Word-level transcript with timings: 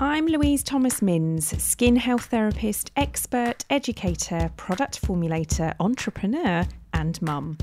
I'm 0.00 0.26
Louise 0.26 0.64
Thomas 0.64 1.00
Minns, 1.00 1.62
skin 1.62 1.94
health 1.94 2.26
therapist, 2.26 2.90
expert, 2.96 3.64
educator, 3.70 4.50
product 4.56 5.00
formulator, 5.00 5.72
entrepreneur, 5.78 6.66
and 6.92 7.22
mum. 7.22 7.58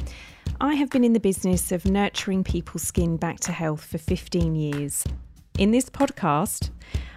I 0.62 0.76
have 0.76 0.90
been 0.90 1.04
in 1.04 1.12
the 1.12 1.20
business 1.20 1.74
of 1.74 1.84
nurturing 1.84 2.46
people's 2.46 2.84
skin 2.84 3.18
back 3.18 3.42
to 3.42 3.52
health 3.52 3.84
for 3.84 3.98
15 3.98 4.56
years. 4.56 5.04
In 5.60 5.72
this 5.72 5.90
podcast, 5.90 6.70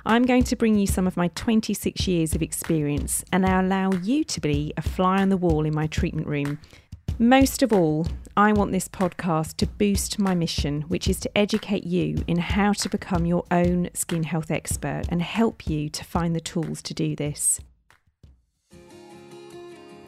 I'm 0.04 0.24
going 0.24 0.42
to 0.42 0.56
bring 0.56 0.74
you 0.74 0.88
some 0.88 1.06
of 1.06 1.16
my 1.16 1.28
26 1.28 2.08
years 2.08 2.34
of 2.34 2.42
experience 2.42 3.24
and 3.32 3.46
I 3.46 3.60
allow 3.60 3.92
you 3.92 4.24
to 4.24 4.40
be 4.40 4.74
a 4.76 4.82
fly 4.82 5.22
on 5.22 5.28
the 5.28 5.36
wall 5.36 5.64
in 5.64 5.74
my 5.74 5.86
treatment 5.86 6.26
room. 6.26 6.58
Most 7.18 7.62
of 7.62 7.72
all, 7.72 8.08
I 8.36 8.52
want 8.52 8.72
this 8.72 8.88
podcast 8.88 9.58
to 9.58 9.66
boost 9.66 10.18
my 10.18 10.34
mission, 10.34 10.82
which 10.88 11.06
is 11.06 11.20
to 11.20 11.38
educate 11.38 11.84
you 11.84 12.24
in 12.26 12.38
how 12.38 12.72
to 12.72 12.88
become 12.88 13.24
your 13.24 13.44
own 13.52 13.88
skin 13.94 14.24
health 14.24 14.50
expert 14.50 15.04
and 15.10 15.22
help 15.22 15.68
you 15.68 15.88
to 15.90 16.04
find 16.04 16.34
the 16.34 16.40
tools 16.40 16.82
to 16.82 16.92
do 16.92 17.14
this. 17.14 17.60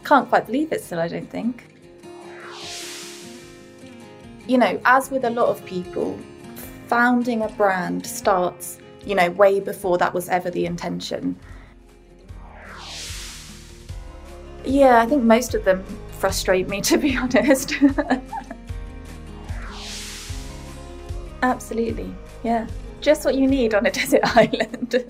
Can't 0.02 0.28
quite 0.28 0.47
believe 0.47 0.73
it 0.73 0.83
still, 0.83 0.98
I 0.98 1.06
don't 1.06 1.30
think. 1.30 1.77
You 4.48 4.59
know, 4.59 4.80
as 4.84 5.09
with 5.09 5.25
a 5.25 5.30
lot 5.30 5.47
of 5.47 5.64
people, 5.64 6.19
founding 6.88 7.42
a 7.42 7.48
brand 7.50 8.05
starts, 8.05 8.80
you 9.05 9.14
know, 9.14 9.30
way 9.30 9.61
before 9.61 9.97
that 9.98 10.12
was 10.12 10.28
ever 10.28 10.50
the 10.50 10.66
intention. 10.66 11.38
Yeah, 14.64 15.00
I 15.00 15.06
think 15.06 15.23
most 15.23 15.55
of 15.55 15.64
them 15.64 15.84
frustrate 16.19 16.69
me, 16.69 16.80
to 16.83 16.98
be 16.98 17.16
honest. 17.16 17.75
Absolutely, 21.42 22.15
yeah. 22.42 22.66
Just 23.01 23.25
what 23.25 23.34
you 23.34 23.47
need 23.47 23.75
on 23.75 23.87
a 23.87 23.91
desert 24.01 24.23
island. 24.37 25.05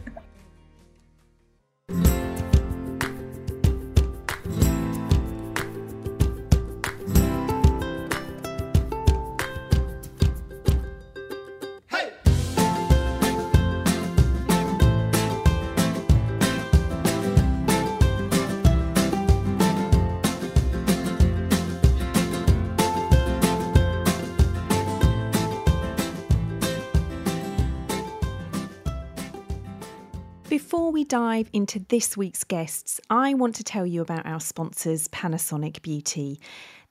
Before 30.67 30.91
we 30.91 31.05
dive 31.05 31.49
into 31.53 31.79
this 31.79 32.17
week's 32.17 32.43
guests, 32.43 33.01
I 33.09 33.35
want 33.35 33.55
to 33.55 33.63
tell 33.63 33.87
you 33.87 34.03
about 34.03 34.27
our 34.27 34.41
sponsors, 34.41 35.07
Panasonic 35.07 35.81
Beauty. 35.81 36.41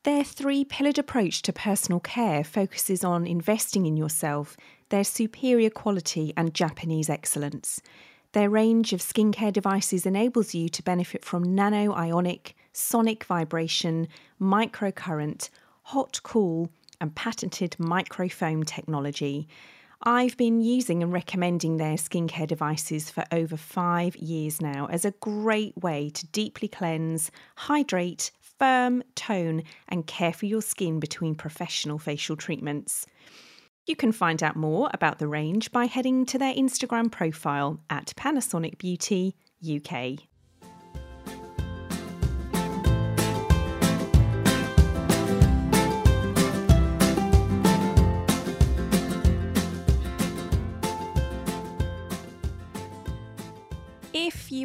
Their 0.03 0.23
three 0.23 0.63
pillared 0.63 0.97
approach 0.97 1.41
to 1.41 1.51
personal 1.51 1.99
care 1.99 2.45
focuses 2.45 3.03
on 3.03 3.27
investing 3.27 3.85
in 3.85 3.97
yourself, 3.97 4.55
their 4.87 5.03
superior 5.03 5.69
quality, 5.69 6.31
and 6.37 6.53
Japanese 6.53 7.09
excellence. 7.09 7.81
Their 8.31 8.49
range 8.49 8.93
of 8.93 9.01
skincare 9.01 9.51
devices 9.51 10.05
enables 10.05 10.55
you 10.55 10.69
to 10.69 10.81
benefit 10.81 11.25
from 11.25 11.43
nano 11.53 11.93
ionic, 11.93 12.55
sonic 12.71 13.25
vibration, 13.25 14.07
microcurrent, 14.39 15.49
hot 15.81 16.21
cool, 16.23 16.69
and 17.01 17.13
patented 17.13 17.75
microfoam 17.77 18.65
technology. 18.65 19.49
I've 20.07 20.37
been 20.37 20.61
using 20.61 21.01
and 21.01 21.11
recommending 21.11 21.77
their 21.77 21.95
skincare 21.95 22.45
devices 22.45 23.09
for 23.09 23.23
over 23.31 23.57
five 23.57 24.15
years 24.17 24.61
now 24.61 24.85
as 24.91 25.03
a 25.03 25.15
great 25.19 25.75
way 25.77 26.11
to 26.11 26.27
deeply 26.27 26.67
cleanse, 26.67 27.31
hydrate, 27.55 28.29
firm, 28.59 29.01
tone, 29.15 29.63
and 29.89 30.05
care 30.05 30.31
for 30.31 30.45
your 30.45 30.61
skin 30.61 30.99
between 30.99 31.33
professional 31.33 31.97
facial 31.97 32.35
treatments. 32.35 33.07
You 33.87 33.95
can 33.95 34.11
find 34.11 34.43
out 34.43 34.55
more 34.55 34.91
about 34.93 35.17
the 35.17 35.27
range 35.27 35.71
by 35.71 35.85
heading 35.85 36.27
to 36.27 36.37
their 36.37 36.53
Instagram 36.53 37.11
profile 37.11 37.79
at 37.89 38.13
Panasonic 38.15 38.77
Beauty 38.77 39.35
UK. 39.67 40.19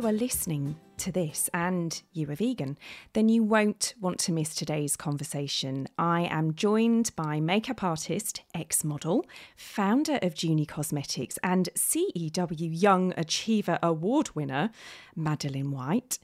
You 0.01 0.07
are 0.07 0.13
listening 0.13 0.77
to 0.97 1.13
this 1.13 1.51
and 1.53 2.03
you 2.15 2.31
are 2.31 2.35
vegan, 2.35 2.79
then 3.13 3.29
you 3.29 3.45
won't 3.45 3.93
want 4.01 4.19
to 4.21 4.33
miss 4.33 4.55
today's 4.55 4.97
conversation. 4.97 5.89
I 5.99 6.23
am 6.23 6.55
joined 6.55 7.15
by 7.17 7.39
makeup 7.39 7.85
artist, 7.85 8.41
ex 8.55 8.83
model, 8.83 9.27
founder 9.57 10.19
of 10.23 10.33
Juni 10.33 10.67
Cosmetics, 10.67 11.39
and 11.43 11.69
CEW 11.75 12.81
Young 12.81 13.13
Achiever 13.19 13.79
Award 13.83 14.35
winner, 14.35 14.71
Madeleine 15.15 15.71
White. 15.71 16.19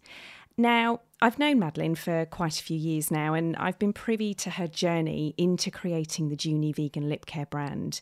Now, 0.58 1.00
I've 1.20 1.38
known 1.38 1.58
Madeleine 1.58 1.94
for 1.94 2.24
quite 2.24 2.58
a 2.58 2.62
few 2.62 2.78
years 2.78 3.10
now, 3.10 3.34
and 3.34 3.54
I've 3.56 3.78
been 3.78 3.92
privy 3.92 4.32
to 4.34 4.50
her 4.50 4.66
journey 4.66 5.34
into 5.36 5.70
creating 5.70 6.30
the 6.30 6.36
Juni 6.36 6.74
vegan 6.74 7.10
lip 7.10 7.26
care 7.26 7.44
brand. 7.44 8.00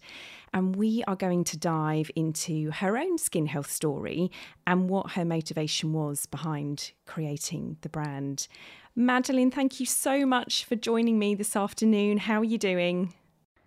And 0.52 0.76
we 0.76 1.02
are 1.08 1.16
going 1.16 1.42
to 1.44 1.56
dive 1.56 2.12
into 2.14 2.70
her 2.70 2.96
own 2.96 3.18
skin 3.18 3.46
health 3.46 3.72
story 3.72 4.30
and 4.68 4.88
what 4.88 5.12
her 5.12 5.24
motivation 5.24 5.92
was 5.92 6.26
behind 6.26 6.92
creating 7.06 7.76
the 7.80 7.88
brand. 7.88 8.46
Madeleine, 8.94 9.50
thank 9.50 9.80
you 9.80 9.86
so 9.86 10.24
much 10.24 10.64
for 10.64 10.76
joining 10.76 11.18
me 11.18 11.34
this 11.34 11.56
afternoon. 11.56 12.18
How 12.18 12.38
are 12.40 12.44
you 12.44 12.58
doing? 12.58 13.14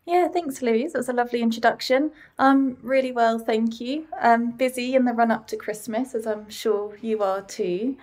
Yeah, 0.06 0.30
thanks, 0.30 0.62
Louise. 0.62 0.94
That 0.94 1.00
was 1.00 1.09
a 1.09 1.14
lovely 1.14 1.42
introduction. 1.42 2.12
Um, 2.40 2.78
really 2.81 3.12
well, 3.12 3.38
thank 3.38 3.81
you. 3.81 4.08
Um, 4.22 4.52
busy 4.52 4.96
in 4.96 5.04
the 5.04 5.12
run 5.12 5.31
up 5.31 5.46
to 5.48 5.58
Christmas, 5.58 6.16
as 6.16 6.25
I'm 6.25 6.50
sure 6.50 6.96
you 7.02 7.22
are 7.22 7.42
too. 7.42 7.98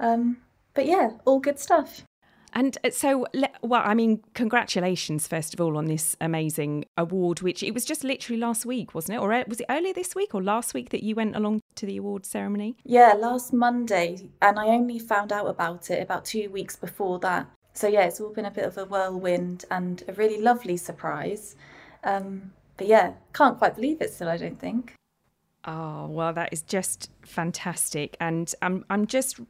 Um, 0.00 0.38
but 0.74 0.86
yeah, 0.86 1.10
all 1.24 1.40
good 1.40 1.58
stuff. 1.58 2.02
And 2.54 2.78
uh, 2.84 2.90
so, 2.90 3.26
well, 3.62 3.82
I 3.84 3.94
mean, 3.94 4.22
congratulations, 4.34 5.26
first 5.26 5.54
of 5.54 5.60
all, 5.60 5.76
on 5.76 5.86
this 5.86 6.16
amazing 6.20 6.84
award, 6.96 7.42
which 7.42 7.62
it 7.64 7.74
was 7.74 7.84
just 7.84 8.04
literally 8.04 8.38
last 8.38 8.64
week, 8.64 8.94
wasn't 8.94 9.16
it? 9.16 9.20
Or 9.20 9.32
uh, 9.32 9.42
was 9.48 9.60
it 9.60 9.66
earlier 9.68 9.92
this 9.92 10.14
week 10.14 10.34
or 10.34 10.42
last 10.42 10.72
week 10.72 10.90
that 10.90 11.02
you 11.02 11.16
went 11.16 11.34
along 11.34 11.60
to 11.74 11.86
the 11.86 11.96
award 11.96 12.24
ceremony? 12.24 12.76
Yeah, 12.84 13.14
last 13.14 13.52
Monday. 13.52 14.28
And 14.40 14.58
I 14.58 14.66
only 14.66 15.00
found 15.00 15.32
out 15.32 15.48
about 15.48 15.90
it 15.90 16.00
about 16.00 16.24
two 16.24 16.48
weeks 16.50 16.76
before 16.76 17.18
that. 17.20 17.48
So, 17.72 17.88
yeah, 17.88 18.04
it's 18.04 18.20
all 18.20 18.32
been 18.32 18.44
a 18.44 18.52
bit 18.52 18.64
of 18.64 18.78
a 18.78 18.84
whirlwind 18.84 19.64
and 19.72 20.04
a 20.06 20.12
really 20.12 20.40
lovely 20.40 20.76
surprise. 20.76 21.56
Um, 22.04 22.52
but 22.76 22.86
yeah, 22.86 23.14
can't 23.32 23.58
quite 23.58 23.74
believe 23.74 24.00
it 24.00 24.12
still, 24.12 24.28
I 24.28 24.36
don't 24.36 24.60
think. 24.60 24.94
Oh, 25.66 26.06
well, 26.06 26.32
that 26.34 26.52
is 26.52 26.62
just 26.62 27.10
fantastic. 27.22 28.16
And 28.20 28.54
I'm, 28.62 28.84
I'm 28.90 29.06
just 29.06 29.40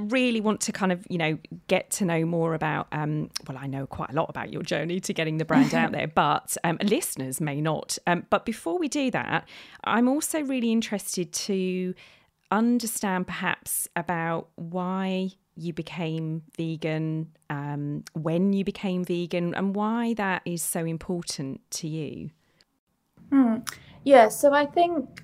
really 0.00 0.40
want 0.40 0.60
to 0.62 0.72
kind 0.72 0.92
of 0.92 1.06
you 1.08 1.18
know 1.18 1.38
get 1.68 1.90
to 1.90 2.04
know 2.04 2.24
more 2.24 2.54
about 2.54 2.88
um, 2.92 3.30
well 3.48 3.58
i 3.58 3.66
know 3.66 3.86
quite 3.86 4.10
a 4.10 4.14
lot 4.14 4.28
about 4.28 4.52
your 4.52 4.62
journey 4.62 5.00
to 5.00 5.12
getting 5.12 5.38
the 5.38 5.44
brand 5.44 5.74
out 5.74 5.92
there 5.92 6.08
but 6.14 6.56
um, 6.64 6.78
listeners 6.82 7.40
may 7.40 7.60
not 7.60 7.98
um, 8.06 8.26
but 8.30 8.44
before 8.44 8.78
we 8.78 8.88
do 8.88 9.10
that 9.10 9.48
i'm 9.84 10.08
also 10.08 10.40
really 10.42 10.72
interested 10.72 11.32
to 11.32 11.94
understand 12.50 13.26
perhaps 13.26 13.88
about 13.94 14.48
why 14.56 15.30
you 15.56 15.72
became 15.72 16.42
vegan 16.56 17.28
um, 17.48 18.02
when 18.14 18.52
you 18.52 18.64
became 18.64 19.04
vegan 19.04 19.54
and 19.54 19.74
why 19.76 20.14
that 20.14 20.42
is 20.44 20.62
so 20.62 20.84
important 20.84 21.60
to 21.70 21.86
you 21.86 22.30
hmm. 23.30 23.56
yeah 24.04 24.28
so 24.28 24.52
i 24.52 24.66
think 24.66 25.22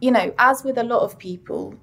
you 0.00 0.10
know 0.10 0.34
as 0.38 0.64
with 0.64 0.76
a 0.78 0.84
lot 0.84 1.00
of 1.00 1.18
people 1.18 1.74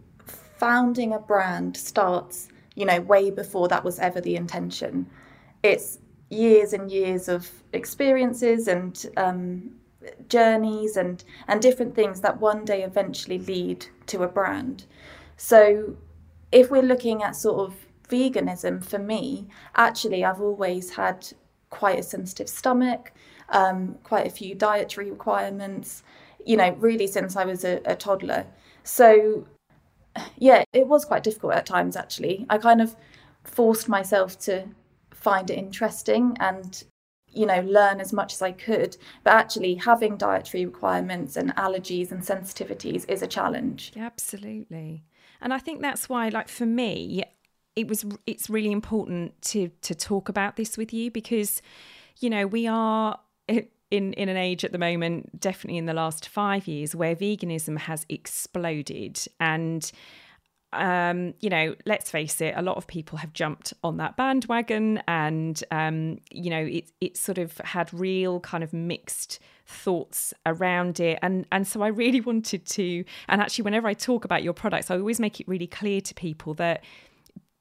founding 0.60 1.14
a 1.14 1.20
brand 1.20 1.76
starts, 1.76 2.50
you 2.76 2.86
know, 2.86 3.02
way 3.02 3.32
before 3.32 3.68
that 3.70 3.84
was 3.84 4.00
ever 4.00 4.22
the 4.22 4.36
intention. 4.36 5.08
It's 5.64 6.00
years 6.30 6.74
and 6.74 6.92
years 6.92 7.28
of 7.28 7.50
experiences 7.74 8.68
and 8.68 9.06
um, 9.18 9.72
journeys 10.28 10.96
and 10.96 11.24
and 11.48 11.62
different 11.62 11.96
things 11.96 12.22
that 12.22 12.40
one 12.40 12.64
day 12.66 12.84
eventually 12.84 13.40
lead 13.40 13.86
to 14.08 14.24
a 14.24 14.28
brand. 14.28 14.86
So 15.38 15.96
if 16.52 16.70
we're 16.72 16.82
looking 16.84 17.24
at 17.24 17.36
sort 17.36 17.60
of 17.60 17.76
veganism 18.08 18.84
for 18.84 19.00
me, 19.00 19.48
actually 19.76 20.24
I've 20.24 20.42
always 20.42 20.92
had 20.92 21.28
quite 21.70 22.00
a 22.00 22.04
sensitive 22.04 22.50
stomach, 22.50 23.12
um, 23.50 23.98
quite 24.04 24.26
a 24.28 24.32
few 24.32 24.56
dietary 24.56 25.12
requirements, 25.12 26.04
you 26.46 26.58
know, 26.58 26.72
really 26.80 27.08
since 27.08 27.36
I 27.36 27.46
was 27.46 27.64
a, 27.64 27.82
a 27.86 27.96
toddler. 27.96 28.46
So 28.84 29.46
yeah, 30.38 30.64
it 30.74 30.88
was 30.88 31.06
quite 31.06 31.24
difficult 31.24 31.54
at 31.54 31.66
times 31.66 31.96
actually. 31.96 32.46
I 32.50 32.58
kind 32.58 32.82
of 32.82 32.96
forced 33.44 33.88
myself 33.90 34.38
to 34.40 34.68
find 35.12 35.50
it 35.50 35.58
interesting 35.58 36.38
and 36.40 36.84
you 37.32 37.46
know, 37.46 37.62
learn 37.62 38.00
as 38.00 38.12
much 38.12 38.34
as 38.34 38.42
I 38.42 38.52
could. 38.52 38.98
But 39.24 39.34
actually, 39.34 39.76
having 39.76 40.18
dietary 40.18 40.66
requirements 40.66 41.36
and 41.36 41.56
allergies 41.56 42.12
and 42.12 42.22
sensitivities 42.22 43.06
is 43.08 43.22
a 43.22 43.28
challenge. 43.28 43.94
Absolutely. 43.96 45.06
And 45.42 45.54
I 45.54 45.60
think 45.60 45.82
that's 45.82 46.10
why, 46.10 46.30
like, 46.30 46.50
for 46.50 46.66
me, 46.66 47.24
it 47.76 47.88
was 47.88 48.06
it's 48.26 48.50
really 48.50 48.72
important 48.72 49.42
to 49.44 49.70
to 49.82 49.96
talk 49.96 50.28
about 50.28 50.56
this 50.56 50.78
with 50.78 50.92
you 50.92 51.12
because 51.12 51.62
you 52.20 52.30
know 52.30 52.46
we 52.46 52.68
are 52.68 53.20
in 53.92 54.14
in 54.14 54.30
an 54.30 54.38
age 54.38 54.64
at 54.64 54.72
the 54.72 54.78
moment 54.78 55.40
definitely 55.40 55.78
in 55.78 55.86
the 55.86 55.94
last 55.94 56.28
5 56.28 56.68
years 56.68 56.96
where 56.96 57.16
veganism 57.16 57.78
has 57.80 58.06
exploded. 58.10 59.26
And 59.40 59.92
um, 60.72 61.34
you 61.40 61.50
know, 61.50 61.76
let's 61.86 62.12
face 62.12 62.42
it, 62.42 62.54
a 62.56 62.62
lot 62.62 62.78
of 62.78 62.86
people 62.86 63.18
have 63.18 63.34
jumped 63.34 63.74
on 63.84 63.98
that 63.98 64.16
bandwagon, 64.18 65.02
and 65.08 65.64
um, 65.72 66.20
you 66.30 66.52
know, 66.52 66.64
it 66.64 66.92
it 67.02 67.18
sort 67.18 67.40
of 67.40 67.58
had 67.58 67.92
real 67.92 68.40
kind 68.40 68.64
of 68.64 68.72
mixed 68.72 69.40
thoughts 69.66 70.34
around 70.46 71.00
it, 71.00 71.18
and 71.24 71.48
and 71.52 71.68
so 71.68 71.82
I 71.82 71.88
really 71.88 72.22
wanted 72.32 72.68
to, 72.68 73.04
and 73.28 73.42
actually, 73.42 73.64
whenever 73.64 73.88
I 73.88 73.96
talk 73.96 74.26
about 74.26 74.44
your 74.44 74.54
products, 74.54 74.92
I 74.92 74.98
always 74.98 75.20
make 75.20 75.40
it 75.40 75.48
really 75.48 75.68
clear 75.68 76.02
to 76.02 76.14
people 76.14 76.54
that 76.56 76.84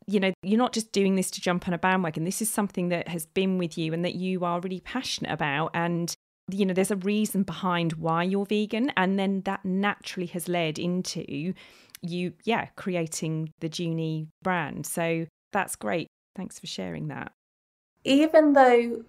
you 0.09 0.19
know, 0.19 0.33
you're 0.43 0.59
not 0.59 0.73
just 0.73 0.91
doing 0.91 1.17
this 1.17 1.31
to 1.33 1.41
jump 1.41 1.69
on 1.69 1.75
a 1.75 1.79
bandwagon. 1.79 2.25
This 2.25 2.41
is 2.41 2.51
something 2.51 2.89
that 2.89 3.09
has 3.09 3.27
been 3.27 3.59
with 3.59 3.77
you 3.77 3.93
and 3.93 4.03
that 4.07 4.15
you 4.15 4.43
are 4.43 4.59
really 4.59 4.81
passionate 4.81 5.31
about. 5.31 5.71
And, 5.75 6.15
you 6.51 6.65
know, 6.65 6.73
there's 6.73 6.91
a 6.91 6.97
reason 6.97 7.43
behind 7.43 7.93
why 7.93 8.23
you're 8.23 8.47
vegan. 8.47 8.91
And 8.97 9.19
then 9.19 9.43
that 9.43 9.67
naturally 9.67 10.29
has 10.29 10.49
led 10.49 10.79
into 10.79 11.53
you, 12.01 12.33
yeah, 12.45 12.69
creating 12.75 13.53
the 13.61 13.69
Juni 13.69 14.29
brand. 14.43 14.87
So 14.87 15.27
that's 15.53 15.77
great. 15.77 16.07
Thanks 16.35 16.59
for 16.59 16.67
sharing 16.67 17.09
that. 17.09 17.33
Even 18.05 18.55
though 18.55 19.05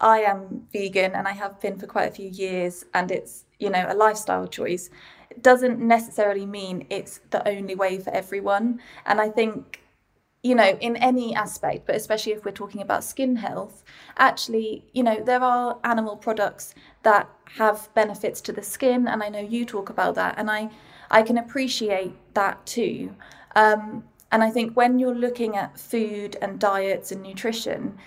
I 0.00 0.22
am 0.22 0.66
vegan 0.72 1.14
and 1.14 1.28
I 1.28 1.32
have 1.32 1.60
been 1.60 1.78
for 1.78 1.86
quite 1.86 2.08
a 2.08 2.12
few 2.12 2.28
years 2.28 2.84
and 2.92 3.12
it's, 3.12 3.44
you 3.60 3.70
know, 3.70 3.86
a 3.88 3.94
lifestyle 3.94 4.48
choice, 4.48 4.90
it 5.30 5.44
doesn't 5.44 5.78
necessarily 5.78 6.44
mean 6.44 6.88
it's 6.90 7.20
the 7.30 7.46
only 7.46 7.76
way 7.76 8.00
for 8.00 8.10
everyone. 8.10 8.80
And 9.06 9.20
I 9.20 9.28
think, 9.28 9.76
you 10.42 10.54
know, 10.54 10.76
in 10.80 10.96
any 10.96 11.34
aspect, 11.34 11.86
but 11.86 11.94
especially 11.94 12.32
if 12.32 12.44
we're 12.44 12.50
talking 12.50 12.80
about 12.80 13.04
skin 13.04 13.36
health, 13.36 13.84
actually, 14.16 14.84
you 14.92 15.02
know, 15.02 15.22
there 15.22 15.42
are 15.42 15.78
animal 15.84 16.16
products 16.16 16.74
that 17.02 17.28
have 17.56 17.92
benefits 17.94 18.40
to 18.40 18.52
the 18.52 18.62
skin. 18.62 19.06
And 19.06 19.22
I 19.22 19.28
know 19.28 19.40
you 19.40 19.66
talk 19.66 19.90
about 19.90 20.14
that. 20.14 20.36
And 20.38 20.50
I, 20.50 20.70
I 21.10 21.22
can 21.22 21.36
appreciate 21.36 22.14
that 22.34 22.64
too. 22.64 23.14
Um, 23.54 24.04
and 24.32 24.42
I 24.42 24.50
think 24.50 24.76
when 24.76 24.98
you're 24.98 25.14
looking 25.14 25.56
at 25.56 25.78
food 25.78 26.36
and 26.40 26.58
diets 26.58 27.12
and 27.12 27.22
nutrition, 27.22 27.98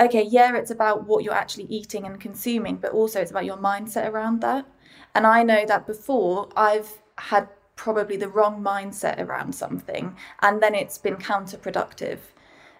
okay, 0.00 0.24
yeah, 0.24 0.54
it's 0.54 0.70
about 0.70 1.06
what 1.06 1.24
you're 1.24 1.32
actually 1.32 1.64
eating 1.64 2.04
and 2.04 2.20
consuming, 2.20 2.76
but 2.76 2.92
also 2.92 3.20
it's 3.20 3.30
about 3.30 3.46
your 3.46 3.56
mindset 3.56 4.10
around 4.10 4.42
that. 4.42 4.66
And 5.14 5.26
I 5.26 5.44
know 5.44 5.64
that 5.66 5.86
before 5.86 6.50
I've 6.56 7.02
had 7.16 7.48
probably 7.78 8.16
the 8.16 8.28
wrong 8.28 8.62
mindset 8.62 9.18
around 9.20 9.54
something, 9.54 10.14
and 10.42 10.60
then 10.60 10.74
it's 10.74 10.98
been 10.98 11.16
counterproductive. 11.16 12.18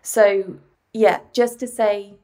So, 0.02 0.58
yeah, 0.92 1.20
just 1.32 1.58
to 1.60 1.66
say 1.66 2.16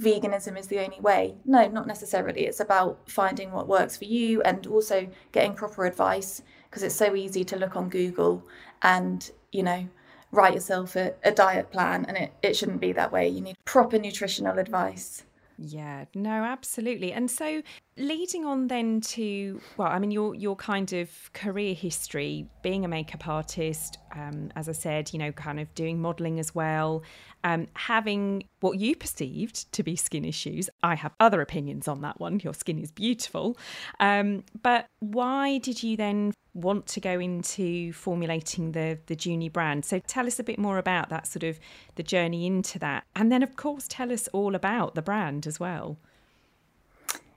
veganism 0.00 0.58
is 0.58 0.66
the 0.68 0.80
only 0.80 0.98
way. 1.00 1.36
No, 1.44 1.68
not 1.68 1.86
necessarily. 1.86 2.46
It's 2.46 2.60
about 2.60 2.98
finding 3.08 3.52
what 3.52 3.68
works 3.68 3.96
for 3.98 4.06
you 4.06 4.40
and 4.42 4.66
also 4.66 5.08
getting 5.32 5.54
proper 5.54 5.84
advice 5.84 6.42
because 6.68 6.82
it's 6.82 6.94
so 6.94 7.14
easy 7.14 7.44
to 7.44 7.56
look 7.56 7.76
on 7.76 7.90
Google 7.90 8.42
and, 8.80 9.30
you 9.52 9.62
know, 9.62 9.86
write 10.30 10.54
yourself 10.54 10.96
a, 10.96 11.12
a 11.22 11.30
diet 11.30 11.70
plan 11.70 12.06
and 12.06 12.16
it, 12.16 12.32
it 12.42 12.56
shouldn't 12.56 12.80
be 12.80 12.92
that 12.92 13.12
way. 13.12 13.28
You 13.28 13.42
need 13.42 13.56
proper 13.66 13.98
nutritional 13.98 14.58
advice. 14.58 15.24
Yeah, 15.64 16.06
no, 16.14 16.30
absolutely. 16.30 17.12
And 17.12 17.30
so 17.30 17.62
leading 17.96 18.44
on 18.44 18.66
then 18.66 19.00
to 19.00 19.60
well, 19.76 19.88
I 19.88 20.00
mean 20.00 20.10
your 20.10 20.34
your 20.34 20.56
kind 20.56 20.92
of 20.92 21.08
career 21.34 21.72
history, 21.72 22.48
being 22.62 22.84
a 22.84 22.88
makeup 22.88 23.28
artist, 23.28 23.98
um, 24.12 24.50
as 24.56 24.68
I 24.68 24.72
said, 24.72 25.12
you 25.12 25.18
know, 25.18 25.32
kind 25.32 25.60
of 25.60 25.74
doing 25.74 26.00
modelling 26.00 26.38
as 26.38 26.54
well, 26.54 27.02
um, 27.44 27.66
having 27.74 28.44
what 28.60 28.78
you 28.78 28.94
perceived 28.94 29.70
to 29.72 29.82
be 29.82 29.96
skin 29.96 30.24
issues. 30.24 30.68
I 30.82 30.94
have 30.94 31.12
other 31.20 31.40
opinions 31.40 31.88
on 31.88 32.02
that 32.02 32.20
one. 32.20 32.40
Your 32.40 32.54
skin 32.54 32.78
is 32.78 32.90
beautiful, 32.90 33.56
um, 34.00 34.44
but 34.62 34.86
why 35.00 35.58
did 35.58 35.82
you 35.82 35.96
then 35.96 36.32
want 36.54 36.86
to 36.86 37.00
go 37.00 37.18
into 37.18 37.92
formulating 37.92 38.72
the 38.72 38.98
the 39.06 39.16
Juni 39.16 39.52
brand. 39.52 39.84
So 39.84 39.98
tell 40.00 40.26
us 40.26 40.38
a 40.38 40.44
bit 40.44 40.58
more 40.58 40.78
about 40.78 41.08
that 41.08 41.26
sort 41.26 41.44
of 41.44 41.58
the 41.94 42.02
journey 42.02 42.46
into 42.46 42.78
that, 42.80 43.04
and 43.16 43.32
then 43.32 43.42
of 43.42 43.56
course 43.56 43.86
tell 43.88 44.12
us 44.12 44.28
all 44.28 44.54
about 44.54 44.94
the 44.94 45.02
brand 45.02 45.46
as 45.46 45.58
well. 45.58 45.96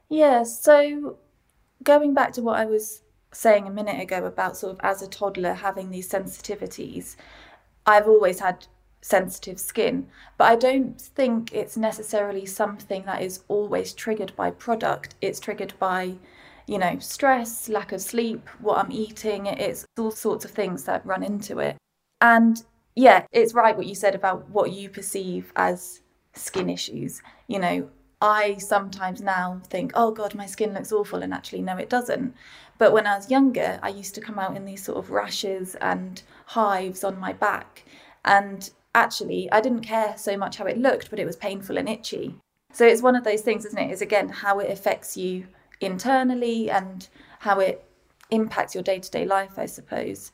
Yeah, 0.09 0.43
so 0.43 1.17
going 1.83 2.13
back 2.13 2.33
to 2.33 2.41
what 2.41 2.59
I 2.59 2.65
was 2.65 3.01
saying 3.35 3.67
a 3.67 3.71
minute 3.71 3.99
ago 4.01 4.25
about 4.25 4.57
sort 4.57 4.73
of 4.73 4.79
as 4.83 5.01
a 5.01 5.07
toddler 5.07 5.53
having 5.53 5.89
these 5.89 6.09
sensitivities, 6.09 7.15
I've 7.85 8.07
always 8.07 8.39
had 8.39 8.67
sensitive 9.01 9.59
skin, 9.59 10.07
but 10.37 10.45
I 10.45 10.55
don't 10.55 10.99
think 10.99 11.53
it's 11.53 11.77
necessarily 11.77 12.45
something 12.45 13.03
that 13.05 13.21
is 13.21 13.43
always 13.47 13.93
triggered 13.93 14.35
by 14.35 14.49
product. 14.51 15.15
It's 15.21 15.39
triggered 15.39 15.73
by 15.77 16.15
you 16.67 16.79
know, 16.79 16.97
stress, 16.99 17.69
lack 17.69 17.91
of 17.91 18.01
sleep, 18.01 18.47
what 18.59 18.77
I'm 18.77 18.91
eating, 18.91 19.45
it's 19.45 19.85
all 19.97 20.11
sorts 20.11 20.45
of 20.45 20.51
things 20.51 20.83
that 20.85 21.05
run 21.05 21.23
into 21.23 21.59
it. 21.59 21.77
And 22.21 22.63
yeah, 22.95 23.25
it's 23.31 23.53
right 23.53 23.77
what 23.77 23.85
you 23.85 23.95
said 23.95 24.15
about 24.15 24.49
what 24.49 24.71
you 24.71 24.89
perceive 24.89 25.51
as 25.55 26.01
skin 26.33 26.69
issues. 26.69 27.21
You 27.47 27.59
know, 27.59 27.89
I 28.21 28.57
sometimes 28.57 29.21
now 29.21 29.61
think, 29.67 29.91
oh 29.93 30.11
God, 30.11 30.33
my 30.33 30.45
skin 30.45 30.73
looks 30.73 30.91
awful, 30.91 31.21
and 31.21 31.33
actually, 31.33 31.61
no, 31.61 31.77
it 31.77 31.89
doesn't. 31.89 32.33
But 32.77 32.91
when 32.91 33.07
I 33.07 33.15
was 33.15 33.31
younger, 33.31 33.79
I 33.81 33.89
used 33.89 34.15
to 34.15 34.21
come 34.21 34.39
out 34.39 34.55
in 34.55 34.65
these 34.65 34.83
sort 34.83 34.97
of 34.97 35.11
rashes 35.11 35.75
and 35.75 36.21
hives 36.45 37.03
on 37.03 37.19
my 37.19 37.33
back. 37.33 37.85
And 38.25 38.69
actually, 38.93 39.49
I 39.51 39.61
didn't 39.61 39.81
care 39.81 40.15
so 40.17 40.35
much 40.35 40.57
how 40.57 40.65
it 40.65 40.77
looked, 40.77 41.09
but 41.09 41.19
it 41.19 41.25
was 41.25 41.35
painful 41.35 41.77
and 41.77 41.87
itchy. 41.87 42.35
So 42.73 42.85
it's 42.85 43.01
one 43.01 43.15
of 43.15 43.23
those 43.23 43.41
things, 43.41 43.65
isn't 43.65 43.79
it? 43.79 43.91
Is 43.91 44.01
again 44.01 44.29
how 44.29 44.59
it 44.59 44.69
affects 44.69 45.15
you 45.15 45.47
internally 45.79 46.69
and 46.69 47.07
how 47.39 47.59
it 47.59 47.85
impacts 48.29 48.73
your 48.73 48.83
day 48.83 48.99
to 48.99 49.11
day 49.11 49.25
life, 49.25 49.57
I 49.57 49.65
suppose. 49.65 50.31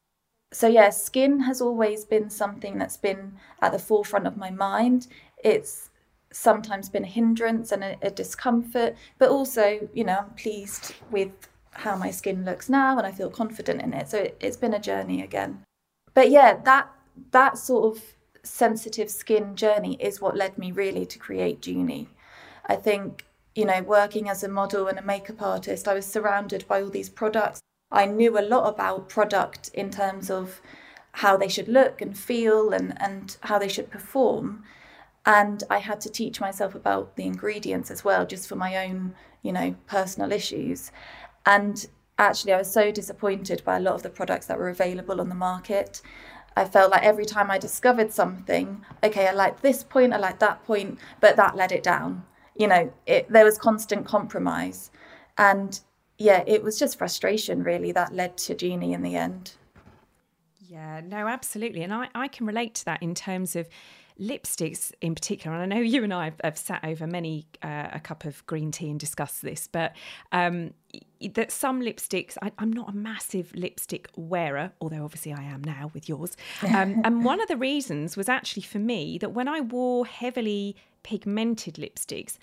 So, 0.54 0.68
yeah, 0.68 0.90
skin 0.90 1.42
has 1.42 1.62
always 1.62 2.04
been 2.04 2.30
something 2.30 2.78
that's 2.78 2.98
been 2.98 3.34
at 3.62 3.72
the 3.72 3.80
forefront 3.80 4.28
of 4.28 4.36
my 4.36 4.50
mind. 4.50 5.08
It's 5.44 5.90
sometimes 6.34 6.90
been 6.90 7.04
a 7.04 7.08
hindrance 7.08 7.72
and 7.72 7.84
a, 7.84 7.98
a 8.02 8.10
discomfort, 8.10 8.96
but 9.18 9.30
also, 9.30 9.88
you 9.94 10.04
know, 10.04 10.18
I'm 10.20 10.34
pleased 10.36 10.94
with 11.10 11.32
how 11.72 11.96
my 11.96 12.12
skin 12.12 12.46
looks 12.46 12.70
now 12.70 12.98
and 12.98 13.08
I 13.08 13.12
feel 13.12 13.30
confident 13.30 13.82
in 13.82 13.94
it. 13.94 14.10
So, 14.10 14.20
it, 14.20 14.38
it's 14.40 14.58
been 14.58 14.74
a 14.74 14.80
journey 14.80 15.22
again. 15.22 15.64
But 16.14 16.30
yeah, 16.30 16.60
that 16.66 16.90
that 17.32 17.58
sort 17.58 17.96
of 17.96 18.04
sensitive 18.44 19.10
skin 19.10 19.56
journey 19.56 19.96
is 20.00 20.20
what 20.20 20.36
led 20.36 20.58
me 20.58 20.72
really 20.72 21.06
to 21.06 21.20
create 21.20 21.62
Juni. 21.62 22.08
I 22.66 22.76
think 22.76 23.26
you 23.56 23.66
know, 23.66 23.82
working 23.82 24.30
as 24.30 24.44
a 24.44 24.48
model 24.48 24.88
and 24.88 24.98
a 24.98 25.02
makeup 25.02 25.42
artist, 25.42 25.88
I 25.88 25.94
was 25.94 26.06
surrounded 26.06 26.68
by 26.68 26.82
all 26.82 26.90
these 26.90 27.10
products. 27.10 27.60
I 27.92 28.06
knew 28.06 28.40
a 28.40 28.42
lot 28.42 28.70
about 28.70 29.10
product 29.10 29.70
in 29.74 29.90
terms 29.90 30.30
of 30.32 30.62
how 31.14 31.36
they 31.36 31.50
should 31.50 31.68
look 31.68 32.02
and 32.02 32.18
feel 32.18 32.72
and, 32.72 32.94
and 33.02 33.36
how 33.42 33.60
they 33.60 33.68
should 33.68 33.92
perform. 33.92 34.64
And 35.26 35.64
I 35.70 35.80
had 35.80 36.00
to 36.02 36.10
teach 36.10 36.40
myself 36.40 36.74
about 36.74 37.18
the 37.18 37.26
ingredients 37.26 37.92
as 37.92 38.06
well, 38.06 38.26
just 38.26 38.48
for 38.48 38.56
my 38.56 38.86
own, 38.86 39.14
you 39.44 39.52
know, 39.52 39.76
personal 39.86 40.32
issues. 40.32 40.92
And 41.46 41.88
actually, 42.18 42.54
I 42.54 42.58
was 42.58 42.72
so 42.72 42.92
disappointed 42.92 43.64
by 43.64 43.78
a 43.78 43.80
lot 43.80 43.96
of 43.96 44.04
the 44.04 44.10
products 44.10 44.46
that 44.48 44.58
were 44.58 44.70
available 44.70 45.20
on 45.20 45.30
the 45.30 45.36
market. 45.36 46.02
I 46.56 46.66
felt 46.66 46.92
like 46.92 47.04
every 47.04 47.26
time 47.26 47.50
I 47.50 47.58
discovered 47.58 48.12
something, 48.12 48.86
okay, 49.04 49.28
I 49.28 49.32
like 49.32 49.62
this 49.62 49.84
point, 49.84 50.14
I 50.14 50.18
like 50.18 50.40
that 50.40 50.64
point, 50.66 51.00
but 51.22 51.38
that 51.38 51.56
let 51.56 51.72
it 51.72 51.84
down 51.84 52.26
you 52.56 52.68
know, 52.68 52.92
it, 53.06 53.30
there 53.30 53.46
was 53.46 53.58
constant 53.58 54.06
compromise. 54.06 54.92
And 55.38 55.80
yeah, 56.18 56.44
it 56.46 56.64
was 56.64 56.78
just 56.78 56.98
frustration 56.98 57.64
really 57.64 57.92
that 57.94 58.14
led 58.14 58.38
to 58.38 58.56
Juni 58.56 58.94
in 58.94 59.02
the 59.02 59.16
end. 59.16 59.54
Yeah, 60.60 61.02
no, 61.04 61.28
absolutely. 61.28 61.82
And 61.82 61.94
I, 61.94 62.10
I 62.14 62.28
can 62.28 62.46
relate 62.46 62.76
to 62.76 62.86
that 62.86 63.02
in 63.02 63.16
terms 63.16 63.56
of 63.56 63.68
lipsticks 64.22 64.94
in 65.02 65.16
particular. 65.16 65.56
And 65.58 65.74
I 65.74 65.76
know 65.76 65.82
you 65.86 66.04
and 66.04 66.14
I 66.14 66.26
have, 66.26 66.42
have 66.44 66.58
sat 66.58 66.84
over 66.84 67.08
many 67.08 67.48
uh, 67.64 67.90
a 67.94 68.00
cup 68.00 68.26
of 68.26 68.46
green 68.46 68.72
tea 68.72 68.90
and 68.90 69.00
discussed 69.00 69.42
this, 69.42 69.68
but 69.68 69.94
um, 70.32 70.74
that 71.34 71.52
some 71.52 71.82
lipsticks, 71.82 72.38
I, 72.42 72.52
am 72.60 72.72
not 72.72 72.90
a 72.90 72.94
massive 72.94 73.52
lipstick 73.56 74.10
wearer, 74.16 74.72
although 74.80 75.04
obviously 75.04 75.34
I 75.34 75.44
am 75.44 75.64
now 75.64 75.92
with 75.94 76.08
yours. 76.08 76.38
Um, 76.64 77.02
and 77.04 77.26
one 77.26 77.42
of 77.42 77.48
the 77.48 77.58
reasons 77.58 78.16
was 78.16 78.30
actually 78.30 78.64
for 78.64 78.80
me 78.80 79.18
that 79.18 79.32
when 79.32 79.48
I 79.48 79.62
wore 79.62 80.06
heavily 80.06 80.76
pigmented 81.04 81.76
lipsticks, 81.76 82.38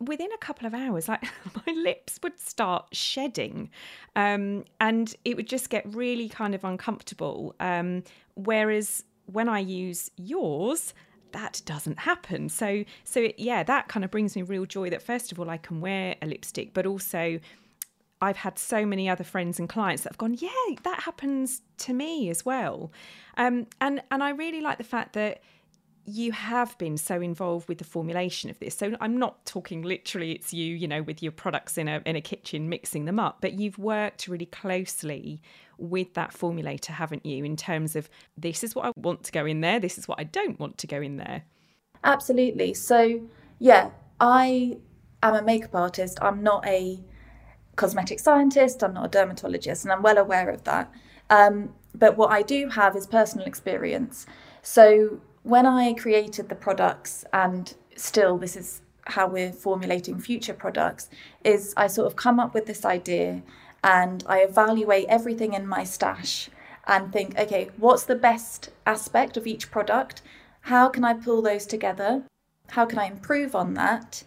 within 0.00 0.32
a 0.32 0.38
couple 0.38 0.66
of 0.66 0.74
hours, 0.74 1.08
like 1.08 1.22
my 1.66 1.72
lips 1.72 2.18
would 2.22 2.38
start 2.40 2.86
shedding, 2.92 3.70
um, 4.16 4.64
and 4.80 5.14
it 5.24 5.36
would 5.36 5.48
just 5.48 5.70
get 5.70 5.84
really 5.94 6.28
kind 6.28 6.54
of 6.54 6.64
uncomfortable. 6.64 7.54
Um, 7.60 8.02
whereas 8.34 9.04
when 9.26 9.48
I 9.48 9.60
use 9.60 10.10
yours, 10.16 10.94
that 11.32 11.62
doesn't 11.64 12.00
happen. 12.00 12.48
So, 12.48 12.84
so 13.04 13.28
yeah, 13.36 13.62
that 13.62 13.88
kind 13.88 14.04
of 14.04 14.10
brings 14.10 14.36
me 14.36 14.42
real 14.42 14.66
joy 14.66 14.90
that 14.90 15.02
first 15.02 15.32
of 15.32 15.40
all 15.40 15.50
I 15.50 15.56
can 15.56 15.80
wear 15.80 16.16
a 16.22 16.26
lipstick, 16.26 16.74
but 16.74 16.86
also 16.86 17.40
I've 18.20 18.36
had 18.36 18.58
so 18.58 18.86
many 18.86 19.08
other 19.08 19.24
friends 19.24 19.58
and 19.58 19.68
clients 19.68 20.04
that 20.04 20.12
have 20.12 20.18
gone, 20.18 20.34
yeah, 20.38 20.76
that 20.84 21.00
happens 21.00 21.62
to 21.78 21.92
me 21.92 22.30
as 22.30 22.44
well. 22.44 22.92
Um, 23.36 23.66
and 23.80 24.02
and 24.10 24.22
I 24.22 24.30
really 24.30 24.60
like 24.60 24.78
the 24.78 24.84
fact 24.84 25.14
that 25.14 25.42
you 26.04 26.32
have 26.32 26.76
been 26.78 26.96
so 26.96 27.20
involved 27.20 27.68
with 27.68 27.78
the 27.78 27.84
formulation 27.84 28.50
of 28.50 28.58
this. 28.58 28.76
So 28.76 28.96
I'm 29.00 29.18
not 29.18 29.44
talking 29.46 29.82
literally 29.82 30.32
it's 30.32 30.52
you, 30.52 30.74
you 30.74 30.88
know, 30.88 31.02
with 31.02 31.22
your 31.22 31.32
products 31.32 31.78
in 31.78 31.88
a 31.88 32.00
in 32.06 32.16
a 32.16 32.20
kitchen 32.20 32.68
mixing 32.68 33.04
them 33.04 33.18
up, 33.18 33.38
but 33.40 33.54
you've 33.54 33.78
worked 33.78 34.28
really 34.28 34.46
closely 34.46 35.40
with 35.82 36.14
that 36.14 36.32
formulator, 36.32 36.88
haven't 36.88 37.26
you, 37.26 37.44
in 37.44 37.56
terms 37.56 37.96
of 37.96 38.08
this 38.36 38.62
is 38.62 38.74
what 38.74 38.86
I 38.86 38.92
want 38.96 39.24
to 39.24 39.32
go 39.32 39.44
in 39.44 39.60
there, 39.60 39.80
this 39.80 39.98
is 39.98 40.06
what 40.06 40.18
I 40.20 40.24
don't 40.24 40.58
want 40.58 40.78
to 40.78 40.86
go 40.86 41.00
in 41.00 41.16
there. 41.16 41.42
Absolutely. 42.04 42.74
So, 42.74 43.20
yeah, 43.58 43.90
I 44.20 44.78
am 45.22 45.34
a 45.34 45.42
makeup 45.42 45.74
artist. 45.74 46.18
I'm 46.22 46.42
not 46.42 46.66
a 46.66 47.00
cosmetic 47.76 48.20
scientist, 48.20 48.82
I'm 48.84 48.94
not 48.94 49.06
a 49.06 49.08
dermatologist, 49.08 49.84
and 49.84 49.92
I'm 49.92 50.02
well 50.02 50.18
aware 50.18 50.50
of 50.50 50.64
that. 50.64 50.92
Um, 51.30 51.74
but 51.94 52.16
what 52.16 52.30
I 52.30 52.42
do 52.42 52.68
have 52.68 52.96
is 52.96 53.06
personal 53.06 53.46
experience. 53.46 54.26
So, 54.62 55.20
when 55.42 55.66
I 55.66 55.92
created 55.94 56.48
the 56.48 56.54
products, 56.54 57.24
and 57.32 57.74
still 57.96 58.38
this 58.38 58.56
is 58.56 58.82
how 59.06 59.26
we're 59.26 59.52
formulating 59.52 60.20
future 60.20 60.54
products, 60.54 61.10
is 61.44 61.74
I 61.76 61.88
sort 61.88 62.06
of 62.06 62.16
come 62.16 62.38
up 62.38 62.54
with 62.54 62.66
this 62.66 62.84
idea 62.84 63.42
and 63.82 64.24
I 64.26 64.38
evaluate 64.38 65.06
everything 65.08 65.54
in 65.54 65.66
my 65.66 65.84
stash 65.84 66.50
and 66.86 67.12
think, 67.12 67.38
okay, 67.38 67.70
what's 67.76 68.04
the 68.04 68.14
best 68.14 68.70
aspect 68.86 69.36
of 69.36 69.46
each 69.46 69.70
product? 69.70 70.22
How 70.62 70.88
can 70.88 71.04
I 71.04 71.14
pull 71.14 71.42
those 71.42 71.66
together? 71.66 72.24
How 72.70 72.86
can 72.86 72.98
I 72.98 73.06
improve 73.06 73.54
on 73.54 73.74
that? 73.74 74.24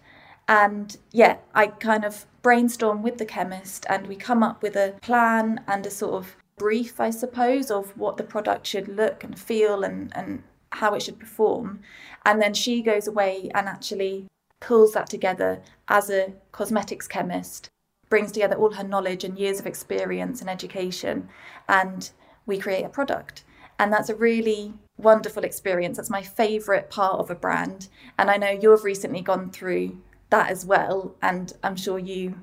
And 0.47 0.95
yeah, 1.11 1.37
I 1.53 1.67
kind 1.67 2.05
of 2.05 2.25
brainstorm 2.41 3.01
with 3.01 3.17
the 3.17 3.25
chemist 3.25 3.85
and 3.89 4.07
we 4.07 4.15
come 4.15 4.43
up 4.43 4.61
with 4.61 4.75
a 4.75 4.95
plan 5.01 5.61
and 5.67 5.85
a 5.85 5.91
sort 5.91 6.13
of 6.13 6.35
brief, 6.57 6.99
I 6.99 7.09
suppose, 7.09 7.71
of 7.71 7.97
what 7.97 8.17
the 8.17 8.23
product 8.23 8.67
should 8.67 8.87
look 8.87 9.23
and 9.23 9.37
feel 9.37 9.83
and, 9.83 10.15
and 10.15 10.43
how 10.71 10.93
it 10.93 11.01
should 11.01 11.19
perform. 11.19 11.79
And 12.25 12.41
then 12.41 12.53
she 12.53 12.81
goes 12.81 13.07
away 13.07 13.49
and 13.53 13.67
actually 13.67 14.27
pulls 14.59 14.93
that 14.93 15.07
together 15.07 15.61
as 15.87 16.09
a 16.09 16.33
cosmetics 16.51 17.07
chemist, 17.07 17.69
brings 18.09 18.31
together 18.31 18.55
all 18.55 18.73
her 18.73 18.83
knowledge 18.83 19.23
and 19.23 19.37
years 19.37 19.59
of 19.59 19.65
experience 19.65 20.41
and 20.41 20.49
education, 20.49 21.29
and 21.67 22.11
we 22.45 22.57
create 22.57 22.83
a 22.83 22.89
product. 22.89 23.43
And 23.79 23.91
that's 23.91 24.09
a 24.09 24.15
really 24.15 24.73
wonderful 24.97 25.43
experience. 25.43 25.97
That's 25.97 26.09
my 26.09 26.21
favourite 26.21 26.89
part 26.89 27.19
of 27.19 27.29
a 27.29 27.35
brand. 27.35 27.89
And 28.17 28.31
I 28.31 28.37
know 28.37 28.49
you've 28.49 28.83
recently 28.83 29.21
gone 29.21 29.51
through 29.51 29.97
that 30.29 30.49
as 30.49 30.65
well. 30.65 31.15
And 31.21 31.51
I'm 31.63 31.75
sure 31.75 31.99
you 31.99 32.35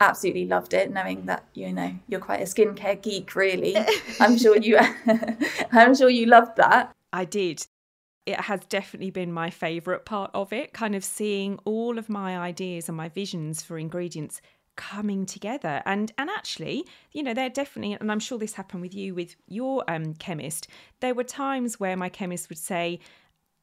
absolutely 0.00 0.46
loved 0.46 0.72
it 0.72 0.90
knowing 0.90 1.26
that 1.26 1.44
you 1.52 1.70
know 1.70 1.94
you're 2.08 2.18
quite 2.18 2.40
a 2.40 2.44
skincare 2.44 3.00
geek 3.02 3.36
really 3.36 3.76
i'm 4.20 4.36
sure 4.36 4.56
you 4.56 4.78
i'm 5.72 5.94
sure 5.94 6.08
you 6.08 6.24
loved 6.24 6.56
that 6.56 6.90
I 7.12 7.24
did. 7.24 7.66
It 8.26 8.40
has 8.42 8.60
definitely 8.68 9.10
been 9.10 9.32
my 9.32 9.50
favourite 9.50 10.04
part 10.04 10.30
of 10.34 10.52
it, 10.52 10.72
kind 10.72 10.94
of 10.94 11.04
seeing 11.04 11.58
all 11.64 11.98
of 11.98 12.08
my 12.08 12.38
ideas 12.38 12.88
and 12.88 12.96
my 12.96 13.08
visions 13.08 13.62
for 13.62 13.78
ingredients 13.78 14.40
coming 14.80 15.26
together. 15.26 15.82
And 15.84 16.10
and 16.16 16.30
actually 16.30 16.86
you 17.12 17.22
know 17.22 17.34
they're 17.34 17.50
definitely 17.50 17.92
and 18.00 18.10
i'm 18.10 18.18
sure 18.18 18.38
this 18.38 18.54
happened 18.54 18.80
with 18.80 18.94
you 18.94 19.14
with 19.14 19.36
your 19.46 19.84
um, 19.88 20.14
chemist 20.14 20.68
there 21.00 21.14
were 21.14 21.24
times 21.24 21.78
where 21.78 21.96
my 21.96 22.08
chemist 22.08 22.48
would 22.48 22.58
say 22.58 22.98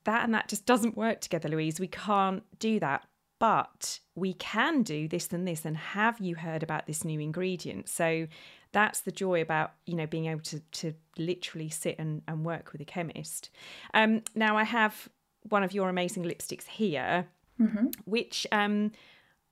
that 0.03 0.23
and 0.23 0.33
that 0.33 0.47
just 0.47 0.65
doesn't 0.65 0.95
work 0.95 1.19
together 1.19 1.49
louise. 1.49 1.79
We 1.79 1.87
can't 1.87 2.43
do 2.59 2.79
that 2.79 3.03
but 3.39 3.99
we 4.15 4.33
can 4.33 4.81
do 4.81 5.07
this 5.07 5.31
and 5.31 5.47
this. 5.47 5.63
And 5.63 5.77
have 5.77 6.19
you 6.19 6.35
heard 6.35 6.63
about 6.63 6.87
this 6.87 7.05
new 7.05 7.19
ingredient? 7.19 7.87
So 7.87 8.27
that's 8.71 9.01
the 9.01 9.11
joy 9.11 9.41
about 9.41 9.73
you 9.85 9.95
know 9.95 10.07
being 10.07 10.25
able 10.27 10.41
to 10.41 10.59
to 10.59 10.93
literally 11.17 11.69
sit 11.69 11.95
and, 11.99 12.21
and 12.27 12.45
work 12.45 12.71
with 12.71 12.81
a 12.81 12.85
chemist. 12.85 13.49
Um 13.93 14.21
now 14.35 14.55
i 14.57 14.63
have 14.63 15.09
one 15.49 15.63
of 15.63 15.73
your 15.73 15.89
amazing 15.89 16.23
lipsticks 16.23 16.67
here 16.67 17.27
mm-hmm. 17.59 17.87
which 18.05 18.45
um 18.51 18.91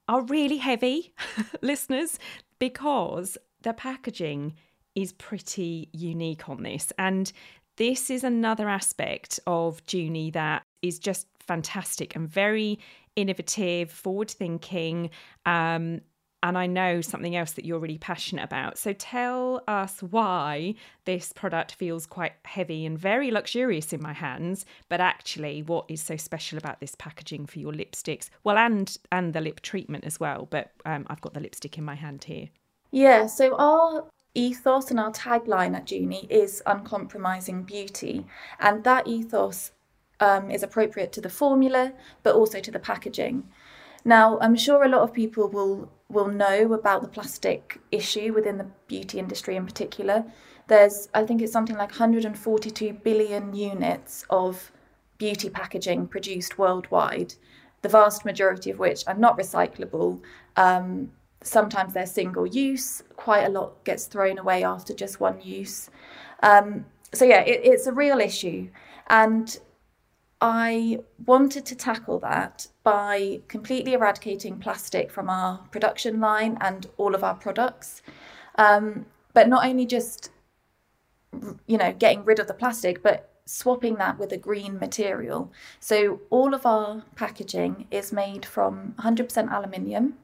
are 0.08 0.24
really 0.24 0.58
heavy 0.58 1.14
listeners 1.62 2.20
because 2.60 3.38
the 3.62 3.74
packaging 3.74 4.54
is 4.96 5.14
pretty 5.14 5.90
unique 5.92 6.48
on 6.48 6.64
this. 6.64 6.94
And 6.98 7.32
this 7.78 8.10
is 8.10 8.24
another 8.24 8.70
aspect 8.70 9.40
of 9.46 9.84
Juni 9.86 10.32
that 10.34 10.64
is 10.82 11.00
just 11.00 11.28
fantastic 11.40 12.16
and 12.16 12.28
very 12.28 12.80
innovative, 13.16 13.92
forward 13.92 14.32
thinking, 14.32 15.10
um, 15.46 16.02
and 16.46 16.60
I 16.60 16.68
know 16.68 17.02
something 17.02 17.36
else 17.36 17.54
that 17.54 17.66
you're 17.66 17.80
really 17.80 17.98
passionate 17.98 18.44
about. 18.44 18.78
So 18.78 18.94
tell 18.94 19.64
us 19.68 20.04
why 20.04 20.76
this 21.06 21.34
product 21.34 21.74
feels 21.74 22.06
quite 22.06 22.34
heavy 22.44 22.86
and 22.86 23.00
very 23.00 23.32
luxurious 23.32 23.92
in 23.92 24.00
my 24.00 24.14
hands, 24.14 24.64
but 24.88 25.02
actually 25.02 25.64
what 25.64 25.86
is 25.88 26.02
so 26.02 26.18
special 26.18 26.60
about 26.60 26.80
this 26.80 26.94
packaging 26.94 27.48
for 27.48 27.58
your 27.58 27.74
lipsticks? 27.74 28.30
Well, 28.44 28.60
and 28.60 28.96
and 29.12 29.34
the 29.34 29.42
lip 29.42 29.62
treatment 29.62 30.06
as 30.06 30.20
well, 30.20 30.48
but 30.52 30.70
um, 30.86 31.08
I've 31.08 31.22
got 31.22 31.34
the 31.34 31.40
lipstick 31.40 31.80
in 31.80 31.84
my 31.84 31.96
hand 31.96 32.26
here. 32.26 32.50
Yeah, 32.92 33.26
so 33.26 33.56
our 33.58 34.06
ethos 34.36 34.92
and 34.92 35.00
our 35.00 35.12
tagline 35.12 35.76
at 35.76 35.88
Juni 35.88 36.30
is 36.30 36.62
uncompromising 36.68 37.64
beauty, 37.64 38.24
and 38.60 38.84
that 38.84 39.08
ethos 39.08 39.72
um, 40.20 40.52
is 40.52 40.62
appropriate 40.62 41.12
to 41.14 41.22
the 41.22 41.30
formula, 41.30 41.94
but 42.22 42.36
also 42.36 42.60
to 42.60 42.70
the 42.70 42.80
packaging. 42.80 43.46
Now, 44.06 44.38
I'm 44.40 44.56
sure 44.56 44.84
a 44.84 44.90
lot 44.90 45.02
of 45.02 45.14
people 45.14 45.50
will 45.50 45.90
will 46.08 46.28
know 46.28 46.72
about 46.72 47.02
the 47.02 47.08
plastic 47.08 47.80
issue 47.92 48.32
within 48.32 48.60
the 48.60 48.68
beauty 48.88 49.18
industry 49.18 49.56
in 49.56 49.66
particular. 49.66 50.24
There's, 50.68 51.10
I 51.16 51.26
think 51.26 51.42
it's 51.42 51.52
something 51.52 51.76
like 51.78 51.90
142 51.90 52.94
billion 53.04 53.56
units 53.56 54.24
of 54.30 54.72
beauty 55.18 55.50
packaging 55.50 56.08
produced 56.08 56.60
worldwide, 56.60 57.34
the 57.82 57.90
vast 57.90 58.24
majority 58.24 58.70
of 58.70 58.78
which 58.78 59.04
are 59.08 59.16
not 59.16 59.38
recyclable. 59.38 60.22
Um, 60.56 61.12
sometimes 61.42 61.94
they're 61.94 62.06
single 62.06 62.46
use, 62.46 63.02
quite 63.16 63.46
a 63.46 63.50
lot 63.50 63.84
gets 63.84 64.06
thrown 64.06 64.38
away 64.38 64.64
after 64.64 64.94
just 64.94 65.20
one 65.20 65.42
use. 65.42 65.90
Um, 66.44 66.86
so, 67.14 67.26
yeah, 67.26 67.42
it, 67.42 67.62
it's 67.64 67.88
a 67.88 67.92
real 67.92 68.20
issue. 68.20 68.70
And 69.08 69.58
I 70.42 71.00
wanted 71.26 71.66
to 71.68 71.76
tackle 71.76 72.20
that 72.20 72.68
by 72.84 73.42
completely 73.48 73.94
eradicating 73.94 74.60
plastic 74.60 75.12
from 75.12 75.30
our 75.30 75.60
production 75.72 76.20
line 76.20 76.58
and 76.62 76.88
all 76.98 77.16
of 77.16 77.24
our 77.24 77.36
products. 77.36 78.02
Um, 78.58 79.06
but 79.34 79.48
not 79.48 79.66
only 79.66 79.86
just, 79.86 80.32
you 81.68 81.78
know, 81.78 81.94
getting 81.94 82.24
rid 82.26 82.40
of 82.40 82.48
the 82.48 82.54
plastic, 82.54 83.02
but 83.02 83.32
swapping 83.46 83.96
that 83.96 84.18
with 84.18 84.32
a 84.32 84.38
green 84.38 84.80
material. 84.80 85.52
So 85.80 86.22
all 86.30 86.54
of 86.54 86.66
our 86.66 87.04
packaging 87.16 87.88
is 87.92 88.12
made 88.12 88.46
from 88.46 88.96
100% 89.00 89.52
aluminium, 89.52 90.16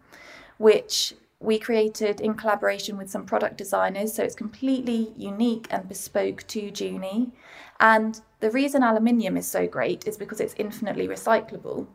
which 0.58 1.13
we 1.39 1.58
created 1.58 2.22
in 2.22 2.36
collaboration 2.36 2.98
with 2.98 3.10
some 3.10 3.25
product 3.25 3.58
designers. 3.58 4.13
So 4.13 4.24
it's 4.24 4.36
completely 4.36 5.13
unique 5.18 5.68
and 5.72 5.88
bespoke 5.88 6.46
to 6.48 6.72
Juni. 6.72 7.32
And 7.80 8.22
the 8.42 8.52
reason 8.52 8.84
aluminium 8.84 9.38
is 9.38 9.48
so 9.48 9.68
great 9.68 10.08
is 10.08 10.18
because 10.18 10.42
it's 10.42 10.56
infinitely 10.58 11.08
recyclable. 11.08 11.88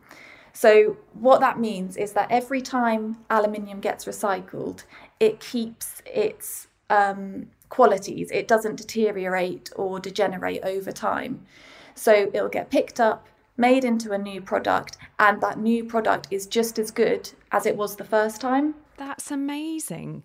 So, 0.53 0.97
what 1.13 1.39
that 1.41 1.59
means 1.59 1.97
is 1.97 2.13
that 2.13 2.31
every 2.31 2.61
time 2.61 3.17
aluminium 3.29 3.79
gets 3.79 4.05
recycled, 4.05 4.85
it 5.19 5.39
keeps 5.39 6.01
its 6.05 6.67
um, 6.89 7.47
qualities, 7.69 8.31
it 8.31 8.47
doesn't 8.47 8.77
deteriorate 8.77 9.69
or 9.75 9.99
degenerate 9.99 10.63
over 10.63 10.91
time. 10.91 11.45
So, 11.93 12.31
it'll 12.33 12.49
get 12.49 12.71
picked 12.71 12.99
up, 12.99 13.27
made 13.55 13.83
into 13.83 14.13
a 14.13 14.17
new 14.17 14.41
product, 14.41 14.97
and 15.19 15.39
that 15.41 15.59
new 15.59 15.83
product 15.83 16.27
is 16.31 16.47
just 16.47 16.79
as 16.79 16.89
good 16.89 17.29
as 17.51 17.67
it 17.67 17.77
was 17.77 17.97
the 17.97 18.03
first 18.03 18.41
time. 18.41 18.73
That's 18.95 19.29
amazing. 19.29 20.23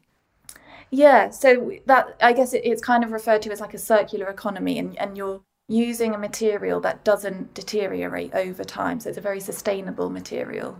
Yeah, 0.90 1.30
so 1.30 1.72
that 1.86 2.16
I 2.22 2.32
guess 2.32 2.54
it, 2.54 2.62
it's 2.64 2.80
kind 2.80 3.04
of 3.04 3.12
referred 3.12 3.42
to 3.42 3.50
as 3.50 3.60
like 3.60 3.74
a 3.74 3.78
circular 3.78 4.28
economy, 4.28 4.78
and, 4.78 4.96
and 4.98 5.16
you're 5.16 5.42
using 5.68 6.14
a 6.14 6.18
material 6.18 6.80
that 6.80 7.04
doesn't 7.04 7.54
deteriorate 7.54 8.34
over 8.34 8.64
time. 8.64 9.00
So 9.00 9.08
it's 9.08 9.18
a 9.18 9.22
very 9.22 9.40
sustainable 9.40 10.10
material. 10.10 10.78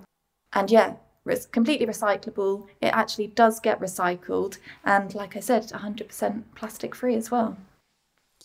And 0.53 0.71
yeah, 0.71 0.95
it's 1.27 1.47
completely 1.47 1.87
recyclable. 1.87 2.67
It 2.81 2.89
actually 2.89 3.29
does 3.29 3.61
get 3.61 3.81
recycled. 3.81 4.59
And 4.85 5.15
like 5.15 5.37
I 5.37 5.41
said, 5.41 5.65
100% 5.65 6.43
plastic 6.55 6.95
free 6.95 7.15
as 7.15 7.31
well. 7.31 7.57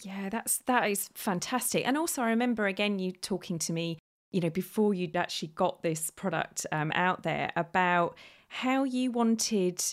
Yeah, 0.01 0.29
that's 0.29 0.59
that 0.59 0.89
is 0.89 1.09
fantastic. 1.15 1.85
And 1.87 1.97
also, 1.97 2.21
I 2.21 2.29
remember 2.29 2.67
again 2.67 2.99
you 2.99 3.11
talking 3.11 3.57
to 3.59 3.73
me, 3.73 3.97
you 4.31 4.39
know, 4.41 4.49
before 4.51 4.93
you'd 4.93 5.15
actually 5.15 5.49
got 5.49 5.81
this 5.81 6.11
product 6.11 6.67
um, 6.71 6.91
out 6.93 7.23
there 7.23 7.51
about 7.55 8.15
how 8.49 8.83
you 8.83 9.11
wanted 9.11 9.83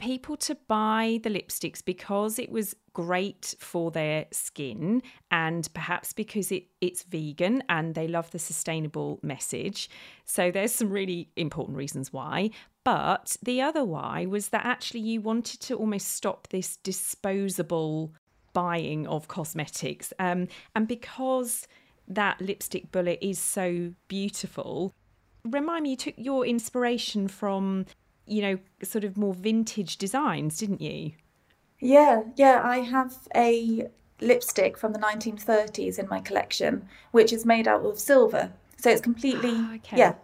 people 0.00 0.36
to 0.36 0.56
buy 0.66 1.20
the 1.22 1.30
lipsticks 1.30 1.84
because 1.84 2.38
it 2.38 2.50
was 2.50 2.74
great 2.92 3.54
for 3.60 3.90
their 3.90 4.26
skin 4.32 5.02
and 5.30 5.68
perhaps 5.74 6.12
because 6.12 6.50
it, 6.50 6.64
it's 6.80 7.04
vegan 7.04 7.62
and 7.68 7.94
they 7.94 8.08
love 8.08 8.30
the 8.30 8.38
sustainable 8.38 9.20
message. 9.22 9.88
So 10.24 10.50
there's 10.50 10.74
some 10.74 10.90
really 10.90 11.28
important 11.36 11.76
reasons 11.76 12.12
why. 12.12 12.50
But 12.82 13.36
the 13.42 13.60
other 13.60 13.84
why 13.84 14.26
was 14.26 14.48
that 14.48 14.64
actually 14.64 15.00
you 15.00 15.20
wanted 15.20 15.60
to 15.60 15.76
almost 15.76 16.08
stop 16.08 16.48
this 16.48 16.76
disposable 16.78 18.14
buying 18.52 19.06
of 19.06 19.28
cosmetics. 19.28 20.12
Um, 20.18 20.48
and 20.74 20.88
because 20.88 21.68
that 22.08 22.40
lipstick 22.40 22.90
bullet 22.90 23.18
is 23.20 23.38
so 23.38 23.92
beautiful, 24.08 24.94
remind 25.44 25.84
me, 25.84 25.90
you 25.90 25.96
took 25.96 26.14
your 26.16 26.44
inspiration 26.46 27.28
from 27.28 27.86
you 28.30 28.42
know, 28.42 28.58
sort 28.82 29.04
of 29.04 29.16
more 29.16 29.34
vintage 29.34 29.96
designs, 29.96 30.58
didn't 30.58 30.80
you? 30.80 31.12
Yeah, 31.80 32.22
yeah. 32.36 32.60
I 32.64 32.78
have 32.78 33.16
a 33.34 33.88
lipstick 34.20 34.76
from 34.76 34.92
the 34.92 34.98
1930s 34.98 35.98
in 35.98 36.08
my 36.08 36.20
collection, 36.20 36.86
which 37.10 37.32
is 37.32 37.44
made 37.44 37.66
out 37.66 37.84
of 37.84 37.98
silver. 37.98 38.52
So 38.76 38.90
it's 38.90 39.00
completely, 39.00 39.52
ah, 39.54 39.74
okay. 39.74 39.98
yeah, 39.98 40.14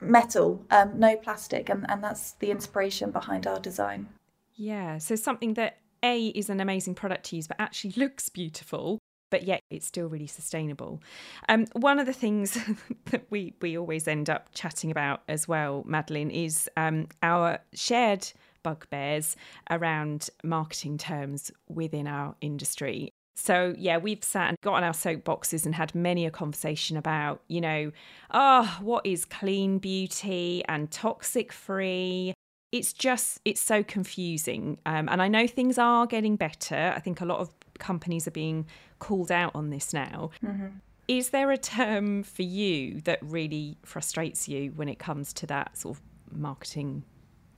metal, 0.00 0.64
um, 0.70 0.98
no 0.98 1.16
plastic. 1.16 1.68
And, 1.68 1.86
and 1.88 2.02
that's 2.02 2.32
the 2.32 2.50
inspiration 2.50 3.10
behind 3.10 3.46
our 3.46 3.60
design. 3.60 4.08
Yeah. 4.54 4.98
So 4.98 5.14
something 5.14 5.54
that 5.54 5.78
A 6.02 6.28
is 6.28 6.50
an 6.50 6.60
amazing 6.60 6.94
product 6.94 7.26
to 7.26 7.36
use, 7.36 7.46
but 7.46 7.60
actually 7.60 7.94
looks 7.96 8.28
beautiful 8.28 8.98
but 9.34 9.42
yet 9.42 9.64
it's 9.68 9.84
still 9.84 10.06
really 10.06 10.28
sustainable. 10.28 11.02
Um, 11.48 11.66
one 11.72 11.98
of 11.98 12.06
the 12.06 12.12
things 12.12 12.56
that 13.06 13.26
we, 13.30 13.52
we 13.60 13.76
always 13.76 14.06
end 14.06 14.30
up 14.30 14.46
chatting 14.54 14.92
about 14.92 15.22
as 15.26 15.48
well, 15.48 15.82
Madeleine, 15.88 16.30
is 16.30 16.70
um, 16.76 17.08
our 17.20 17.58
shared 17.72 18.30
bugbears 18.62 19.34
around 19.72 20.30
marketing 20.44 20.98
terms 20.98 21.50
within 21.68 22.06
our 22.06 22.36
industry. 22.42 23.10
So, 23.34 23.74
yeah, 23.76 23.98
we've 23.98 24.22
sat 24.22 24.50
and 24.50 24.56
got 24.62 24.74
on 24.74 24.84
our 24.84 24.92
soapboxes 24.92 25.66
and 25.66 25.74
had 25.74 25.96
many 25.96 26.26
a 26.26 26.30
conversation 26.30 26.96
about, 26.96 27.42
you 27.48 27.60
know, 27.60 27.90
oh, 28.30 28.78
what 28.80 29.04
is 29.04 29.24
clean 29.24 29.78
beauty 29.78 30.62
and 30.68 30.92
toxic 30.92 31.50
free? 31.50 32.34
It's 32.74 32.92
just, 32.92 33.40
it's 33.44 33.60
so 33.60 33.84
confusing. 33.84 34.78
Um, 34.84 35.08
and 35.08 35.22
I 35.22 35.28
know 35.28 35.46
things 35.46 35.78
are 35.78 36.08
getting 36.08 36.34
better. 36.34 36.92
I 36.96 36.98
think 36.98 37.20
a 37.20 37.24
lot 37.24 37.38
of 37.38 37.54
companies 37.78 38.26
are 38.26 38.32
being 38.32 38.66
called 38.98 39.30
out 39.30 39.52
on 39.54 39.70
this 39.70 39.92
now. 39.92 40.32
Mm-hmm. 40.44 40.66
Is 41.06 41.30
there 41.30 41.52
a 41.52 41.56
term 41.56 42.24
for 42.24 42.42
you 42.42 43.00
that 43.02 43.20
really 43.22 43.78
frustrates 43.84 44.48
you 44.48 44.72
when 44.74 44.88
it 44.88 44.98
comes 44.98 45.32
to 45.34 45.46
that 45.46 45.78
sort 45.78 45.98
of 45.98 46.02
marketing 46.36 47.04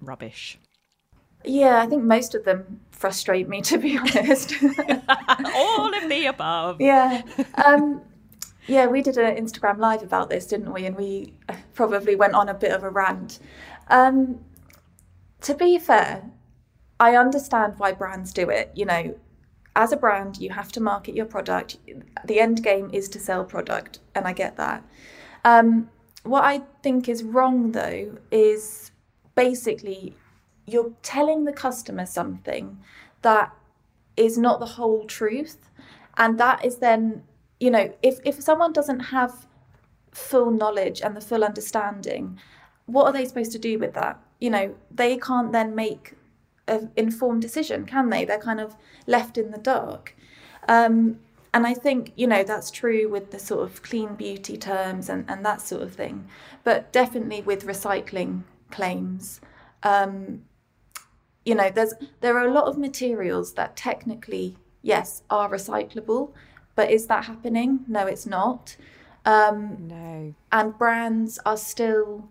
rubbish? 0.02 0.58
Yeah, 1.46 1.80
I 1.80 1.86
think 1.86 2.04
most 2.04 2.34
of 2.34 2.44
them 2.44 2.80
frustrate 2.90 3.48
me, 3.48 3.62
to 3.70 3.78
be 3.78 3.96
honest. 3.96 4.52
All 4.62 5.94
of 5.94 6.10
the 6.10 6.26
above. 6.26 6.78
Yeah. 6.78 7.22
Um, 7.64 8.02
yeah, 8.66 8.86
we 8.86 9.00
did 9.00 9.16
an 9.16 9.34
Instagram 9.42 9.78
live 9.78 10.02
about 10.02 10.28
this, 10.28 10.46
didn't 10.46 10.74
we? 10.74 10.84
And 10.84 10.94
we 10.94 11.32
probably 11.72 12.16
went 12.16 12.34
on 12.34 12.50
a 12.50 12.54
bit 12.54 12.72
of 12.72 12.82
a 12.82 12.90
rant. 12.90 13.38
Um, 13.88 14.40
to 15.42 15.54
be 15.54 15.78
fair, 15.78 16.30
I 16.98 17.16
understand 17.16 17.74
why 17.78 17.92
brands 17.92 18.32
do 18.32 18.48
it. 18.48 18.70
You 18.74 18.86
know, 18.86 19.18
as 19.74 19.92
a 19.92 19.96
brand, 19.96 20.38
you 20.38 20.50
have 20.50 20.72
to 20.72 20.80
market 20.80 21.14
your 21.14 21.26
product. 21.26 21.76
The 22.24 22.40
end 22.40 22.62
game 22.62 22.90
is 22.92 23.08
to 23.10 23.18
sell 23.18 23.44
product, 23.44 24.00
and 24.14 24.26
I 24.26 24.32
get 24.32 24.56
that. 24.56 24.82
Um, 25.44 25.90
what 26.22 26.44
I 26.44 26.62
think 26.82 27.08
is 27.08 27.22
wrong, 27.22 27.72
though, 27.72 28.18
is 28.30 28.90
basically 29.34 30.14
you're 30.66 30.92
telling 31.02 31.44
the 31.44 31.52
customer 31.52 32.06
something 32.06 32.78
that 33.22 33.54
is 34.16 34.36
not 34.36 34.58
the 34.58 34.66
whole 34.66 35.04
truth. 35.04 35.70
And 36.16 36.38
that 36.40 36.64
is 36.64 36.78
then, 36.78 37.22
you 37.60 37.70
know, 37.70 37.94
if, 38.02 38.18
if 38.24 38.42
someone 38.42 38.72
doesn't 38.72 39.00
have 39.00 39.46
full 40.10 40.50
knowledge 40.50 41.02
and 41.02 41.16
the 41.16 41.20
full 41.20 41.44
understanding, 41.44 42.38
what 42.86 43.04
are 43.04 43.12
they 43.12 43.24
supposed 43.24 43.52
to 43.52 43.58
do 43.58 43.78
with 43.78 43.94
that? 43.94 44.20
You 44.38 44.50
know, 44.50 44.74
they 44.90 45.16
can't 45.16 45.52
then 45.52 45.74
make 45.74 46.14
an 46.68 46.90
informed 46.96 47.42
decision, 47.42 47.86
can 47.86 48.10
they? 48.10 48.24
They're 48.24 48.38
kind 48.38 48.60
of 48.60 48.76
left 49.06 49.38
in 49.38 49.50
the 49.50 49.58
dark. 49.58 50.14
Um, 50.68 51.20
and 51.54 51.66
I 51.66 51.72
think, 51.72 52.12
you 52.16 52.26
know, 52.26 52.42
that's 52.42 52.70
true 52.70 53.08
with 53.08 53.30
the 53.30 53.38
sort 53.38 53.62
of 53.62 53.82
clean 53.82 54.14
beauty 54.14 54.58
terms 54.58 55.08
and, 55.08 55.24
and 55.28 55.44
that 55.46 55.62
sort 55.62 55.82
of 55.82 55.94
thing. 55.94 56.28
But 56.64 56.92
definitely 56.92 57.40
with 57.40 57.64
recycling 57.64 58.42
claims, 58.70 59.40
um, 59.82 60.42
you 61.46 61.54
know, 61.54 61.70
there's 61.70 61.94
there 62.20 62.36
are 62.36 62.46
a 62.46 62.52
lot 62.52 62.64
of 62.64 62.76
materials 62.76 63.54
that 63.54 63.76
technically, 63.76 64.58
yes, 64.82 65.22
are 65.30 65.48
recyclable, 65.48 66.32
but 66.74 66.90
is 66.90 67.06
that 67.06 67.24
happening? 67.24 67.84
No, 67.88 68.06
it's 68.06 68.26
not. 68.26 68.76
Um, 69.24 69.88
no. 69.88 70.34
And 70.52 70.76
brands 70.76 71.38
are 71.46 71.56
still 71.56 72.28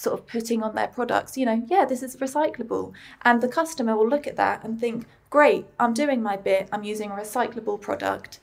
sort 0.00 0.18
of 0.18 0.26
putting 0.26 0.62
on 0.62 0.74
their 0.74 0.86
products, 0.86 1.36
you 1.36 1.44
know, 1.44 1.62
yeah, 1.68 1.84
this 1.84 2.02
is 2.02 2.16
recyclable. 2.16 2.94
And 3.20 3.42
the 3.42 3.48
customer 3.48 3.94
will 3.94 4.08
look 4.08 4.26
at 4.26 4.36
that 4.36 4.64
and 4.64 4.80
think, 4.80 5.04
great, 5.28 5.66
I'm 5.78 5.92
doing 5.92 6.22
my 6.22 6.38
bit, 6.38 6.70
I'm 6.72 6.84
using 6.84 7.10
a 7.10 7.14
recyclable 7.14 7.78
product. 7.78 8.40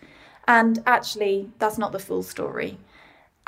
And 0.47 0.83
actually, 0.85 1.49
that's 1.57 1.79
not 1.79 1.91
the 1.91 1.99
full 1.99 2.21
story. 2.21 2.77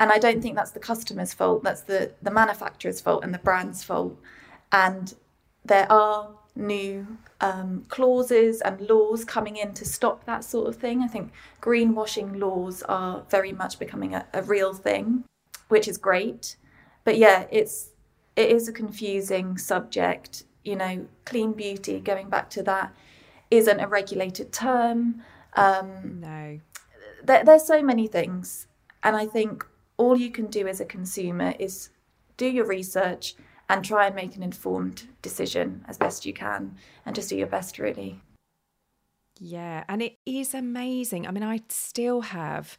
And 0.00 0.10
I 0.10 0.18
don't 0.18 0.42
think 0.42 0.56
that's 0.56 0.72
the 0.72 0.80
customer's 0.80 1.32
fault, 1.32 1.62
that's 1.62 1.82
the, 1.82 2.10
the 2.20 2.32
manufacturer's 2.32 3.00
fault 3.00 3.22
and 3.22 3.32
the 3.32 3.38
brand's 3.38 3.84
fault. 3.84 4.18
And 4.72 5.14
there 5.64 5.90
are 5.92 6.30
new 6.56 7.06
um, 7.40 7.84
clauses 7.90 8.60
and 8.60 8.80
laws 8.90 9.24
coming 9.24 9.56
in 9.56 9.72
to 9.74 9.84
stop 9.84 10.24
that 10.24 10.42
sort 10.42 10.68
of 10.68 10.74
thing. 10.74 11.00
I 11.00 11.06
think 11.06 11.30
greenwashing 11.62 12.40
laws 12.40 12.82
are 12.82 13.22
very 13.30 13.52
much 13.52 13.78
becoming 13.78 14.16
a, 14.16 14.26
a 14.32 14.42
real 14.42 14.74
thing, 14.74 15.22
which 15.68 15.86
is 15.86 15.96
great. 15.96 16.56
But 17.04 17.16
yeah, 17.16 17.46
it's 17.52 17.90
it 18.36 18.50
is 18.50 18.68
a 18.68 18.72
confusing 18.72 19.58
subject. 19.58 20.44
You 20.64 20.76
know, 20.76 21.06
clean 21.24 21.52
beauty, 21.52 22.00
going 22.00 22.28
back 22.28 22.50
to 22.50 22.62
that, 22.64 22.94
isn't 23.50 23.80
a 23.80 23.88
regulated 23.88 24.52
term. 24.52 25.22
Um, 25.54 26.20
no. 26.20 26.60
There, 27.24 27.44
there's 27.44 27.66
so 27.66 27.82
many 27.82 28.06
things. 28.06 28.66
And 29.02 29.16
I 29.16 29.26
think 29.26 29.66
all 29.96 30.16
you 30.18 30.30
can 30.30 30.46
do 30.46 30.68
as 30.68 30.80
a 30.80 30.84
consumer 30.84 31.54
is 31.58 31.90
do 32.36 32.46
your 32.46 32.66
research 32.66 33.34
and 33.68 33.84
try 33.84 34.06
and 34.06 34.16
make 34.16 34.36
an 34.36 34.42
informed 34.42 35.06
decision 35.22 35.84
as 35.88 35.96
best 35.96 36.26
you 36.26 36.32
can 36.32 36.76
and 37.06 37.14
just 37.14 37.28
do 37.30 37.36
your 37.36 37.46
best, 37.46 37.78
really. 37.78 38.20
Yeah, 39.38 39.84
and 39.88 40.02
it 40.02 40.16
is 40.26 40.54
amazing. 40.54 41.26
I 41.26 41.30
mean, 41.30 41.42
I 41.42 41.62
still 41.68 42.20
have 42.20 42.78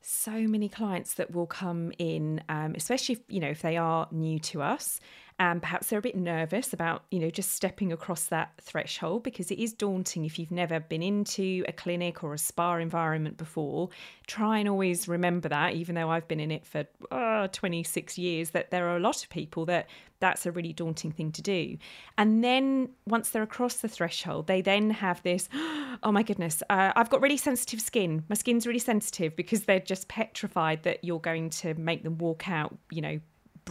so 0.00 0.32
many 0.32 0.68
clients 0.68 1.14
that 1.14 1.32
will 1.34 1.46
come 1.46 1.92
in, 1.98 2.42
um, 2.48 2.74
especially 2.76 3.14
if, 3.14 3.20
you 3.28 3.40
know 3.40 3.48
if 3.48 3.62
they 3.62 3.76
are 3.76 4.08
new 4.10 4.38
to 4.40 4.62
us, 4.62 5.00
and 5.38 5.62
perhaps 5.62 5.88
they're 5.88 5.98
a 5.98 6.02
bit 6.02 6.16
nervous 6.16 6.72
about 6.72 7.04
you 7.10 7.18
know 7.20 7.30
just 7.30 7.52
stepping 7.52 7.92
across 7.92 8.24
that 8.26 8.52
threshold 8.60 9.22
because 9.22 9.50
it 9.50 9.58
is 9.58 9.72
daunting 9.72 10.24
if 10.24 10.38
you've 10.38 10.50
never 10.50 10.80
been 10.80 11.02
into 11.02 11.64
a 11.68 11.72
clinic 11.72 12.24
or 12.24 12.34
a 12.34 12.38
spa 12.38 12.76
environment 12.76 13.36
before. 13.36 13.88
Try 14.26 14.58
and 14.58 14.68
always 14.68 15.08
remember 15.08 15.48
that, 15.48 15.74
even 15.74 15.94
though 15.94 16.10
I've 16.10 16.28
been 16.28 16.40
in 16.40 16.50
it 16.50 16.66
for 16.66 16.86
uh, 17.10 17.48
26 17.48 18.18
years, 18.18 18.50
that 18.50 18.70
there 18.70 18.88
are 18.88 18.96
a 18.96 19.00
lot 19.00 19.22
of 19.22 19.30
people 19.30 19.64
that 19.66 19.88
that's 20.20 20.46
a 20.46 20.52
really 20.52 20.72
daunting 20.72 21.12
thing 21.12 21.32
to 21.32 21.42
do. 21.42 21.76
And 22.16 22.42
then 22.42 22.90
once 23.06 23.30
they're 23.30 23.42
across 23.42 23.76
the 23.76 23.88
threshold, 23.88 24.46
they 24.46 24.60
then 24.60 24.90
have 24.90 25.22
this, 25.22 25.48
oh 26.02 26.12
my 26.12 26.22
goodness, 26.22 26.62
uh, 26.70 26.92
I've 26.96 27.10
got 27.10 27.22
really 27.22 27.36
sensitive 27.36 27.80
skin. 27.80 28.24
My 28.28 28.34
skin's 28.34 28.66
really 28.66 28.78
sensitive 28.78 29.36
because 29.36 29.64
they're 29.64 29.80
just 29.80 30.08
petrified 30.08 30.82
that 30.82 31.04
you're 31.04 31.20
going 31.20 31.50
to 31.50 31.74
make 31.74 32.02
them 32.02 32.18
walk 32.18 32.48
out, 32.48 32.76
you 32.90 33.00
know, 33.00 33.20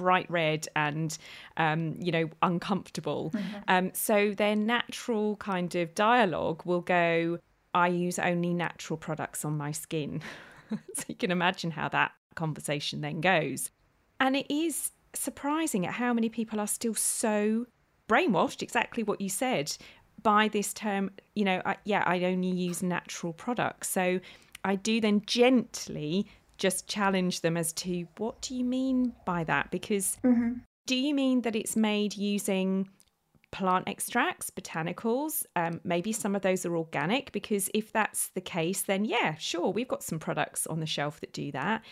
bright 0.02 0.30
red 0.30 0.68
and 0.76 1.18
um, 1.58 1.96
you 2.00 2.12
know 2.12 2.30
uncomfortable 2.42 3.32
mm-hmm. 3.36 3.58
um, 3.68 3.92
so 3.94 4.34
their 4.34 4.56
natural 4.56 5.36
kind 5.38 5.74
of 5.76 5.94
dialogue 5.96 6.62
will 6.66 6.82
go 6.82 7.40
i 7.74 7.88
use 7.88 8.20
only 8.20 8.54
natural 8.54 8.98
products 8.98 9.44
on 9.44 9.58
my 9.58 9.72
skin 9.72 10.22
so 10.72 11.04
you 11.08 11.16
can 11.16 11.32
imagine 11.32 11.72
how 11.72 11.90
that 11.90 12.12
conversation 12.36 13.02
then 13.02 13.22
goes 13.22 13.72
and 14.20 14.36
it 14.36 14.54
is 14.54 14.92
surprising 15.14 15.86
at 15.86 15.94
how 15.94 16.14
many 16.14 16.30
people 16.30 16.60
are 16.60 16.68
still 16.68 16.94
so 16.94 17.66
brainwashed, 18.08 18.62
exactly 18.62 19.04
what 19.04 19.22
you 19.22 19.30
said, 19.30 19.76
by 20.24 20.48
this 20.48 20.74
term, 20.74 21.12
you 21.36 21.46
know, 21.46 21.62
I, 21.66 21.78
yeah, 21.84 22.04
I 22.06 22.24
only 22.24 22.50
use 22.50 22.82
natural 22.82 23.34
products. 23.34 23.90
So 23.90 24.20
I 24.64 24.76
do 24.76 25.00
then 25.00 25.22
gently 25.26 26.28
just 26.58 26.88
challenge 26.88 27.41
them 27.41 27.58
as 27.58 27.74
to 27.74 28.08
what 28.17 28.41
do 28.41 28.56
you 28.56 28.63
mean 28.63 29.13
by 29.26 29.43
that? 29.43 29.72
Because 29.72 30.17
mm-hmm. 30.24 30.54
do 30.86 30.96
you 30.96 31.13
mean 31.13 31.41
that 31.41 31.56
it's 31.56 31.76
made 31.76 32.15
using 32.15 32.89
plant 33.52 33.88
extracts, 33.88 34.50
botanicals? 34.50 35.46
Um, 35.56 35.80
maybe 35.84 36.12
some 36.12 36.36
of 36.36 36.41
those 36.41 36.65
are 36.65 36.76
organic, 36.76 37.32
because 37.32 37.70
if 37.74 37.93
that's 37.93 38.30
the 38.30 38.41
case, 38.41 38.82
then 38.82 39.06
yeah, 39.06 39.36
sure, 39.36 39.72
we've 39.72 39.88
got 39.88 40.04
some 40.04 40.20
products 40.20 40.67
on 40.67 40.80
the 40.80 40.86
shelf 40.86 41.20
that 41.22 41.34
do 41.34 41.52
that. 41.52 41.84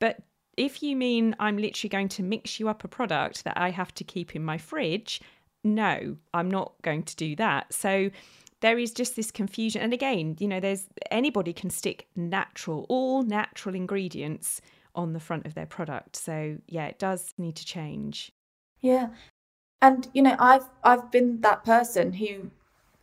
But 0.00 0.20
if 0.56 0.82
you 0.82 0.96
mean 0.96 1.34
I'm 1.38 1.56
literally 1.56 1.90
going 1.90 2.08
to 2.08 2.22
mix 2.22 2.60
you 2.60 2.68
up 2.68 2.84
a 2.84 2.88
product 2.88 3.44
that 3.44 3.58
I 3.58 3.70
have 3.70 3.92
to 3.94 4.04
keep 4.04 4.36
in 4.36 4.44
my 4.44 4.58
fridge, 4.58 5.20
no, 5.64 6.16
I'm 6.32 6.50
not 6.50 6.74
going 6.82 7.02
to 7.04 7.16
do 7.16 7.36
that. 7.36 7.72
So 7.72 8.10
there 8.64 8.78
is 8.78 8.92
just 8.92 9.14
this 9.14 9.30
confusion. 9.30 9.82
And 9.82 9.92
again, 9.92 10.36
you 10.40 10.48
know, 10.48 10.58
there's 10.58 10.88
anybody 11.10 11.52
can 11.52 11.68
stick 11.68 12.06
natural, 12.16 12.86
all 12.88 13.22
natural 13.22 13.74
ingredients 13.74 14.62
on 14.94 15.12
the 15.12 15.20
front 15.20 15.44
of 15.44 15.52
their 15.52 15.66
product. 15.66 16.16
So 16.16 16.56
yeah, 16.66 16.86
it 16.86 16.98
does 16.98 17.34
need 17.36 17.56
to 17.56 17.66
change. 17.66 18.32
Yeah. 18.80 19.08
And 19.82 20.08
you 20.14 20.22
know, 20.22 20.34
I've 20.38 20.64
I've 20.82 21.10
been 21.10 21.42
that 21.42 21.62
person 21.62 22.14
who 22.14 22.52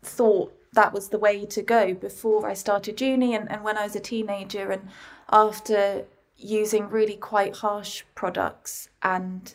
thought 0.01 0.51
that 0.73 0.93
was 0.93 1.09
the 1.09 1.19
way 1.19 1.45
to 1.45 1.61
go 1.61 1.93
before 1.93 2.49
I 2.49 2.55
started 2.55 2.99
uni 2.99 3.35
and, 3.35 3.47
and 3.51 3.63
when 3.63 3.77
I 3.77 3.83
was 3.83 3.95
a 3.95 3.99
teenager 3.99 4.71
and 4.71 4.87
after 5.31 6.05
using 6.37 6.89
really 6.89 7.17
quite 7.17 7.57
harsh 7.57 8.01
products 8.15 8.89
and 9.03 9.53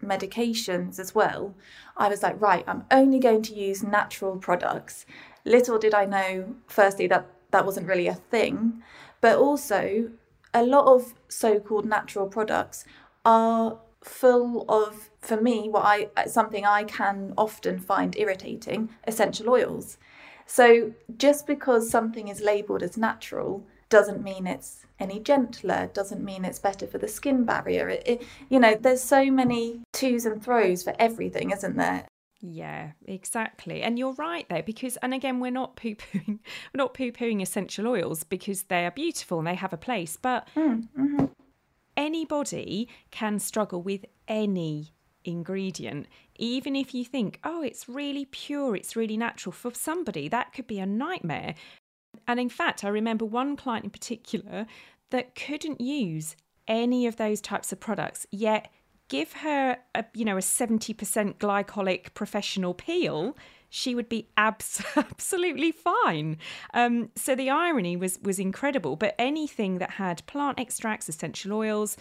medications 0.00 1.00
as 1.00 1.16
well, 1.16 1.56
I 1.96 2.08
was 2.08 2.22
like, 2.22 2.40
right, 2.40 2.62
I'm 2.68 2.84
only 2.92 3.18
going 3.18 3.42
to 3.42 3.54
use 3.54 3.82
natural 3.82 4.36
products. 4.36 5.04
Little 5.48 5.78
did 5.78 5.94
I 5.94 6.04
know, 6.04 6.56
firstly, 6.66 7.06
that 7.08 7.26
that 7.50 7.64
wasn't 7.64 7.86
really 7.86 8.06
a 8.06 8.14
thing, 8.14 8.82
but 9.20 9.38
also 9.38 10.10
a 10.52 10.62
lot 10.62 10.86
of 10.86 11.14
so 11.28 11.58
called 11.58 11.86
natural 11.86 12.26
products 12.26 12.84
are 13.24 13.78
full 14.02 14.64
of 14.68 15.10
for 15.20 15.40
me 15.40 15.68
what 15.68 15.84
i 15.84 16.08
something 16.26 16.64
i 16.64 16.84
can 16.84 17.34
often 17.36 17.78
find 17.78 18.16
irritating 18.16 18.88
essential 19.06 19.50
oils. 19.50 19.98
So 20.46 20.92
just 21.16 21.46
because 21.46 21.90
something 21.90 22.28
is 22.28 22.40
labeled 22.40 22.82
as 22.82 22.96
natural 22.96 23.66
doesn't 23.90 24.22
mean 24.22 24.46
it's 24.46 24.86
any 24.98 25.20
gentler 25.20 25.90
doesn't 25.92 26.24
mean 26.24 26.44
it's 26.44 26.58
better 26.58 26.86
for 26.86 26.98
the 26.98 27.08
skin 27.08 27.44
barrier. 27.44 27.88
It, 27.88 28.02
it, 28.06 28.22
you 28.48 28.60
know 28.60 28.76
there's 28.80 29.02
so 29.02 29.30
many 29.30 29.80
twos 29.92 30.26
and 30.26 30.42
throws 30.42 30.82
for 30.82 30.94
everything 30.98 31.50
isn't 31.50 31.76
there 31.76 32.06
yeah, 32.40 32.92
exactly. 33.04 33.82
And 33.82 33.98
you're 33.98 34.12
right 34.14 34.48
there 34.48 34.62
because 34.62 34.96
and 34.98 35.12
again 35.12 35.40
we're 35.40 35.50
not 35.50 35.76
poo 35.76 35.94
pooing 35.94 36.38
we're 36.72 36.78
not 36.78 36.94
poo 36.94 37.10
pooing 37.12 37.42
essential 37.42 37.88
oils 37.88 38.24
because 38.24 38.64
they 38.64 38.86
are 38.86 38.90
beautiful 38.90 39.38
and 39.38 39.46
they 39.46 39.54
have 39.54 39.72
a 39.72 39.78
place. 39.78 40.16
But 40.16 40.48
mm, 40.54 40.86
mm-hmm. 40.96 41.24
anybody 41.96 42.88
can 43.10 43.38
struggle 43.38 43.82
with 43.82 44.04
any 44.28 44.92
ingredient. 45.24 46.06
Even 46.36 46.76
if 46.76 46.94
you 46.94 47.04
think, 47.04 47.40
oh, 47.44 47.62
it's 47.62 47.88
really 47.88 48.24
pure, 48.24 48.76
it's 48.76 48.96
really 48.96 49.16
natural, 49.16 49.52
for 49.52 49.74
somebody 49.74 50.28
that 50.28 50.52
could 50.52 50.66
be 50.66 50.78
a 50.78 50.86
nightmare. 50.86 51.54
And 52.26 52.38
in 52.38 52.48
fact, 52.48 52.84
I 52.84 52.88
remember 52.88 53.24
one 53.24 53.56
client 53.56 53.84
in 53.84 53.90
particular 53.90 54.66
that 55.10 55.34
couldn't 55.34 55.80
use 55.80 56.36
any 56.68 57.06
of 57.06 57.16
those 57.16 57.40
types 57.40 57.72
of 57.72 57.80
products, 57.80 58.26
yet 58.30 58.70
give 59.08 59.32
her 59.34 59.78
a 59.94 60.04
you 60.14 60.24
know 60.24 60.36
a 60.36 60.40
70% 60.40 61.36
glycolic 61.36 62.14
professional 62.14 62.74
peel 62.74 63.36
she 63.70 63.94
would 63.94 64.08
be 64.08 64.28
abs- 64.36 64.82
absolutely 64.96 65.72
fine. 65.72 66.38
Um, 66.72 67.10
so 67.16 67.34
the 67.34 67.50
irony 67.50 67.96
was 67.96 68.18
was 68.22 68.38
incredible 68.38 68.96
but 68.96 69.14
anything 69.18 69.78
that 69.78 69.92
had 69.92 70.24
plant 70.26 70.58
extracts 70.58 71.08
essential 71.08 71.52
oils 71.52 71.96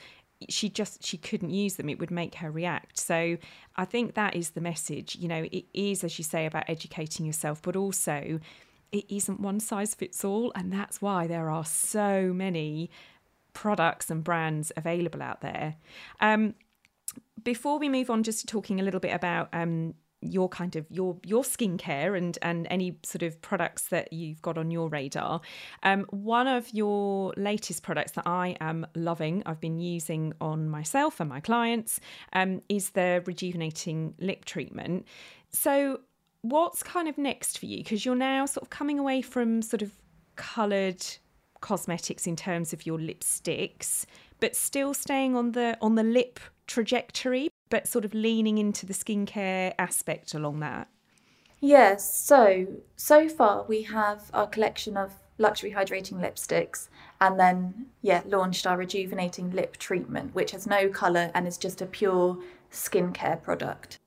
she 0.50 0.70
just 0.70 1.04
she 1.04 1.18
couldn't 1.18 1.50
use 1.50 1.76
them. 1.76 1.90
It 1.90 2.00
would 2.00 2.12
make 2.12 2.36
her 2.36 2.52
react. 2.52 3.00
So 3.00 3.38
i 3.76 3.86
think 3.86 4.14
that 4.14 4.36
is 4.36 4.52
the 4.52 4.62
message. 4.62 5.16
You 5.16 5.28
know 5.28 5.48
it 5.52 5.66
is 5.74 6.04
as 6.04 6.18
you 6.18 6.24
say 6.24 6.46
about 6.46 6.70
educating 6.70 7.26
yourself 7.26 7.62
but 7.62 7.76
also 7.76 8.40
it 8.92 9.06
isn't 9.10 9.42
one 9.42 9.60
size 9.60 9.94
fits 9.94 10.24
all 10.24 10.52
and 10.56 10.72
that's 10.72 11.02
why 11.02 11.28
there 11.28 11.50
are 11.50 11.66
so 11.66 12.32
many 12.34 12.90
products 13.54 14.12
and 14.12 14.24
brands 14.24 14.72
available 14.78 15.22
out 15.22 15.42
there. 15.42 15.76
Um, 16.22 16.54
before 17.48 17.80
we 17.80 17.88
move 17.88 18.10
on, 18.10 18.24
just 18.24 18.46
talking 18.46 18.82
a 18.82 18.84
little 18.84 19.00
bit 19.00 19.14
about 19.14 19.48
um, 19.54 19.94
your 20.20 20.50
kind 20.50 20.76
of 20.76 20.86
your 20.92 21.18
your 21.26 21.44
skincare 21.44 22.18
and 22.18 22.38
and 22.42 22.68
any 22.70 23.00
sort 23.04 23.24
of 23.24 23.42
products 23.42 23.84
that 23.84 24.12
you've 24.12 24.42
got 24.42 24.58
on 24.58 24.70
your 24.70 24.90
radar. 24.90 25.40
Um, 25.82 26.06
one 26.10 26.48
of 26.48 26.70
your 26.74 27.34
latest 27.38 27.84
products 27.84 28.12
that 28.12 28.28
I 28.28 28.58
am 28.60 28.86
loving, 28.96 29.44
I've 29.46 29.62
been 29.62 29.80
using 29.80 30.34
on 30.42 30.68
myself 30.68 31.22
and 31.22 31.30
my 31.30 31.40
clients, 31.40 32.02
um, 32.34 32.62
is 32.68 32.90
the 32.90 33.24
rejuvenating 33.26 34.14
lip 34.20 34.44
treatment. 34.44 35.06
So, 35.50 36.02
what's 36.42 36.84
kind 36.84 37.08
of 37.08 37.18
next 37.18 37.60
for 37.60 37.66
you? 37.66 37.78
Because 37.78 38.04
you're 38.04 38.16
now 38.16 38.46
sort 38.46 38.64
of 38.64 38.72
coming 38.72 39.00
away 39.00 39.22
from 39.22 39.62
sort 39.62 39.82
of 39.82 39.94
coloured 40.36 41.02
cosmetics 41.62 42.28
in 42.28 42.36
terms 42.36 42.74
of 42.74 42.86
your 42.86 42.98
lipsticks, 42.98 44.06
but 44.42 44.54
still 44.54 44.94
staying 44.94 45.38
on 45.38 45.54
the 45.54 45.78
on 45.82 45.96
the 45.96 46.04
lip 46.04 46.42
trajectory, 46.68 47.50
but 47.70 47.88
sort 47.88 48.06
of 48.06 48.14
leaning 48.14 48.58
into 48.58 48.86
the 48.86 48.94
skincare 48.94 49.74
aspect 49.80 50.34
along 50.34 50.60
that? 50.60 50.88
Yes. 51.60 52.14
So, 52.24 52.68
so 52.96 53.28
far 53.28 53.64
we 53.64 53.84
have 53.84 54.30
our 54.34 54.48
collection 54.48 54.96
of 54.96 55.14
luxury 55.40 55.72
hydrating 55.72 56.20
lipsticks 56.20 56.90
and 57.20 57.40
then, 57.40 57.88
yeah, 58.02 58.22
launched 58.26 58.68
our 58.68 58.78
rejuvenating 58.78 59.52
lip 59.52 59.78
treatment, 59.78 60.36
which 60.36 60.52
has 60.52 60.68
no 60.68 60.90
colour 60.90 61.32
and 61.34 61.48
is 61.48 61.58
just 61.58 61.82
a 61.82 61.86
pure 61.86 62.38
skincare 62.72 63.42
product. 63.42 63.98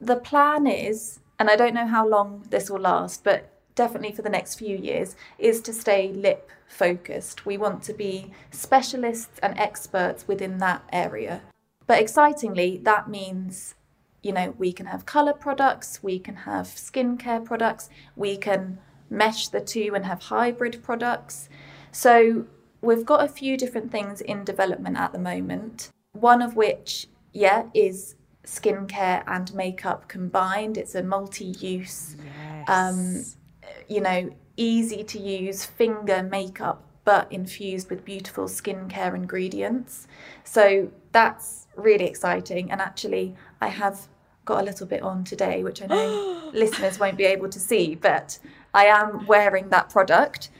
The 0.00 0.16
plan 0.16 0.66
is, 0.66 1.20
and 1.38 1.50
I 1.50 1.56
don't 1.56 1.74
know 1.74 1.86
how 1.86 2.06
long 2.06 2.44
this 2.50 2.70
will 2.70 2.80
last, 2.80 3.24
but 3.24 3.52
definitely 3.74 4.12
for 4.12 4.22
the 4.22 4.30
next 4.30 4.56
few 4.56 4.76
years, 4.76 5.16
is 5.38 5.60
to 5.62 5.72
stay 5.72 6.12
lip 6.12 6.50
focused. 6.66 7.46
We 7.46 7.56
want 7.56 7.82
to 7.84 7.92
be 7.92 8.32
specialists 8.50 9.38
and 9.42 9.58
experts 9.58 10.28
within 10.28 10.58
that 10.58 10.82
area. 10.92 11.42
But 11.88 12.00
excitingly, 12.00 12.78
that 12.84 13.08
means, 13.08 13.74
you 14.22 14.30
know, 14.30 14.54
we 14.58 14.72
can 14.72 14.86
have 14.86 15.06
colour 15.06 15.32
products, 15.32 16.00
we 16.02 16.20
can 16.20 16.36
have 16.36 16.66
skincare 16.66 17.44
products, 17.44 17.88
we 18.14 18.36
can 18.36 18.78
mesh 19.10 19.48
the 19.48 19.60
two 19.60 19.92
and 19.94 20.04
have 20.04 20.24
hybrid 20.24 20.82
products. 20.82 21.48
So 21.90 22.44
we've 22.82 23.06
got 23.06 23.24
a 23.24 23.28
few 23.28 23.56
different 23.56 23.90
things 23.90 24.20
in 24.20 24.44
development 24.44 24.98
at 24.98 25.12
the 25.12 25.18
moment. 25.18 25.90
One 26.12 26.42
of 26.42 26.54
which, 26.54 27.08
yeah, 27.32 27.64
is 27.72 28.16
skincare 28.44 29.24
and 29.26 29.52
makeup 29.54 30.08
combined. 30.08 30.76
It's 30.76 30.94
a 30.94 31.02
multi-use, 31.02 32.16
yes. 32.22 32.68
um, 32.68 33.24
you 33.88 34.02
know, 34.02 34.30
easy 34.58 35.04
to 35.04 35.18
use 35.18 35.64
finger 35.64 36.22
makeup, 36.22 36.84
but 37.04 37.32
infused 37.32 37.88
with 37.88 38.04
beautiful 38.04 38.44
skincare 38.44 39.14
ingredients. 39.14 40.06
So 40.44 40.92
that's 41.12 41.57
really 41.78 42.04
exciting. 42.04 42.70
And 42.70 42.80
actually, 42.80 43.34
I 43.60 43.68
have 43.68 44.08
got 44.44 44.62
a 44.62 44.64
little 44.64 44.86
bit 44.86 45.02
on 45.02 45.24
today, 45.24 45.62
which 45.62 45.82
I 45.82 45.86
know 45.86 46.50
listeners 46.54 46.98
won't 46.98 47.16
be 47.16 47.24
able 47.24 47.48
to 47.48 47.60
see, 47.60 47.94
but 47.94 48.38
I 48.74 48.86
am 48.86 49.26
wearing 49.26 49.68
that 49.68 49.90
product. 49.90 50.50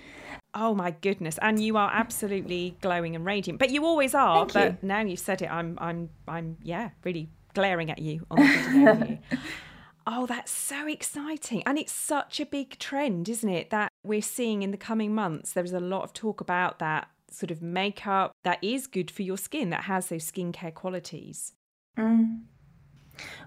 Oh 0.54 0.74
my 0.74 0.90
goodness! 0.90 1.38
And 1.42 1.62
you 1.62 1.76
are 1.76 1.90
absolutely 1.92 2.76
glowing 2.80 3.14
and 3.14 3.24
radiant, 3.24 3.58
but 3.58 3.70
you 3.70 3.84
always 3.84 4.14
are. 4.14 4.40
Thank 4.40 4.52
but 4.54 4.82
you. 4.82 4.88
now 4.88 5.00
you've 5.00 5.18
said 5.18 5.42
it, 5.42 5.50
I'm, 5.50 5.78
I'm, 5.80 6.10
I'm, 6.26 6.56
yeah, 6.62 6.90
really 7.04 7.28
glaring 7.54 7.90
at 7.90 7.98
you 7.98 8.26
on 8.30 8.38
the 8.38 8.46
video. 8.46 9.18
oh, 10.06 10.26
that's 10.26 10.50
so 10.50 10.86
exciting, 10.86 11.62
and 11.66 11.78
it's 11.78 11.92
such 11.92 12.40
a 12.40 12.46
big 12.46 12.78
trend, 12.78 13.28
isn't 13.28 13.48
it? 13.48 13.70
That 13.70 13.92
we're 14.02 14.22
seeing 14.22 14.62
in 14.62 14.70
the 14.70 14.78
coming 14.78 15.14
months. 15.14 15.52
There 15.52 15.64
is 15.64 15.74
a 15.74 15.80
lot 15.80 16.02
of 16.02 16.12
talk 16.12 16.40
about 16.40 16.78
that 16.78 17.08
sort 17.30 17.50
of 17.50 17.62
makeup 17.62 18.32
that 18.44 18.58
is 18.62 18.86
good 18.86 19.10
for 19.10 19.22
your 19.22 19.38
skin, 19.38 19.70
that 19.70 19.84
has 19.84 20.08
those 20.08 20.30
skincare 20.30 20.74
qualities? 20.74 21.54
Mm. 21.96 22.42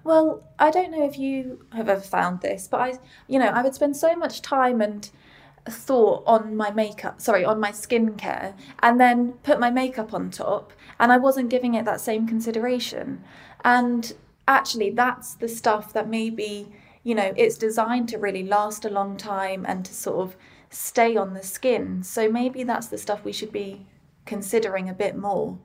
Well, 0.03 0.43
I 0.59 0.71
don't 0.71 0.91
know 0.91 1.05
if 1.05 1.17
you 1.17 1.65
have 1.71 1.89
ever 1.89 2.01
found 2.01 2.41
this, 2.41 2.67
but 2.67 2.81
I, 2.81 2.93
you 3.27 3.39
know, 3.39 3.47
I 3.47 3.61
would 3.61 3.75
spend 3.75 3.95
so 3.95 4.15
much 4.15 4.41
time 4.41 4.81
and 4.81 5.09
thought 5.69 6.23
on 6.25 6.55
my 6.55 6.71
makeup, 6.71 7.21
sorry, 7.21 7.45
on 7.45 7.59
my 7.59 7.71
skincare, 7.71 8.55
and 8.79 8.99
then 8.99 9.33
put 9.43 9.59
my 9.59 9.69
makeup 9.69 10.13
on 10.13 10.31
top, 10.31 10.73
and 10.99 11.11
I 11.11 11.17
wasn't 11.17 11.49
giving 11.49 11.75
it 11.75 11.85
that 11.85 12.01
same 12.01 12.27
consideration. 12.27 13.23
And 13.63 14.13
actually, 14.47 14.89
that's 14.89 15.35
the 15.35 15.47
stuff 15.47 15.93
that 15.93 16.09
maybe, 16.09 16.67
you 17.03 17.15
know, 17.15 17.33
it's 17.37 17.57
designed 17.57 18.09
to 18.09 18.17
really 18.17 18.43
last 18.43 18.85
a 18.85 18.89
long 18.89 19.17
time 19.17 19.65
and 19.67 19.85
to 19.85 19.93
sort 19.93 20.27
of 20.27 20.35
stay 20.71 21.15
on 21.17 21.33
the 21.33 21.43
skin. 21.43 22.01
So 22.01 22.31
maybe 22.31 22.63
that's 22.63 22.87
the 22.87 22.97
stuff 22.97 23.23
we 23.23 23.33
should 23.33 23.51
be 23.51 23.85
considering 24.25 24.89
a 24.89 24.93
bit 24.93 25.15
more. 25.15 25.59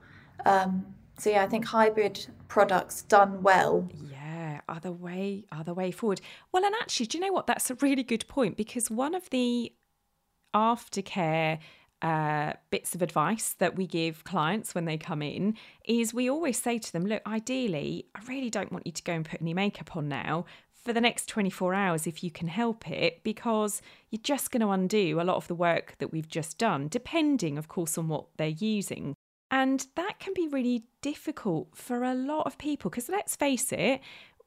Um, 0.45 0.93
so 1.17 1.31
yeah, 1.31 1.43
I 1.43 1.47
think 1.47 1.65
hybrid 1.65 2.27
products 2.47 3.01
done 3.01 3.41
well. 3.41 3.89
Yeah, 4.09 4.61
are 4.69 4.79
the 4.79 4.91
way 4.91 5.45
are 5.51 5.63
the 5.63 5.73
way 5.73 5.91
forward. 5.91 6.21
Well, 6.51 6.63
and 6.63 6.75
actually, 6.81 7.07
do 7.07 7.17
you 7.17 7.25
know 7.25 7.33
what? 7.33 7.47
That's 7.47 7.71
a 7.71 7.75
really 7.75 8.03
good 8.03 8.27
point 8.27 8.57
because 8.57 8.91
one 8.91 9.15
of 9.15 9.29
the 9.31 9.73
aftercare 10.53 11.59
uh, 12.01 12.53
bits 12.69 12.93
of 12.93 13.01
advice 13.01 13.55
that 13.57 13.75
we 13.75 13.87
give 13.87 14.23
clients 14.23 14.75
when 14.75 14.85
they 14.85 14.97
come 14.97 15.21
in 15.21 15.55
is 15.85 16.13
we 16.13 16.29
always 16.29 16.61
say 16.61 16.77
to 16.77 16.93
them, 16.93 17.07
look, 17.07 17.23
ideally, 17.25 18.05
I 18.13 18.19
really 18.27 18.51
don't 18.51 18.71
want 18.71 18.85
you 18.85 18.93
to 18.93 19.03
go 19.03 19.13
and 19.13 19.25
put 19.25 19.41
any 19.41 19.55
makeup 19.55 19.95
on 19.95 20.07
now 20.07 20.45
for 20.87 20.93
the 20.93 21.01
next 21.01 21.27
24 21.27 21.73
hours 21.73 22.07
if 22.07 22.23
you 22.23 22.31
can 22.31 22.47
help 22.47 22.89
it, 22.89 23.21
because 23.21 23.81
you're 24.09 24.21
just 24.23 24.51
going 24.51 24.61
to 24.61 24.69
undo 24.69 25.19
a 25.19 25.23
lot 25.23 25.35
of 25.35 25.45
the 25.49 25.53
work 25.53 25.95
that 25.99 26.13
we've 26.13 26.29
just 26.29 26.57
done, 26.57 26.87
depending, 26.87 27.57
of 27.57 27.67
course, 27.67 27.97
on 27.97 28.07
what 28.07 28.27
they're 28.37 28.47
using. 28.47 29.13
And 29.51 29.85
that 29.95 30.19
can 30.19 30.33
be 30.33 30.47
really 30.47 30.85
difficult 31.01 31.75
for 31.75 32.03
a 32.03 32.13
lot 32.13 32.47
of 32.47 32.57
people 32.57 32.89
because 32.89 33.09
let's 33.09 33.35
face 33.35 33.73
it, 33.73 33.99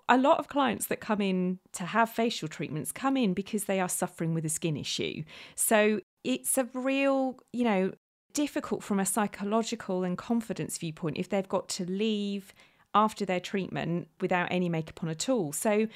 a 0.08 0.16
lot 0.16 0.38
of 0.38 0.48
clients 0.48 0.86
that 0.86 0.98
come 0.98 1.20
in 1.20 1.58
to 1.74 1.84
have 1.84 2.08
facial 2.08 2.48
treatments 2.48 2.90
come 2.90 3.18
in 3.18 3.34
because 3.34 3.64
they 3.64 3.78
are 3.78 3.88
suffering 3.88 4.32
with 4.32 4.46
a 4.46 4.48
skin 4.48 4.78
issue. 4.78 5.24
So 5.56 6.00
it's 6.24 6.56
a 6.56 6.64
real, 6.72 7.36
you 7.52 7.64
know, 7.64 7.92
difficult 8.32 8.82
from 8.82 8.98
a 8.98 9.04
psychological 9.04 10.04
and 10.04 10.16
confidence 10.16 10.78
viewpoint 10.78 11.18
if 11.18 11.28
they've 11.28 11.48
got 11.48 11.68
to 11.68 11.84
leave 11.84 12.54
after 12.94 13.26
their 13.26 13.40
treatment 13.40 14.08
without 14.22 14.48
any 14.50 14.70
makeup 14.70 15.02
on 15.02 15.10
at 15.10 15.28
all. 15.28 15.52
So 15.52 15.86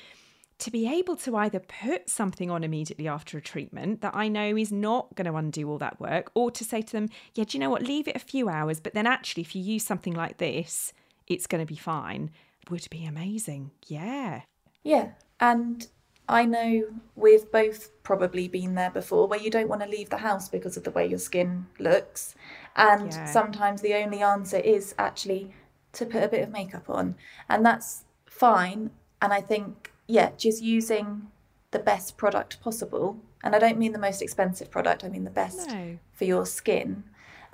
to 0.58 0.70
be 0.70 0.88
able 0.88 1.16
to 1.16 1.36
either 1.36 1.60
put 1.60 2.08
something 2.08 2.50
on 2.50 2.62
immediately 2.62 3.08
after 3.08 3.36
a 3.36 3.42
treatment 3.42 4.00
that 4.02 4.14
I 4.14 4.28
know 4.28 4.56
is 4.56 4.70
not 4.70 5.14
going 5.16 5.26
to 5.26 5.36
undo 5.36 5.68
all 5.68 5.78
that 5.78 6.00
work, 6.00 6.30
or 6.34 6.50
to 6.50 6.64
say 6.64 6.80
to 6.82 6.92
them, 6.92 7.08
yeah, 7.34 7.44
do 7.44 7.56
you 7.56 7.60
know 7.60 7.70
what, 7.70 7.82
leave 7.82 8.08
it 8.08 8.16
a 8.16 8.20
few 8.20 8.48
hours, 8.48 8.80
but 8.80 8.94
then 8.94 9.06
actually, 9.06 9.42
if 9.42 9.54
you 9.56 9.62
use 9.62 9.84
something 9.84 10.14
like 10.14 10.38
this, 10.38 10.92
it's 11.26 11.46
going 11.46 11.64
to 11.64 11.66
be 11.66 11.78
fine, 11.78 12.30
would 12.70 12.86
be 12.90 13.04
amazing. 13.04 13.72
Yeah. 13.86 14.42
Yeah. 14.82 15.10
And 15.40 15.86
I 16.28 16.44
know 16.44 16.84
we've 17.16 17.50
both 17.50 17.90
probably 18.02 18.48
been 18.48 18.74
there 18.74 18.90
before 18.90 19.26
where 19.26 19.40
you 19.40 19.50
don't 19.50 19.68
want 19.68 19.82
to 19.82 19.88
leave 19.88 20.10
the 20.10 20.18
house 20.18 20.48
because 20.48 20.76
of 20.76 20.84
the 20.84 20.90
way 20.90 21.06
your 21.06 21.18
skin 21.18 21.66
looks. 21.78 22.34
And 22.76 23.12
yeah. 23.12 23.26
sometimes 23.26 23.82
the 23.82 23.94
only 23.94 24.22
answer 24.22 24.58
is 24.58 24.94
actually 24.98 25.52
to 25.92 26.06
put 26.06 26.22
a 26.22 26.28
bit 26.28 26.42
of 26.42 26.50
makeup 26.50 26.88
on. 26.88 27.16
And 27.48 27.64
that's 27.64 28.04
fine. 28.26 28.90
And 29.20 29.32
I 29.32 29.40
think 29.40 29.92
yeah, 30.06 30.30
just 30.36 30.62
using 30.62 31.28
the 31.70 31.78
best 31.78 32.16
product 32.16 32.60
possible, 32.60 33.18
and 33.42 33.54
I 33.54 33.58
don't 33.58 33.78
mean 33.78 33.92
the 33.92 33.98
most 33.98 34.22
expensive 34.22 34.70
product, 34.70 35.04
I 35.04 35.08
mean 35.08 35.24
the 35.24 35.30
best 35.30 35.68
no. 35.68 35.98
for 36.12 36.24
your 36.24 36.46
skin, 36.46 37.04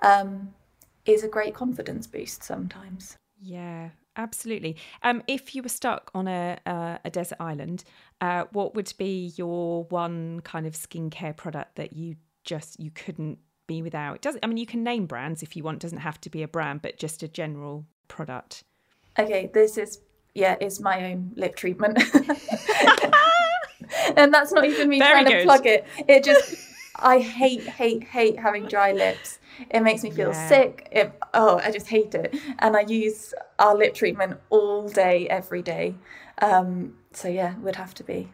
um, 0.00 0.54
is 1.06 1.24
a 1.24 1.28
great 1.28 1.54
confidence 1.54 2.06
boost 2.06 2.42
sometimes. 2.42 3.16
Yeah, 3.40 3.90
absolutely. 4.16 4.76
Um, 5.02 5.22
if 5.26 5.54
you 5.54 5.62
were 5.62 5.70
stuck 5.70 6.10
on 6.14 6.28
a 6.28 6.58
uh, 6.66 6.98
a 7.04 7.10
desert 7.10 7.38
island, 7.40 7.84
uh, 8.20 8.44
what 8.52 8.74
would 8.74 8.92
be 8.98 9.32
your 9.36 9.84
one 9.84 10.40
kind 10.40 10.66
of 10.66 10.74
skincare 10.74 11.36
product 11.36 11.76
that 11.76 11.94
you 11.94 12.16
just 12.44 12.78
you 12.78 12.90
couldn't 12.90 13.38
be 13.66 13.82
without? 13.82 14.16
It 14.16 14.22
doesn't. 14.22 14.44
I 14.44 14.48
mean, 14.48 14.58
you 14.58 14.66
can 14.66 14.82
name 14.82 15.06
brands 15.06 15.42
if 15.42 15.56
you 15.56 15.62
want. 15.62 15.76
It 15.76 15.80
doesn't 15.80 15.98
have 15.98 16.20
to 16.22 16.30
be 16.30 16.42
a 16.42 16.48
brand, 16.48 16.82
but 16.82 16.98
just 16.98 17.22
a 17.22 17.28
general 17.28 17.86
product. 18.08 18.64
Okay, 19.18 19.50
this 19.52 19.78
is 19.78 20.00
yeah, 20.40 20.56
is 20.60 20.80
my 20.80 21.12
own 21.12 21.32
lip 21.36 21.54
treatment. 21.54 21.98
and 24.16 24.32
that's 24.32 24.52
not 24.52 24.64
even 24.64 24.88
me 24.88 24.98
Very 24.98 25.12
trying 25.12 25.24
good. 25.26 25.38
to 25.38 25.44
plug 25.44 25.66
it. 25.66 25.86
It 26.08 26.24
just, 26.24 26.56
I 26.96 27.18
hate, 27.18 27.62
hate, 27.62 28.04
hate 28.04 28.38
having 28.38 28.66
dry 28.66 28.92
lips. 28.92 29.38
It 29.70 29.80
makes 29.80 30.02
me 30.02 30.10
feel 30.10 30.30
yeah. 30.30 30.48
sick. 30.48 30.88
It, 30.90 31.12
oh, 31.34 31.58
I 31.58 31.70
just 31.70 31.88
hate 31.88 32.14
it. 32.14 32.34
And 32.60 32.76
I 32.76 32.80
use 32.80 33.34
our 33.58 33.76
lip 33.76 33.94
treatment 33.94 34.40
all 34.48 34.88
day, 34.88 35.28
every 35.28 35.62
day. 35.62 35.94
Um, 36.40 36.94
so 37.12 37.28
yeah, 37.28 37.56
would 37.58 37.76
have 37.76 37.94
to 37.94 38.04
be. 38.04 38.32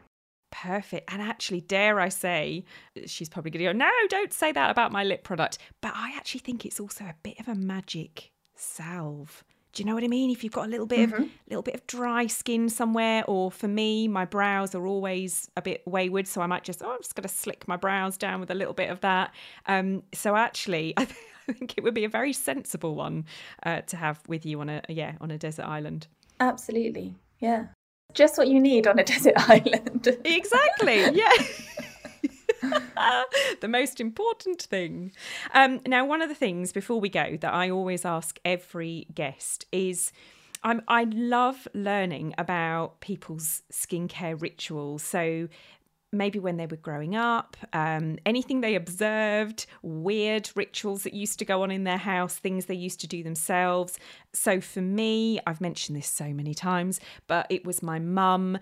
Perfect. 0.53 1.13
And 1.13 1.21
actually, 1.21 1.61
dare 1.61 1.99
I 1.99 2.09
say, 2.09 2.65
she's 3.07 3.29
probably 3.29 3.51
going 3.51 3.65
to 3.65 3.73
go, 3.73 3.77
no, 3.77 3.91
don't 4.09 4.33
say 4.33 4.53
that 4.53 4.71
about 4.71 4.93
my 4.93 5.03
lip 5.03 5.25
product. 5.25 5.59
But 5.83 5.93
I 5.95 6.15
actually 6.17 6.41
think 6.41 6.65
it's 6.65 6.79
also 6.79 7.05
a 7.05 7.17
bit 7.23 7.41
of 7.41 7.49
a 7.49 7.55
magic 7.55 8.31
salve 8.55 9.45
do 9.77 9.83
you 9.83 9.87
know 9.87 9.95
what 9.95 10.05
I 10.05 10.09
mean? 10.09 10.31
If 10.31 10.43
you've 10.43 10.55
got 10.55 10.65
a 10.65 10.71
little 10.71 10.87
bit 10.87 11.11
mm-hmm. 11.11 11.25
of 11.25 11.29
little 11.51 11.63
bit 11.63 11.75
of 11.75 11.87
dry 11.87 12.29
skin 12.29 12.71
somewhere, 12.71 13.25
or 13.29 13.51
for 13.51 13.69
me, 13.69 14.09
my 14.09 14.25
brows 14.25 14.75
are 14.75 14.87
always 14.87 15.51
a 15.55 15.61
bit 15.61 15.83
wayward, 15.87 16.27
so 16.27 16.41
I 16.41 16.47
might 16.47 16.65
just 16.65 16.83
oh, 16.83 16.93
I'm 16.93 17.03
just 17.03 17.15
going 17.15 17.29
to 17.29 17.35
slick 17.35 17.69
my 17.69 17.77
brows 17.77 18.17
down 18.17 18.41
with 18.41 18.51
a 18.51 18.55
little 18.55 18.73
bit 18.73 18.89
of 18.89 19.03
that. 19.03 19.35
Um, 19.67 20.03
so 20.15 20.35
actually, 20.35 20.95
I, 20.97 21.05
th- 21.05 21.19
I, 21.47 21.53
think 21.53 21.75
it 21.77 21.85
would 21.85 21.93
be 21.93 22.05
a 22.05 22.09
very 22.09 22.33
sensible 22.33 22.95
one 22.95 23.27
uh, 23.65 23.83
to 23.83 23.99
have 23.99 24.23
with 24.27 24.47
you 24.47 24.63
on 24.63 24.71
a 24.71 24.81
yeah 24.89 25.17
on 25.21 25.31
a 25.31 25.37
desert 25.37 25.67
island. 25.67 26.07
Absolutely, 26.41 27.15
yeah, 27.41 27.67
just 28.15 28.39
what 28.39 28.49
you 28.49 28.59
need 28.59 28.87
on 28.87 28.99
a 28.99 29.05
desert 29.13 29.35
island. 29.37 30.09
exactly, 30.25 31.05
yeah. 31.13 31.33
the 33.61 33.69
most 33.69 34.01
important 34.01 34.63
thing. 34.63 35.13
Um, 35.55 35.81
now, 35.87 36.05
one 36.05 36.23
of 36.23 36.29
the 36.29 36.35
things 36.35 36.73
before 36.73 37.01
we 37.01 37.09
go 37.09 37.37
that 37.41 37.53
I 37.53 37.71
always 37.71 38.05
ask 38.05 38.39
every 38.45 39.07
guest 39.15 39.67
is. 39.73 40.13
I'm, 40.63 40.83
I 40.89 41.05
love 41.05 41.69
learning 41.75 42.35
about 42.39 43.01
people's 43.01 43.63
skincare 43.71 44.41
rituals. 44.41 45.03
So, 45.03 45.49
maybe 46.13 46.39
when 46.39 46.57
they 46.57 46.67
were 46.67 46.77
growing 46.77 47.15
up, 47.15 47.57
um, 47.73 48.19
anything 48.25 48.61
they 48.61 48.75
observed, 48.75 49.67
weird 49.83 50.51
rituals 50.55 51.03
that 51.03 51.15
used 51.15 51.39
to 51.39 51.45
go 51.45 51.63
on 51.63 51.71
in 51.71 51.85
their 51.85 51.99
house, 51.99 52.37
things 52.37 52.67
they 52.67 52.75
used 52.75 53.01
to 53.01 53.07
do 53.07 53.23
themselves. 53.23 53.99
So 54.33 54.61
for 54.61 54.81
me, 54.81 55.41
I've 55.47 55.61
mentioned 55.61 55.97
this 55.97 56.09
so 56.09 56.33
many 56.33 56.55
times, 56.55 57.01
but 57.27 57.47
it 57.51 57.65
was 57.65 57.83
my 57.83 57.99
mum 57.99 58.59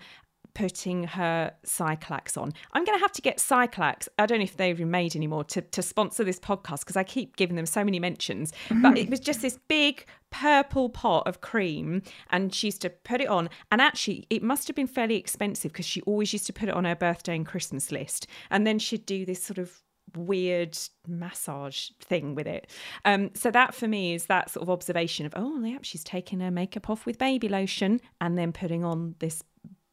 putting 0.55 1.03
her 1.03 1.53
Cyclax 1.65 2.41
on. 2.41 2.51
I'm 2.73 2.83
going 2.83 2.97
to 2.97 3.01
have 3.01 3.11
to 3.11 3.21
get 3.21 3.37
Cyclax. 3.37 4.07
I 4.17 4.25
don't 4.25 4.39
know 4.39 4.45
if 4.45 4.57
they've 4.57 4.75
been 4.75 4.89
made 4.89 5.15
anymore 5.15 5.43
to, 5.45 5.61
to 5.61 5.81
sponsor 5.83 6.23
this 6.23 6.39
podcast 6.39 6.79
because 6.79 6.95
I 6.95 7.03
keep 7.03 7.35
giving 7.35 7.55
them 7.55 7.67
so 7.67 7.83
many 7.83 7.99
mentions. 7.99 8.51
Mm-hmm. 8.69 8.81
But 8.81 8.97
it 8.97 9.09
was 9.09 9.19
just 9.19 9.41
this 9.41 9.59
big 9.67 10.07
purple 10.31 10.89
pot 10.89 11.27
of 11.27 11.41
cream 11.41 12.01
and 12.31 12.53
she 12.53 12.67
used 12.67 12.81
to 12.81 12.89
put 12.89 13.21
it 13.21 13.27
on. 13.27 13.49
And 13.71 13.81
actually, 13.81 14.25
it 14.31 14.41
must 14.41 14.67
have 14.67 14.75
been 14.75 14.87
fairly 14.87 15.17
expensive 15.17 15.71
because 15.71 15.85
she 15.85 16.01
always 16.01 16.33
used 16.33 16.47
to 16.47 16.53
put 16.53 16.69
it 16.69 16.75
on 16.75 16.85
her 16.85 16.95
birthday 16.95 17.35
and 17.35 17.45
Christmas 17.45 17.91
list. 17.91 18.25
And 18.49 18.65
then 18.65 18.79
she'd 18.79 19.05
do 19.05 19.25
this 19.25 19.43
sort 19.43 19.59
of 19.59 19.83
weird 20.15 20.77
massage 21.07 21.89
thing 21.99 22.33
with 22.35 22.47
it. 22.47 22.69
Um, 23.03 23.31
so 23.33 23.51
that 23.51 23.75
for 23.75 23.87
me 23.87 24.13
is 24.13 24.27
that 24.27 24.49
sort 24.49 24.63
of 24.63 24.69
observation 24.69 25.25
of, 25.25 25.33
oh, 25.35 25.61
yeah, 25.63 25.79
she's 25.81 26.03
taking 26.03 26.39
her 26.39 26.51
makeup 26.51 26.89
off 26.89 27.05
with 27.05 27.17
baby 27.17 27.49
lotion 27.49 27.99
and 28.21 28.37
then 28.37 28.53
putting 28.53 28.85
on 28.85 29.15
this 29.19 29.43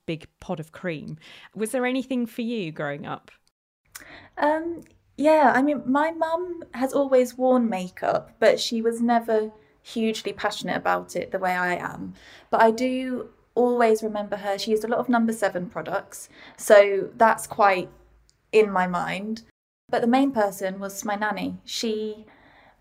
big 0.07 0.27
pot 0.41 0.61
of 0.61 0.73
cream. 0.73 1.17
Was 1.55 1.71
there 1.71 1.87
anything 1.87 2.27
for 2.27 2.43
you 2.43 2.73
growing 2.73 3.07
up? 3.07 3.31
Um, 4.39 4.83
yeah, 5.17 5.53
I 5.55 5.63
mean, 5.63 5.83
my 5.87 6.11
mum 6.11 6.65
has 6.75 6.93
always 6.93 7.37
worn 7.37 7.69
makeup, 7.69 8.33
but 8.41 8.59
she 8.59 8.83
was 8.83 9.01
never 9.01 9.53
hugely 9.83 10.33
passionate 10.33 10.77
about 10.77 11.17
it 11.17 11.33
the 11.33 11.39
way 11.39 11.53
I 11.53 11.75
am. 11.77 12.15
But 12.51 12.63
I 12.63 12.71
do 12.71 13.29
always 13.55 14.03
remember 14.03 14.37
her. 14.37 14.59
She 14.59 14.71
used 14.71 14.85
a 14.85 14.89
lot 14.89 14.99
of 14.99 15.09
number 15.09 15.33
seven 15.33 15.69
products, 15.69 16.29
so 16.57 17.11
that's 17.17 17.47
quite 17.47 17.91
in 18.53 18.71
my 18.71 18.87
mind. 18.87 19.43
But 19.89 20.01
the 20.01 20.07
main 20.07 20.33
person 20.33 20.81
was 20.81 21.05
my 21.05 21.17
nanny. 21.17 21.59
She 21.65 22.25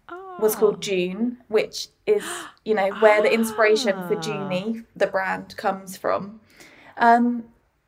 oh. 0.08 0.38
was 0.40 0.56
called 0.56 0.76
oh. 0.76 0.80
June, 0.80 1.38
which 1.50 1.90
is, 2.06 2.24
you 2.64 2.74
know, 2.74 2.90
where 3.02 3.22
the 3.22 3.34
inspiration 3.34 3.96
for 4.08 4.16
ah. 4.16 4.22
Juni, 4.22 4.86
the 4.96 5.08
brand, 5.08 5.58
comes 5.58 5.98
from. 5.98 6.40
Um, 6.98 7.46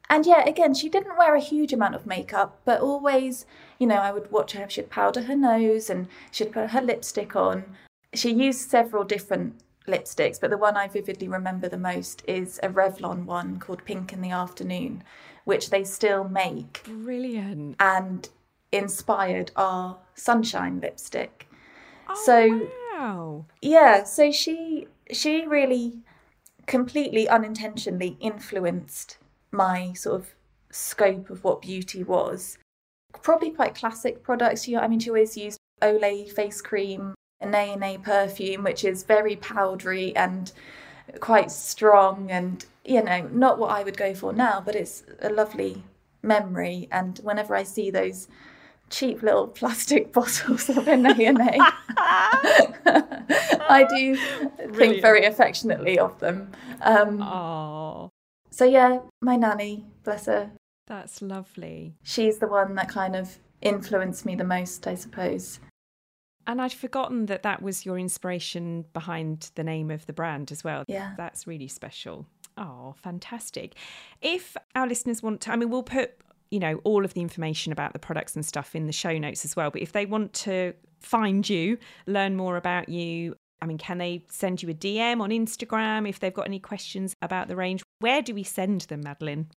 and 0.09 0.25
yeah, 0.25 0.47
again, 0.47 0.73
she 0.73 0.89
didn't 0.89 1.17
wear 1.17 1.35
a 1.35 1.39
huge 1.39 1.73
amount 1.73 1.95
of 1.95 2.05
makeup, 2.05 2.61
but 2.65 2.81
always, 2.81 3.45
you 3.79 3.87
know, 3.87 3.95
I 3.95 4.11
would 4.11 4.31
watch 4.31 4.51
her. 4.53 4.69
She'd 4.69 4.89
powder 4.89 5.23
her 5.23 5.35
nose 5.35 5.89
and 5.89 6.07
she'd 6.31 6.51
put 6.51 6.71
her 6.71 6.81
lipstick 6.81 7.35
on. 7.35 7.63
She 8.13 8.31
used 8.31 8.69
several 8.69 9.03
different 9.03 9.55
lipsticks, 9.87 10.39
but 10.39 10.49
the 10.49 10.57
one 10.57 10.77
I 10.77 10.87
vividly 10.87 11.27
remember 11.27 11.67
the 11.67 11.77
most 11.77 12.23
is 12.27 12.59
a 12.61 12.69
Revlon 12.69 13.25
one 13.25 13.59
called 13.59 13.85
Pink 13.85 14.13
in 14.13 14.21
the 14.21 14.31
Afternoon, 14.31 15.03
which 15.45 15.69
they 15.69 15.83
still 15.83 16.25
make. 16.25 16.83
Brilliant. 16.83 17.75
And 17.79 18.29
inspired 18.71 19.51
our 19.55 19.97
Sunshine 20.15 20.79
lipstick. 20.79 21.47
Oh, 22.07 22.21
so 22.25 22.69
wow. 22.93 23.45
Yeah, 23.61 24.03
so 24.03 24.31
she 24.31 24.87
she 25.11 25.45
really 25.45 26.01
completely 26.65 27.27
unintentionally 27.27 28.17
influenced 28.19 29.17
my 29.51 29.93
sort 29.93 30.21
of 30.21 30.35
scope 30.71 31.29
of 31.29 31.43
what 31.43 31.61
beauty 31.61 32.03
was. 32.03 32.57
Probably 33.21 33.51
quite 33.51 33.75
classic 33.75 34.23
products. 34.23 34.67
You, 34.67 34.79
I 34.79 34.87
mean, 34.87 34.99
she 34.99 35.09
always 35.09 35.37
used 35.37 35.59
Olay 35.81 36.31
face 36.31 36.61
cream, 36.61 37.13
Nae 37.43 37.75
Nae 37.75 37.97
perfume, 37.97 38.63
which 38.63 38.83
is 38.83 39.03
very 39.03 39.35
powdery 39.35 40.15
and 40.15 40.51
quite 41.19 41.51
strong 41.51 42.31
and, 42.31 42.65
you 42.85 43.03
know, 43.03 43.29
not 43.31 43.59
what 43.59 43.71
I 43.71 43.83
would 43.83 43.97
go 43.97 44.15
for 44.15 44.33
now, 44.33 44.61
but 44.65 44.75
it's 44.75 45.03
a 45.21 45.29
lovely 45.29 45.83
memory. 46.21 46.87
And 46.91 47.19
whenever 47.19 47.55
I 47.55 47.63
see 47.63 47.91
those 47.91 48.27
cheap 48.93 49.21
little 49.23 49.47
plastic 49.59 50.13
bottles 50.13 50.69
of 50.69 50.85
Nae 50.85 51.29
I 53.65 53.85
do 53.89 54.15
Brilliant. 54.15 54.75
think 54.75 55.01
very 55.01 55.25
affectionately 55.25 55.97
of 55.99 56.19
them. 56.19 56.51
Um, 56.81 57.21
oh. 57.21 58.09
So 58.51 58.65
yeah, 58.65 58.99
my 59.21 59.35
nanny, 59.35 59.85
bless 60.03 60.27
her. 60.27 60.51
That's 60.87 61.21
lovely. 61.21 61.95
She's 62.03 62.37
the 62.37 62.47
one 62.47 62.75
that 62.75 62.89
kind 62.89 63.15
of 63.15 63.37
influenced 63.61 64.25
me 64.25 64.35
the 64.35 64.43
most, 64.43 64.85
I 64.85 64.95
suppose. 64.95 65.59
And 66.45 66.61
I'd 66.61 66.73
forgotten 66.73 67.27
that 67.27 67.43
that 67.43 67.61
was 67.61 67.85
your 67.85 67.97
inspiration 67.97 68.85
behind 68.93 69.51
the 69.55 69.63
name 69.63 69.89
of 69.89 70.05
the 70.05 70.13
brand 70.13 70.51
as 70.51 70.63
well. 70.63 70.83
Yeah. 70.87 71.13
That's 71.17 71.47
really 71.47 71.69
special. 71.69 72.27
Oh, 72.57 72.95
fantastic. 73.01 73.75
If 74.21 74.57
our 74.75 74.85
listeners 74.85 75.23
want 75.23 75.41
to, 75.41 75.51
I 75.51 75.55
mean, 75.55 75.69
we'll 75.69 75.83
put 75.83 76.15
you 76.53 76.59
know, 76.59 76.79
all 76.83 77.03
of 77.03 77.15
the 77.15 77.21
information 77.21 77.73
about 77.73 77.93
the 77.93 77.99
products 77.99 78.35
and 78.35 78.45
stuff 78.45 78.75
in 78.75 78.85
the 78.85 78.93
show 78.93 79.17
notes 79.17 79.43
as 79.43 79.55
well. 79.55 79.71
But 79.71 79.81
if 79.81 79.91
they 79.91 80.05
want 80.05 80.33
to 80.33 80.73
find 80.99 81.49
you, 81.49 81.79
learn 82.05 82.35
more 82.35 82.57
about 82.57 82.89
you, 82.89 83.35
I 83.59 83.65
mean, 83.65 83.79
can 83.79 83.97
they 83.97 84.23
send 84.29 84.61
you 84.61 84.69
a 84.69 84.73
DM 84.75 85.19
on 85.19 85.31
Instagram 85.31 86.07
if 86.07 86.19
they've 86.19 86.33
got 86.33 86.45
any 86.45 86.59
questions 86.59 87.15
about 87.23 87.47
the 87.47 87.55
range? 87.55 87.81
Where 88.01 88.21
do 88.21 88.35
we 88.35 88.43
send 88.43 88.81
them, 88.81 89.01
Madeleine? 89.01 89.47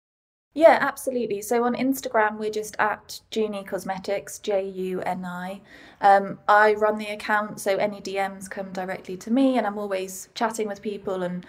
Yeah, 0.55 0.79
absolutely. 0.81 1.43
So 1.43 1.65
on 1.65 1.75
Instagram, 1.75 2.39
we're 2.39 2.51
just 2.51 2.77
at 2.79 3.21
Juni 3.31 3.67
Cosmetics, 3.67 4.39
J 4.39 4.67
U 4.67 5.03
N 5.03 5.27
I. 5.27 5.61
Um, 6.01 6.39
I 6.49 6.73
run 6.73 6.97
the 6.97 7.09
account, 7.09 7.61
so 7.61 7.77
any 7.77 8.01
DMs 8.01 8.49
come 8.49 8.73
directly 8.73 9.19
to 9.19 9.31
me, 9.31 9.59
and 9.59 9.67
I'm 9.67 9.77
always 9.77 10.31
chatting 10.35 10.67
with 10.67 10.81
people 10.81 11.23
and 11.23 11.45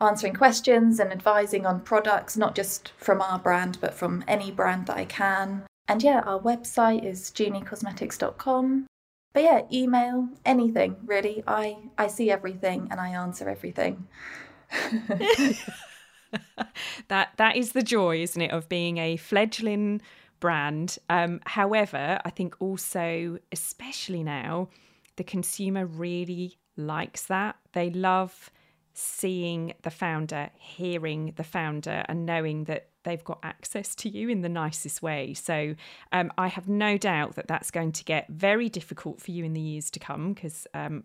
answering 0.00 0.34
questions 0.34 1.00
and 1.00 1.12
advising 1.12 1.66
on 1.66 1.80
products, 1.80 2.36
not 2.36 2.54
just 2.54 2.92
from 2.96 3.20
our 3.20 3.38
brand, 3.38 3.78
but 3.80 3.94
from 3.94 4.24
any 4.28 4.50
brand 4.50 4.86
that 4.86 4.96
I 4.96 5.04
can. 5.04 5.64
And 5.88 6.02
yeah, 6.02 6.20
our 6.20 6.40
website 6.40 7.04
is 7.04 7.30
junicosmetics.com. 7.30 8.86
But 9.32 9.42
yeah, 9.42 9.62
email, 9.72 10.28
anything 10.44 10.96
really. 11.04 11.42
I, 11.46 11.76
I 11.98 12.06
see 12.06 12.30
everything 12.30 12.88
and 12.90 13.00
I 13.00 13.10
answer 13.10 13.48
everything. 13.48 14.06
that 17.08 17.30
that 17.36 17.56
is 17.56 17.72
the 17.72 17.82
joy, 17.82 18.22
isn't 18.22 18.40
it, 18.40 18.50
of 18.50 18.68
being 18.68 18.98
a 18.98 19.16
fledgling 19.16 20.00
brand. 20.40 20.98
Um, 21.08 21.40
however, 21.46 22.18
I 22.24 22.30
think 22.30 22.56
also, 22.60 23.38
especially 23.52 24.22
now, 24.22 24.68
the 25.16 25.24
consumer 25.24 25.86
really 25.86 26.58
likes 26.76 27.24
that. 27.26 27.56
They 27.72 27.90
love 27.90 28.50
seeing 28.98 29.74
the 29.82 29.90
founder, 29.90 30.48
hearing 30.56 31.34
the 31.36 31.44
founder, 31.44 32.02
and 32.08 32.24
knowing 32.24 32.64
that 32.64 32.88
they've 33.04 33.22
got 33.24 33.38
access 33.42 33.94
to 33.94 34.08
you 34.08 34.30
in 34.30 34.40
the 34.40 34.48
nicest 34.48 35.02
way. 35.02 35.34
So 35.34 35.74
um, 36.12 36.32
I 36.38 36.48
have 36.48 36.66
no 36.66 36.96
doubt 36.96 37.34
that 37.34 37.46
that's 37.46 37.70
going 37.70 37.92
to 37.92 38.04
get 38.04 38.26
very 38.28 38.70
difficult 38.70 39.20
for 39.20 39.32
you 39.32 39.44
in 39.44 39.52
the 39.52 39.60
years 39.60 39.90
to 39.92 39.98
come 39.98 40.32
because 40.32 40.66
um, 40.72 41.04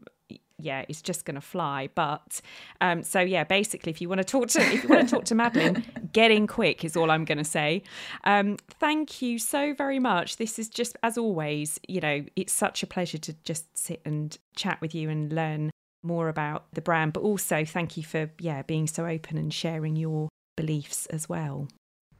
yeah, 0.58 0.86
it's 0.88 1.02
just 1.02 1.26
going 1.26 1.36
to 1.36 1.42
fly. 1.42 1.90
But 1.94 2.40
um, 2.80 3.04
so 3.04 3.20
yeah, 3.20 3.44
basically, 3.44 3.92
if 3.92 4.00
you 4.00 4.08
want 4.08 4.20
to 4.20 4.26
talk 4.26 4.48
to 4.50 4.62
if 4.62 4.84
you 4.84 4.90
want 4.90 5.10
to 5.10 5.14
talk 5.14 5.26
to 5.26 5.36
Madeleine, 5.36 5.84
get 6.14 6.32
in 6.32 6.48
quick 6.48 6.86
is 6.86 6.96
all 6.96 7.12
I'm 7.12 7.26
going 7.26 7.40
to 7.40 7.44
say. 7.44 7.84
Um, 8.24 8.56
thank 8.80 9.22
you 9.22 9.38
so 9.38 9.74
very 9.74 10.00
much. 10.00 10.38
This 10.38 10.60
is 10.60 10.70
just 10.70 10.96
as 11.04 11.18
always, 11.18 11.78
you 11.90 12.00
know, 12.00 12.24
it's 12.38 12.54
such 12.54 12.84
a 12.84 12.88
pleasure 12.88 13.18
to 13.18 13.34
just 13.44 13.78
sit 13.78 14.02
and 14.06 14.38
chat 14.56 14.80
with 14.80 14.96
you 14.96 15.10
and 15.10 15.34
learn 15.34 15.72
more 16.04 16.30
about 16.30 16.66
the 16.74 16.82
brand. 16.82 17.14
But 17.14 17.24
also, 17.24 17.66
thank 17.66 17.98
you 17.98 18.04
for 18.04 18.32
yeah 18.40 18.62
being 18.64 18.88
so 18.88 19.06
open 19.06 19.38
and 19.38 19.54
sharing 19.54 19.96
your 19.96 20.30
beliefs 20.56 21.06
as 21.08 21.28
well. 21.30 21.68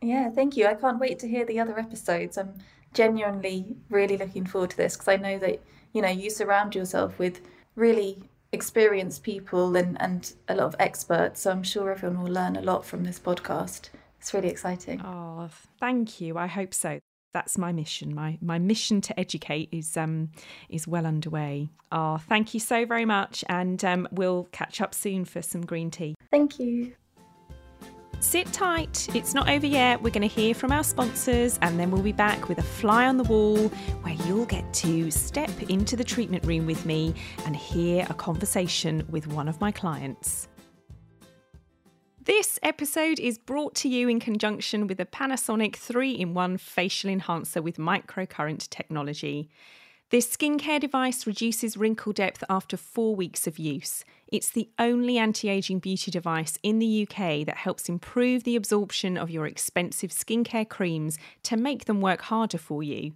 Yeah, 0.02 0.30
thank 0.30 0.58
you. 0.58 0.66
I 0.66 0.74
can't 0.74 1.00
wait 1.00 1.20
to 1.20 1.28
hear 1.28 1.46
the 1.46 1.60
other 1.60 1.78
episodes. 1.78 2.38
I'm 2.38 2.56
genuinely 2.94 3.78
really 3.90 4.18
looking 4.18 4.46
forward 4.46 4.72
to 4.72 4.78
this 4.78 4.96
because 4.96 5.08
I 5.08 5.16
know 5.16 5.38
that 5.40 5.62
you 5.94 6.02
know 6.02 6.10
you 6.10 6.30
surround 6.30 6.76
yourself 6.76 7.18
with 7.20 7.42
really 7.76 8.24
experienced 8.52 9.24
people 9.24 9.76
and, 9.76 10.00
and 10.02 10.34
a 10.48 10.56
lot 10.56 10.66
of 10.66 10.76
experts. 10.80 11.42
So 11.42 11.52
I'm 11.52 11.64
sure 11.64 11.92
everyone 11.92 12.22
will 12.22 12.32
learn 12.32 12.56
a 12.56 12.62
lot 12.62 12.86
from 12.86 13.04
this 13.04 13.20
podcast. 13.20 13.90
It's 14.20 14.34
really 14.34 14.50
exciting. 14.50 15.02
Oh, 15.02 15.50
thank 15.80 16.20
you. 16.22 16.38
I 16.38 16.48
hope 16.48 16.74
so. 16.74 17.00
That's 17.34 17.58
my 17.58 17.72
mission. 17.72 18.14
My 18.14 18.38
my 18.42 18.60
mission 18.60 19.02
to 19.02 19.20
educate 19.20 19.70
is 19.72 19.96
um 19.96 20.32
is 20.70 20.88
well 20.88 21.06
underway. 21.06 21.70
Oh, 21.92 22.18
thank 22.18 22.54
you 22.54 22.60
so 22.60 22.86
very 22.86 23.06
much, 23.06 23.44
and 23.50 23.84
um, 23.84 24.08
we'll 24.12 24.46
catch 24.52 24.82
up 24.82 24.94
soon 24.94 25.26
for 25.26 25.42
some 25.42 25.62
green 25.62 25.92
tea. 25.92 26.16
Thank 26.30 26.60
you. 26.60 26.94
Sit 28.22 28.54
tight, 28.54 29.10
it's 29.16 29.34
not 29.34 29.50
over 29.50 29.66
yet. 29.66 30.04
We're 30.04 30.12
going 30.12 30.22
to 30.22 30.28
hear 30.28 30.54
from 30.54 30.72
our 30.72 30.84
sponsors 30.84 31.58
and 31.64 31.80
then 31.80 31.90
we'll 31.90 32.04
be 32.04 32.12
back 32.12 32.50
with 32.50 32.60
a 32.60 32.64
fly 32.64 33.08
on 33.08 33.18
the 33.18 33.24
wall 33.24 33.58
where 34.04 34.14
you'll 34.28 34.46
get 34.46 34.72
to 34.76 35.10
step 35.10 35.50
into 35.64 35.96
the 35.96 36.04
treatment 36.04 36.46
room 36.46 36.68
with 36.68 36.86
me 36.86 37.16
and 37.48 37.56
hear 37.56 38.06
a 38.12 38.14
conversation 38.14 39.04
with 39.10 39.26
one 39.26 39.48
of 39.48 39.60
my 39.60 39.72
clients. 39.72 40.48
This 42.26 42.60
episode 42.62 43.20
is 43.20 43.40
brought 43.40 43.74
to 43.78 43.90
you 43.90 44.08
in 44.08 44.20
conjunction 44.20 44.86
with 44.86 45.00
the 45.00 45.08
Panasonic 45.08 45.76
3 45.76 46.12
in 46.12 46.36
1 46.36 46.58
facial 46.60 47.10
enhancer 47.10 47.64
with 47.64 47.78
microcurrent 47.78 48.70
technology. 48.70 49.50
This 50.12 50.28
skincare 50.28 50.80
device 50.80 51.26
reduces 51.26 51.78
wrinkle 51.78 52.14
depth 52.14 52.44
after 52.48 52.78
four 52.78 53.16
weeks 53.16 53.48
of 53.48 53.58
use. 53.58 54.06
It's 54.28 54.52
the 54.52 54.70
only 54.78 55.18
anti 55.18 55.50
aging 55.50 55.80
beauty 55.80 56.12
device 56.12 56.60
in 56.62 56.78
the 56.78 57.08
UK 57.08 57.44
that 57.48 57.58
helps 57.58 57.90
improve 57.90 58.44
the 58.44 58.56
absorption 58.56 59.18
of 59.18 59.32
your 59.32 59.48
expensive 59.48 60.12
skincare 60.12 60.70
creams 60.70 61.18
to 61.42 61.58
make 61.58 61.86
them 61.86 62.02
work 62.02 62.22
harder 62.22 62.60
for 62.60 62.84
you. 62.84 63.14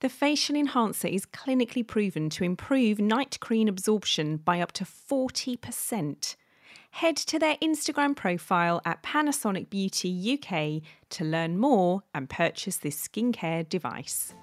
The 0.00 0.08
facial 0.08 0.56
enhancer 0.56 1.06
is 1.06 1.26
clinically 1.26 1.86
proven 1.86 2.28
to 2.30 2.42
improve 2.42 2.98
night 2.98 3.38
cream 3.38 3.68
absorption 3.68 4.38
by 4.38 4.60
up 4.60 4.72
to 4.72 4.84
40%. 4.84 6.34
Head 6.96 7.16
to 7.16 7.38
their 7.38 7.56
Instagram 7.56 8.14
profile 8.14 8.82
at 8.84 9.02
Panasonic 9.02 9.70
Beauty 9.70 10.38
UK 10.38 10.82
to 11.08 11.24
learn 11.24 11.56
more 11.58 12.02
and 12.14 12.28
purchase 12.28 12.76
this 12.76 13.08
skincare 13.08 13.66
device. 13.66 14.34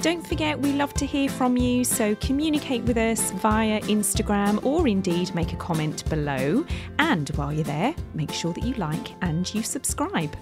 Don't 0.00 0.24
forget, 0.24 0.60
we 0.60 0.72
love 0.72 0.94
to 0.94 1.04
hear 1.04 1.28
from 1.28 1.56
you, 1.56 1.82
so 1.82 2.14
communicate 2.14 2.84
with 2.84 2.96
us 2.96 3.32
via 3.32 3.80
Instagram 3.82 4.64
or 4.64 4.86
indeed 4.86 5.34
make 5.34 5.52
a 5.52 5.56
comment 5.56 6.08
below. 6.08 6.64
And 7.00 7.28
while 7.30 7.52
you're 7.52 7.64
there, 7.64 7.92
make 8.14 8.30
sure 8.30 8.52
that 8.52 8.62
you 8.62 8.74
like 8.74 9.12
and 9.22 9.52
you 9.52 9.64
subscribe. 9.64 10.34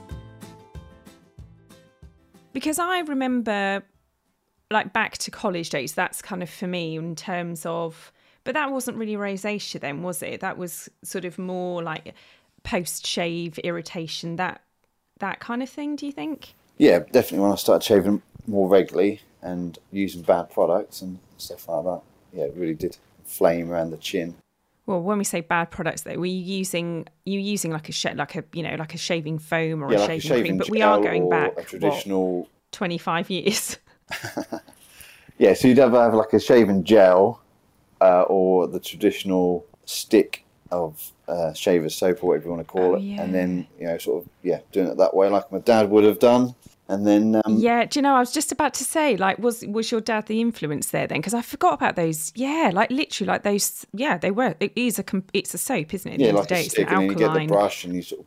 Because 2.52 2.78
I 2.78 3.00
remember, 3.00 3.82
like 4.70 4.92
back 4.92 5.16
to 5.18 5.30
college 5.30 5.70
days, 5.70 5.94
that's 5.94 6.20
kind 6.20 6.42
of 6.42 6.50
for 6.50 6.66
me 6.66 6.98
in 6.98 7.16
terms 7.16 7.64
of, 7.64 8.12
but 8.48 8.54
that 8.54 8.72
wasn't 8.72 8.96
really 8.96 9.12
rosacea 9.12 9.78
then, 9.78 10.02
was 10.02 10.22
it? 10.22 10.40
That 10.40 10.56
was 10.56 10.88
sort 11.04 11.26
of 11.26 11.38
more 11.38 11.82
like 11.82 12.14
post 12.62 13.06
shave 13.06 13.58
irritation, 13.58 14.36
that 14.36 14.62
that 15.18 15.38
kind 15.38 15.62
of 15.62 15.68
thing. 15.68 15.96
Do 15.96 16.06
you 16.06 16.12
think? 16.12 16.54
Yeah, 16.78 17.00
definitely. 17.00 17.40
When 17.40 17.52
I 17.52 17.56
started 17.56 17.84
shaving 17.84 18.22
more 18.46 18.66
regularly, 18.66 19.20
and 19.42 19.78
using 19.92 20.22
bad 20.22 20.48
products 20.48 21.02
and 21.02 21.18
stuff 21.36 21.68
like 21.68 21.84
that. 21.84 22.00
Yeah, 22.32 22.44
it 22.44 22.54
really 22.56 22.72
did 22.72 22.96
flame 23.26 23.70
around 23.70 23.90
the 23.90 23.98
chin. 23.98 24.34
Well, 24.86 25.02
when 25.02 25.18
we 25.18 25.24
say 25.24 25.42
bad 25.42 25.70
products, 25.70 26.00
though, 26.04 26.16
were 26.16 26.24
you 26.24 26.40
using 26.40 27.06
you 27.26 27.40
using 27.40 27.70
like 27.70 27.90
a 27.90 27.92
sh- 27.92 28.14
like 28.14 28.34
a 28.34 28.44
you 28.54 28.62
know 28.62 28.76
like 28.78 28.94
a 28.94 28.98
shaving 28.98 29.40
foam 29.40 29.84
or 29.84 29.92
yeah, 29.92 29.98
a, 29.98 30.08
like 30.08 30.22
shaving 30.22 30.22
a 30.22 30.22
shaving 30.22 30.42
cream? 30.44 30.56
But 30.56 30.70
we 30.70 30.80
are 30.80 30.98
going 31.02 31.28
back 31.28 31.52
a 31.58 31.64
traditional 31.64 32.48
twenty 32.72 32.96
five 32.96 33.28
years. 33.28 33.76
yeah, 35.38 35.52
so 35.52 35.68
you'd 35.68 35.76
have, 35.76 35.92
have 35.92 36.14
like 36.14 36.32
a 36.32 36.40
shaving 36.40 36.84
gel 36.84 37.42
uh, 38.00 38.22
or 38.22 38.66
the 38.66 38.80
traditional 38.80 39.64
stick 39.86 40.44
of 40.70 41.12
uh, 41.28 41.52
shaver 41.54 41.88
soap 41.88 42.22
or 42.22 42.28
whatever 42.28 42.44
you 42.46 42.50
want 42.54 42.66
to 42.66 42.70
call 42.72 42.92
Oh, 42.92 42.94
it, 42.96 43.02
yeah. 43.02 43.22
and 43.22 43.34
then 43.34 43.66
you 43.78 43.86
know 43.86 43.98
sort 43.98 44.22
of 44.24 44.30
yeah 44.42 44.60
doing 44.72 44.86
it 44.88 44.96
that 44.98 45.14
way 45.14 45.28
like 45.28 45.50
my 45.50 45.58
dad 45.58 45.88
would 45.90 46.04
have 46.04 46.18
done, 46.18 46.54
and 46.88 47.06
then 47.06 47.40
um, 47.44 47.56
Yeah, 47.58 47.84
do 47.86 47.98
you 47.98 48.02
know? 48.02 48.14
I 48.14 48.20
was 48.20 48.32
just 48.32 48.50
about 48.52 48.72
to 48.74 48.84
say, 48.84 49.16
like, 49.16 49.38
was 49.38 49.64
was 49.66 49.90
your 49.90 50.00
dad 50.00 50.26
the 50.26 50.40
influence 50.40 50.88
there 50.90 51.06
then? 51.06 51.18
Because 51.18 51.34
I 51.34 51.42
forgot 51.42 51.74
about 51.74 51.96
those. 51.96 52.32
Yeah, 52.34 52.70
like 52.72 52.90
literally, 52.90 53.28
like 53.28 53.42
those. 53.42 53.86
Yeah, 53.92 54.16
they 54.18 54.30
were. 54.30 54.54
It 54.60 54.72
is 54.76 54.98
a. 54.98 55.04
It's 55.32 55.52
a 55.54 55.58
soap, 55.58 55.92
isn't 55.94 56.12
it? 56.12 56.20
Yeah, 56.20 56.32
like 56.32 56.48
day, 56.48 56.56
a 56.56 56.60
it's 56.60 56.70
stick, 56.70 56.88
an 56.90 56.94
and 56.94 57.02
then 57.02 57.08
you 57.10 57.14
get 57.14 57.18
the 57.18 57.24
alkaline. 57.26 57.48
brush 57.48 57.84
and 57.84 57.94
you 57.94 58.02
sort 58.02 58.20
of 58.22 58.26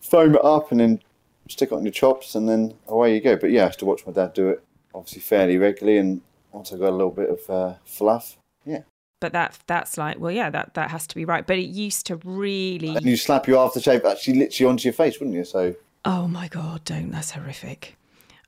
foam 0.00 0.34
it 0.34 0.44
up 0.44 0.70
and 0.70 0.80
then 0.80 1.00
stick 1.48 1.70
it 1.72 1.74
on 1.74 1.82
your 1.84 1.92
chops, 1.92 2.34
and 2.34 2.48
then 2.48 2.74
away 2.88 3.14
you 3.14 3.20
go. 3.20 3.36
But 3.36 3.50
yeah, 3.50 3.64
I 3.64 3.66
used 3.66 3.78
to 3.80 3.84
watch 3.86 4.06
my 4.06 4.12
dad 4.12 4.32
do 4.32 4.48
it 4.50 4.62
obviously 4.94 5.20
fairly 5.20 5.58
regularly, 5.58 5.98
and 5.98 6.20
once 6.52 6.72
I 6.72 6.76
got 6.76 6.90
a 6.90 6.96
little 6.96 7.10
bit 7.10 7.28
of 7.30 7.50
uh, 7.50 7.74
fluff. 7.84 8.36
But 9.20 9.32
that 9.32 9.58
that's 9.66 9.98
like, 9.98 10.18
well, 10.18 10.30
yeah, 10.32 10.50
that 10.50 10.74
that 10.74 10.90
has 10.90 11.06
to 11.08 11.14
be 11.14 11.24
right. 11.24 11.46
But 11.46 11.58
it 11.58 11.62
used 11.68 12.06
to 12.06 12.16
really. 12.24 12.94
And 12.96 13.04
you 13.04 13.16
slap 13.16 13.48
your 13.48 13.68
aftershave 13.68 14.04
actually 14.04 14.38
literally 14.38 14.70
onto 14.70 14.84
your 14.84 14.92
face, 14.92 15.18
wouldn't 15.18 15.36
you? 15.36 15.44
So 15.44 15.74
Oh 16.04 16.28
my 16.28 16.48
god, 16.48 16.84
don't! 16.84 17.10
That's 17.10 17.32
horrific. 17.32 17.96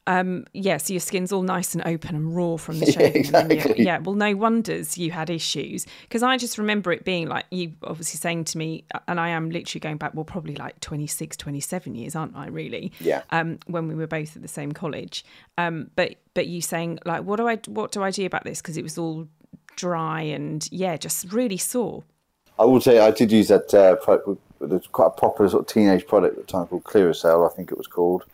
Um, 0.06 0.46
yeah, 0.54 0.78
so 0.78 0.92
your 0.94 1.00
skin's 1.00 1.30
all 1.30 1.42
nice 1.42 1.74
and 1.74 1.86
open 1.86 2.16
and 2.16 2.34
raw 2.34 2.56
from 2.56 2.80
the 2.80 2.86
Yeah, 2.86 2.92
shaving. 2.92 3.14
you- 3.14 3.20
exactly. 3.20 3.84
yeah, 3.84 3.98
well, 3.98 4.14
no 4.14 4.34
wonders 4.34 4.96
you 4.96 5.10
had 5.10 5.28
issues 5.30 5.86
because 6.02 6.22
I 6.22 6.36
just 6.36 6.56
remember 6.58 6.90
it 6.90 7.04
being 7.04 7.28
like 7.28 7.44
you 7.50 7.74
obviously 7.84 8.16
saying 8.18 8.44
to 8.44 8.58
me, 8.58 8.84
and 9.06 9.20
I 9.20 9.28
am 9.28 9.50
literally 9.50 9.78
going 9.80 9.98
back, 9.98 10.14
well, 10.14 10.24
probably 10.24 10.54
like 10.56 10.80
26, 10.80 11.36
27 11.36 11.94
years, 11.94 12.16
aren't 12.16 12.34
I? 12.34 12.46
Really? 12.48 12.92
Yeah. 12.98 13.22
Um, 13.30 13.58
when 13.66 13.88
we 13.88 13.94
were 13.94 14.06
both 14.08 14.34
at 14.36 14.42
the 14.42 14.48
same 14.48 14.72
college. 14.72 15.24
Um, 15.58 15.90
but 15.96 16.14
but 16.34 16.46
you 16.46 16.60
saying 16.62 16.98
like, 17.04 17.22
what 17.24 17.36
do 17.36 17.46
I 17.46 17.56
what 17.66 17.92
do 17.92 18.02
I 18.02 18.10
do 18.10 18.24
about 18.24 18.44
this? 18.44 18.60
Because 18.62 18.76
it 18.78 18.82
was 18.82 18.96
all 18.98 19.28
dry 19.76 20.22
and 20.22 20.68
yeah, 20.70 20.96
just 20.96 21.32
really 21.32 21.56
sore. 21.56 22.04
I 22.58 22.64
would 22.64 22.82
say 22.82 22.98
I 22.98 23.10
did 23.10 23.32
use 23.32 23.48
that 23.48 23.72
uh, 23.72 23.96
product. 23.96 24.28
It 24.60 24.68
was 24.68 24.86
quite 24.88 25.06
a 25.06 25.10
popular 25.10 25.50
sort 25.50 25.62
of 25.62 25.66
teenage 25.66 26.06
product 26.06 26.36
at 26.38 26.46
the 26.46 26.52
time 26.52 26.66
called 26.66 26.84
Clearasil, 26.84 27.50
I 27.50 27.54
think 27.54 27.72
it 27.72 27.78
was 27.78 27.86
called, 27.86 28.24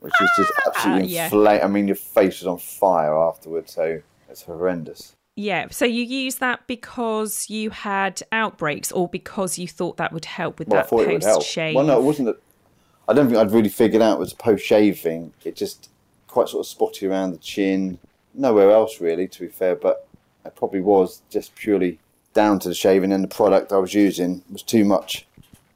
which 0.00 0.14
is 0.20 0.30
just 0.38 0.52
absolutely 0.66 1.08
yeah. 1.08 1.26
inflame. 1.26 1.60
I 1.62 1.66
mean, 1.66 1.86
your 1.86 1.96
face 1.96 2.40
was 2.40 2.46
on 2.46 2.58
fire 2.58 3.14
afterwards, 3.14 3.74
so 3.74 4.00
it's 4.30 4.42
horrendous. 4.42 5.14
Yeah. 5.36 5.66
So 5.70 5.84
you 5.84 6.02
used 6.02 6.40
that 6.40 6.66
because 6.66 7.50
you 7.50 7.70
had 7.70 8.22
outbreaks, 8.32 8.90
or 8.90 9.08
because 9.08 9.58
you 9.58 9.68
thought 9.68 9.98
that 9.98 10.12
would 10.12 10.24
help 10.24 10.58
with 10.58 10.68
Well, 10.68 10.80
that 10.80 10.88
thought 10.88 11.02
it 11.02 11.12
would 11.12 11.22
help. 11.22 11.40
post 11.40 11.50
shave? 11.50 11.74
Well, 11.76 11.84
no, 11.84 11.98
it 12.00 12.02
wasn't. 12.02 12.26
That, 12.26 12.42
I 13.06 13.12
don't 13.12 13.26
think 13.26 13.38
I'd 13.38 13.52
really 13.52 13.68
figured 13.68 14.02
out 14.02 14.16
it 14.16 14.20
was 14.20 14.32
a 14.32 14.36
post 14.36 14.64
shave 14.64 14.98
thing. 14.98 15.32
It 15.44 15.54
just 15.54 15.90
quite 16.26 16.48
sort 16.48 16.60
of 16.60 16.66
spotty 16.66 17.06
around 17.06 17.32
the 17.32 17.38
chin, 17.38 17.98
nowhere 18.34 18.70
else 18.70 19.00
really, 19.00 19.28
to 19.28 19.40
be 19.40 19.48
fair. 19.48 19.76
But 19.76 20.07
it 20.44 20.54
probably 20.56 20.80
was 20.80 21.22
just 21.30 21.54
purely 21.54 21.98
down 22.34 22.58
to 22.60 22.68
the 22.68 22.74
shaving 22.74 23.12
and 23.12 23.24
the 23.24 23.28
product 23.28 23.72
I 23.72 23.78
was 23.78 23.94
using 23.94 24.42
was 24.50 24.62
too 24.62 24.84
much 24.84 25.26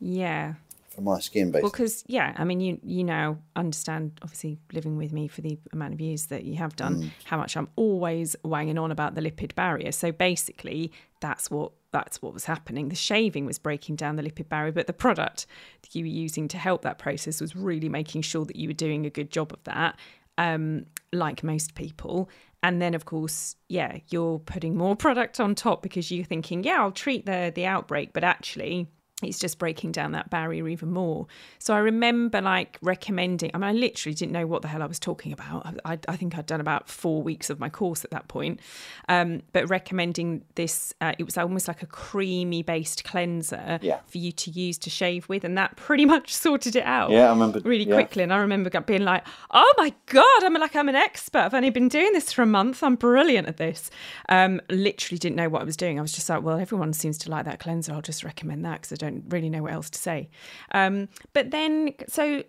Yeah. 0.00 0.54
for 0.90 1.00
my 1.00 1.18
skin, 1.20 1.46
Well, 1.46 1.62
basically. 1.62 1.70
because 1.70 2.04
yeah, 2.06 2.34
I 2.36 2.44
mean, 2.44 2.60
you 2.60 2.78
you 2.82 3.02
now 3.04 3.38
understand, 3.56 4.12
obviously, 4.22 4.58
living 4.72 4.96
with 4.96 5.12
me 5.12 5.26
for 5.28 5.40
the 5.40 5.58
amount 5.72 5.94
of 5.94 6.00
years 6.00 6.26
that 6.26 6.44
you 6.44 6.56
have 6.56 6.76
done, 6.76 7.12
how 7.24 7.38
much 7.38 7.56
I'm 7.56 7.68
always 7.76 8.36
wanging 8.44 8.78
on 8.78 8.90
about 8.92 9.14
the 9.14 9.22
lipid 9.22 9.54
barrier. 9.54 9.90
So 9.92 10.12
basically, 10.12 10.92
that's 11.20 11.50
what 11.50 11.72
that's 11.92 12.20
what 12.22 12.32
was 12.34 12.44
happening. 12.46 12.88
The 12.88 12.94
shaving 12.94 13.44
was 13.46 13.58
breaking 13.58 13.96
down 13.96 14.16
the 14.16 14.22
lipid 14.22 14.48
barrier, 14.48 14.72
but 14.72 14.86
the 14.86 14.92
product 14.92 15.46
that 15.82 15.94
you 15.94 16.04
were 16.04 16.08
using 16.08 16.48
to 16.48 16.58
help 16.58 16.82
that 16.82 16.98
process 16.98 17.40
was 17.40 17.54
really 17.56 17.88
making 17.88 18.22
sure 18.22 18.44
that 18.44 18.56
you 18.56 18.68
were 18.68 18.74
doing 18.74 19.04
a 19.06 19.10
good 19.10 19.30
job 19.30 19.52
of 19.52 19.62
that. 19.64 19.98
Um, 20.38 20.86
like 21.12 21.42
most 21.42 21.74
people. 21.74 22.28
And 22.62 22.80
then, 22.80 22.94
of 22.94 23.04
course, 23.04 23.56
yeah, 23.68 23.98
you're 24.10 24.38
putting 24.38 24.76
more 24.76 24.94
product 25.06 25.40
on 25.40 25.54
top 25.54 25.82
because 25.82 26.10
you're 26.10 26.24
thinking, 26.24 26.64
yeah, 26.64 26.80
I'll 26.80 26.92
treat 26.92 27.26
the 27.26 27.52
the 27.54 27.66
outbreak, 27.66 28.12
but 28.12 28.24
actually, 28.24 28.88
it's 29.22 29.38
just 29.38 29.58
breaking 29.58 29.92
down 29.92 30.12
that 30.12 30.30
barrier 30.30 30.68
even 30.68 30.90
more. 30.90 31.26
So 31.58 31.74
I 31.74 31.78
remember 31.78 32.40
like 32.40 32.78
recommending, 32.82 33.50
I 33.54 33.58
mean, 33.58 33.68
I 33.68 33.72
literally 33.72 34.14
didn't 34.14 34.32
know 34.32 34.46
what 34.46 34.62
the 34.62 34.68
hell 34.68 34.82
I 34.82 34.86
was 34.86 34.98
talking 34.98 35.32
about. 35.32 35.78
I, 35.84 35.98
I 36.08 36.16
think 36.16 36.36
I'd 36.36 36.46
done 36.46 36.60
about 36.60 36.88
four 36.88 37.22
weeks 37.22 37.50
of 37.50 37.60
my 37.60 37.68
course 37.68 38.04
at 38.04 38.10
that 38.10 38.28
point. 38.28 38.60
Um, 39.08 39.42
but 39.52 39.68
recommending 39.68 40.42
this, 40.54 40.94
uh, 41.00 41.12
it 41.18 41.24
was 41.24 41.36
almost 41.38 41.68
like 41.68 41.82
a 41.82 41.86
creamy 41.86 42.62
based 42.62 43.04
cleanser 43.04 43.78
Yeah. 43.82 44.00
for 44.06 44.18
you 44.18 44.32
to 44.32 44.50
use 44.50 44.78
to 44.78 44.90
shave 44.90 45.28
with. 45.28 45.44
And 45.44 45.56
that 45.58 45.76
pretty 45.76 46.04
much 46.04 46.34
sorted 46.34 46.76
it 46.76 46.84
out 46.84 47.10
Yeah, 47.10 47.26
I 47.26 47.30
remember. 47.30 47.60
really 47.60 47.84
yeah. 47.86 47.94
quickly. 47.94 48.22
And 48.22 48.32
I 48.32 48.38
remember 48.38 48.70
being 48.82 49.02
like, 49.04 49.24
"Oh 49.50 49.72
my 49.76 49.92
god, 50.06 50.42
I'm 50.44 50.54
like 50.54 50.74
I'm 50.74 50.88
an 50.88 50.94
expert. 50.96 51.40
I've 51.40 51.54
only 51.54 51.70
been 51.70 51.88
doing 51.88 52.12
this 52.12 52.32
for 52.32 52.42
a 52.42 52.46
month. 52.46 52.82
I'm 52.82 52.94
brilliant 52.96 53.48
at 53.48 53.56
this." 53.58 53.90
Um, 54.28 54.60
literally 54.70 55.18
didn't 55.18 55.36
know 55.36 55.48
what 55.48 55.62
I 55.62 55.64
was 55.64 55.76
doing. 55.76 55.98
I 55.98 56.02
was 56.02 56.12
just 56.12 56.28
like, 56.28 56.42
"Well, 56.42 56.58
everyone 56.58 56.92
seems 56.92 57.18
to 57.18 57.30
like 57.30 57.44
that 57.44 57.60
cleanser. 57.60 57.92
I'll 57.92 58.02
just 58.02 58.24
recommend 58.24 58.64
that 58.64 58.80
because 58.82 58.92
I 58.92 58.96
don't 58.96 59.11
really 59.28 59.50
know 59.50 59.62
what 59.62 59.72
else 59.72 59.90
to 59.90 59.98
say." 59.98 60.28
Um, 60.72 61.08
but 61.32 61.50
then, 61.50 61.94
so 62.08 62.42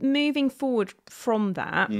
moving 0.00 0.50
forward 0.50 0.94
from 1.06 1.54
that. 1.54 1.90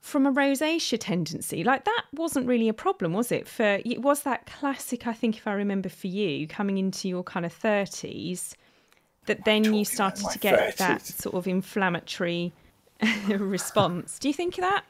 From 0.00 0.24
a 0.24 0.30
rosacea 0.30 0.98
tendency, 1.00 1.64
like 1.64 1.84
that 1.84 2.04
wasn't 2.12 2.46
really 2.46 2.68
a 2.68 2.72
problem, 2.72 3.12
was 3.12 3.32
it? 3.32 3.48
For 3.48 3.80
it 3.84 4.02
was 4.02 4.22
that 4.22 4.46
classic, 4.46 5.04
I 5.08 5.12
think, 5.12 5.36
if 5.36 5.48
I 5.48 5.52
remember, 5.52 5.88
for 5.88 6.06
you 6.06 6.46
coming 6.46 6.78
into 6.78 7.08
your 7.08 7.24
kind 7.24 7.44
of 7.44 7.52
thirties, 7.52 8.54
that 9.26 9.44
then 9.44 9.64
you 9.74 9.84
started 9.84 10.28
to 10.30 10.38
get 10.38 10.76
that 10.76 11.04
sort 11.04 11.34
of 11.34 11.48
inflammatory 11.48 12.52
response. 13.28 14.18
Do 14.18 14.28
you 14.28 14.34
think 14.34 14.58
of 14.58 14.62
that? 14.62 14.84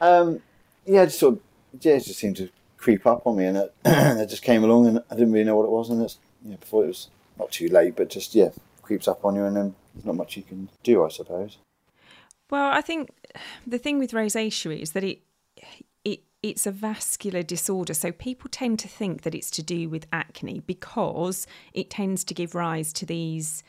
Um, 0.00 0.40
yeah, 0.86 1.02
it 1.02 1.06
just 1.06 1.20
sort 1.20 1.34
of, 1.34 1.40
yeah, 1.80 1.94
it 1.94 2.04
just 2.04 2.18
seemed 2.18 2.36
to 2.36 2.48
creep 2.76 3.06
up 3.06 3.26
on 3.26 3.36
me, 3.36 3.46
and 3.46 3.56
it, 3.56 3.74
it 3.84 4.28
just 4.28 4.42
came 4.42 4.64
along, 4.64 4.86
and 4.86 5.02
I 5.10 5.14
didn't 5.14 5.32
really 5.32 5.44
know 5.44 5.56
what 5.56 5.64
it 5.64 5.70
was, 5.70 5.90
and 5.90 6.02
it's 6.02 6.18
yeah, 6.44 6.56
before 6.56 6.84
it 6.84 6.88
was 6.88 7.08
not 7.38 7.50
too 7.50 7.68
late, 7.68 7.96
but 7.96 8.10
just 8.10 8.34
yeah, 8.34 8.50
creeps 8.82 9.08
up 9.08 9.24
on 9.24 9.34
you, 9.34 9.44
and 9.44 9.56
then 9.56 9.74
there's 9.94 10.04
not 10.04 10.16
much 10.16 10.36
you 10.36 10.42
can 10.42 10.68
do, 10.82 11.04
I 11.04 11.08
suppose. 11.08 11.58
Well, 12.50 12.70
I 12.72 12.80
think 12.80 13.10
the 13.66 13.78
thing 13.78 13.98
with 13.98 14.12
rosacea 14.12 14.80
is 14.80 14.92
that 14.92 15.04
it 15.04 15.22
it 16.04 16.20
it's 16.42 16.66
a 16.66 16.70
vascular 16.72 17.42
disorder. 17.42 17.94
So 17.94 18.12
people 18.12 18.48
tend 18.50 18.78
to 18.80 18.88
think 18.88 19.22
that 19.22 19.34
it's 19.34 19.50
to 19.52 19.62
do 19.62 19.88
with 19.88 20.06
acne 20.12 20.60
because 20.60 21.46
it 21.72 21.90
tends 21.90 22.24
to 22.24 22.34
give 22.34 22.54
rise 22.54 22.92
to 22.94 23.06
these 23.06 23.62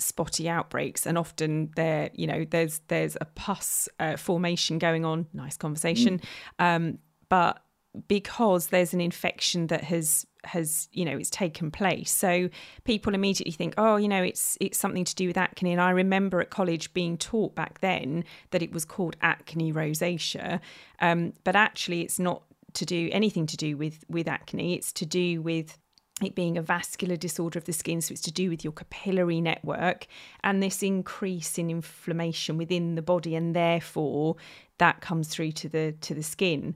spotty 0.00 0.48
outbreaks 0.48 1.06
and 1.06 1.18
often 1.18 1.72
there 1.74 2.08
you 2.14 2.24
know 2.24 2.44
there's 2.48 2.80
there's 2.86 3.16
a 3.20 3.24
pus 3.24 3.88
uh, 3.98 4.16
formation 4.16 4.78
going 4.78 5.04
on 5.04 5.26
nice 5.32 5.56
conversation 5.56 6.20
um 6.60 6.98
but 7.28 7.64
because 8.06 8.68
there's 8.68 8.94
an 8.94 9.00
infection 9.00 9.66
that 9.68 9.82
has 9.82 10.24
has 10.44 10.88
you 10.92 11.04
know 11.04 11.16
it's 11.16 11.30
taken 11.30 11.70
place. 11.70 12.10
So 12.10 12.48
people 12.84 13.14
immediately 13.14 13.52
think 13.52 13.74
oh 13.76 13.96
you 13.96 14.08
know 14.08 14.22
it's 14.22 14.56
it's 14.60 14.78
something 14.78 15.04
to 15.04 15.14
do 15.14 15.26
with 15.26 15.36
acne. 15.36 15.72
And 15.72 15.80
i 15.80 15.90
remember 15.90 16.40
at 16.40 16.50
college 16.50 16.92
being 16.94 17.16
taught 17.16 17.54
back 17.54 17.80
then 17.80 18.24
that 18.50 18.62
it 18.62 18.72
was 18.72 18.84
called 18.84 19.16
acne 19.20 19.72
rosacea. 19.72 20.60
Um, 21.00 21.32
but 21.44 21.56
actually 21.56 22.02
it's 22.02 22.18
not 22.18 22.42
to 22.74 22.84
do 22.84 23.08
anything 23.12 23.46
to 23.46 23.56
do 23.56 23.76
with 23.76 24.04
with 24.08 24.28
acne. 24.28 24.74
It's 24.74 24.92
to 24.94 25.06
do 25.06 25.42
with 25.42 25.78
it 26.22 26.34
being 26.34 26.58
a 26.58 26.62
vascular 26.62 27.16
disorder 27.16 27.58
of 27.58 27.64
the 27.64 27.72
skin, 27.72 28.00
so 28.00 28.12
it's 28.12 28.22
to 28.22 28.32
do 28.32 28.50
with 28.50 28.64
your 28.64 28.72
capillary 28.72 29.40
network 29.40 30.06
and 30.42 30.60
this 30.60 30.82
increase 30.82 31.58
in 31.58 31.70
inflammation 31.70 32.56
within 32.56 32.96
the 32.96 33.02
body, 33.02 33.34
and 33.34 33.54
therefore 33.54 34.36
that 34.78 35.00
comes 35.00 35.28
through 35.28 35.52
to 35.52 35.68
the 35.68 35.94
to 36.00 36.14
the 36.14 36.22
skin. 36.22 36.74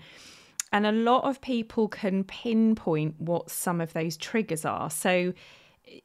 And 0.73 0.87
a 0.87 0.93
lot 0.93 1.25
of 1.25 1.41
people 1.41 1.87
can 1.89 2.25
pinpoint 2.25 3.21
what 3.21 3.51
some 3.51 3.81
of 3.81 3.93
those 3.93 4.17
triggers 4.17 4.65
are. 4.65 4.91
So 4.91 5.35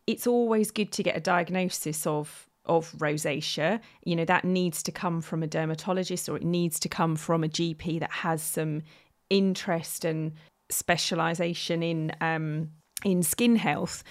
it's 0.06 0.28
always 0.28 0.72
good 0.72 0.92
to 0.94 1.04
get 1.04 1.16
a 1.16 1.22
diagnosis 1.22 2.06
of 2.06 2.44
of 2.66 2.92
rosacea. 2.98 3.80
You 4.04 4.18
know, 4.18 4.26
that 4.26 4.44
needs 4.44 4.84
to 4.84 4.92
come 4.92 5.22
from 5.22 5.42
a 5.42 5.48
dermatologist 5.48 6.28
or 6.28 6.36
it 6.36 6.44
needs 6.44 6.80
to 6.82 6.90
come 6.90 7.16
from 7.16 7.44
a 7.46 7.48
GP 7.48 8.02
that 8.02 8.12
has 8.12 8.42
some 8.42 8.82
interest 9.30 10.04
and 10.04 10.34
specialization 10.70 11.82
in 11.82 12.12
um 12.20 12.72
in 13.06 13.24
skin 13.24 13.56
health. 13.56 14.04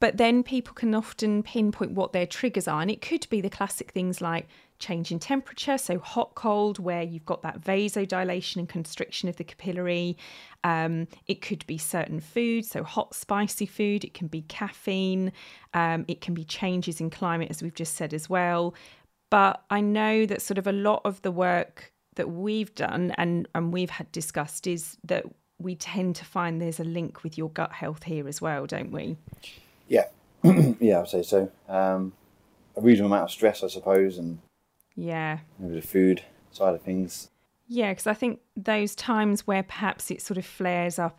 But 0.00 0.16
then 0.16 0.42
people 0.42 0.74
can 0.74 0.94
often 0.94 1.42
pinpoint 1.42 1.92
what 1.92 2.12
their 2.12 2.26
triggers 2.26 2.66
are. 2.66 2.80
And 2.80 2.90
it 2.90 3.02
could 3.02 3.28
be 3.30 3.40
the 3.40 3.50
classic 3.50 3.92
things 3.92 4.20
like 4.20 4.48
change 4.80 5.12
in 5.12 5.18
temperature, 5.18 5.78
so 5.78 5.98
hot, 5.98 6.34
cold, 6.34 6.78
where 6.78 7.02
you've 7.02 7.26
got 7.26 7.42
that 7.42 7.60
vasodilation 7.60 8.56
and 8.56 8.68
constriction 8.68 9.28
of 9.28 9.36
the 9.36 9.44
capillary. 9.44 10.16
Um, 10.64 11.06
it 11.26 11.40
could 11.40 11.64
be 11.66 11.78
certain 11.78 12.20
foods, 12.20 12.70
so 12.70 12.82
hot, 12.82 13.14
spicy 13.14 13.66
food. 13.66 14.04
It 14.04 14.14
can 14.14 14.26
be 14.26 14.42
caffeine. 14.42 15.32
Um, 15.74 16.04
it 16.08 16.20
can 16.20 16.34
be 16.34 16.44
changes 16.44 17.00
in 17.00 17.10
climate, 17.10 17.48
as 17.50 17.62
we've 17.62 17.74
just 17.74 17.94
said 17.94 18.12
as 18.12 18.28
well. 18.28 18.74
But 19.30 19.62
I 19.70 19.80
know 19.80 20.26
that 20.26 20.42
sort 20.42 20.58
of 20.58 20.66
a 20.66 20.72
lot 20.72 21.02
of 21.04 21.22
the 21.22 21.30
work 21.30 21.92
that 22.16 22.28
we've 22.28 22.74
done 22.74 23.14
and, 23.16 23.48
and 23.54 23.72
we've 23.72 23.90
had 23.90 24.10
discussed 24.10 24.66
is 24.66 24.98
that 25.04 25.24
we 25.60 25.76
tend 25.76 26.16
to 26.16 26.24
find 26.24 26.60
there's 26.60 26.80
a 26.80 26.84
link 26.84 27.22
with 27.22 27.38
your 27.38 27.50
gut 27.50 27.72
health 27.72 28.02
here 28.02 28.26
as 28.26 28.40
well, 28.40 28.66
don't 28.66 28.90
we? 28.90 29.16
Yeah, 29.88 30.06
yeah, 30.42 31.00
I'd 31.00 31.08
say 31.08 31.22
so. 31.22 31.50
Um, 31.68 32.12
a 32.76 32.80
reasonable 32.80 33.12
amount 33.12 33.24
of 33.24 33.30
stress, 33.30 33.62
I 33.62 33.68
suppose, 33.68 34.18
and 34.18 34.38
Yeah. 35.00 35.38
maybe 35.58 35.76
the 35.76 35.86
food 35.86 36.22
side 36.50 36.74
of 36.74 36.82
things. 36.82 37.30
Yeah, 37.68 37.92
because 37.92 38.06
I 38.06 38.14
think 38.14 38.40
those 38.56 38.94
times 38.94 39.46
where 39.46 39.62
perhaps 39.62 40.10
it 40.10 40.20
sort 40.20 40.36
of 40.38 40.44
flares 40.44 40.98
up 40.98 41.18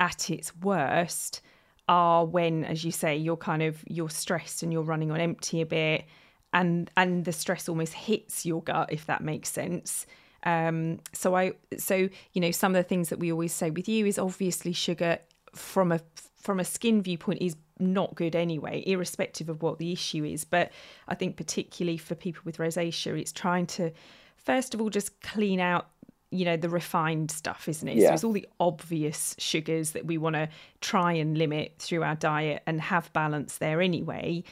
at 0.00 0.30
its 0.30 0.56
worst 0.56 1.42
are 1.88 2.24
when, 2.24 2.64
as 2.64 2.84
you 2.84 2.90
say, 2.90 3.16
you're 3.16 3.36
kind 3.36 3.62
of 3.62 3.84
you're 3.86 4.10
stressed 4.10 4.62
and 4.62 4.72
you're 4.72 4.82
running 4.82 5.10
on 5.10 5.20
empty 5.20 5.60
a 5.60 5.66
bit, 5.66 6.04
and 6.52 6.90
and 6.96 7.24
the 7.24 7.32
stress 7.32 7.68
almost 7.68 7.92
hits 7.92 8.46
your 8.46 8.62
gut, 8.62 8.92
if 8.92 9.06
that 9.06 9.22
makes 9.22 9.50
sense. 9.50 10.06
Um, 10.44 11.00
so 11.12 11.36
I 11.36 11.52
so 11.76 12.08
you 12.32 12.40
know 12.40 12.50
some 12.50 12.74
of 12.74 12.82
the 12.82 12.88
things 12.88 13.10
that 13.10 13.18
we 13.18 13.30
always 13.30 13.52
say 13.52 13.70
with 13.70 13.88
you 13.88 14.06
is 14.06 14.18
obviously 14.18 14.72
sugar 14.72 15.18
from 15.54 15.92
a 15.92 16.00
from 16.42 16.60
a 16.60 16.64
skin 16.64 17.02
viewpoint 17.02 17.40
is 17.40 17.56
not 17.78 18.14
good 18.14 18.36
anyway, 18.36 18.82
irrespective 18.86 19.48
of 19.48 19.62
what 19.62 19.78
the 19.78 19.92
issue 19.92 20.24
is. 20.24 20.44
But 20.44 20.72
I 21.08 21.14
think 21.14 21.36
particularly 21.36 21.96
for 21.96 22.14
people 22.14 22.42
with 22.44 22.58
rosacea, 22.58 23.18
it's 23.18 23.32
trying 23.32 23.66
to 23.68 23.92
first 24.36 24.74
of 24.74 24.80
all 24.80 24.90
just 24.90 25.20
clean 25.22 25.60
out 25.60 25.88
you 26.32 26.44
know 26.44 26.56
the 26.56 26.68
refined 26.68 27.30
stuff 27.30 27.68
isn't 27.68 27.88
it 27.88 28.00
so 28.00 28.12
it's 28.12 28.24
all 28.24 28.32
the 28.32 28.48
obvious 28.58 29.36
sugars 29.38 29.90
that 29.90 30.06
we 30.06 30.16
want 30.16 30.34
to 30.34 30.48
try 30.80 31.12
and 31.12 31.36
limit 31.36 31.74
through 31.78 32.02
our 32.02 32.14
diet 32.16 32.62
and 32.66 32.80
have 32.80 33.12
balance 33.12 33.58
there 33.58 33.82
anyway 33.82 34.42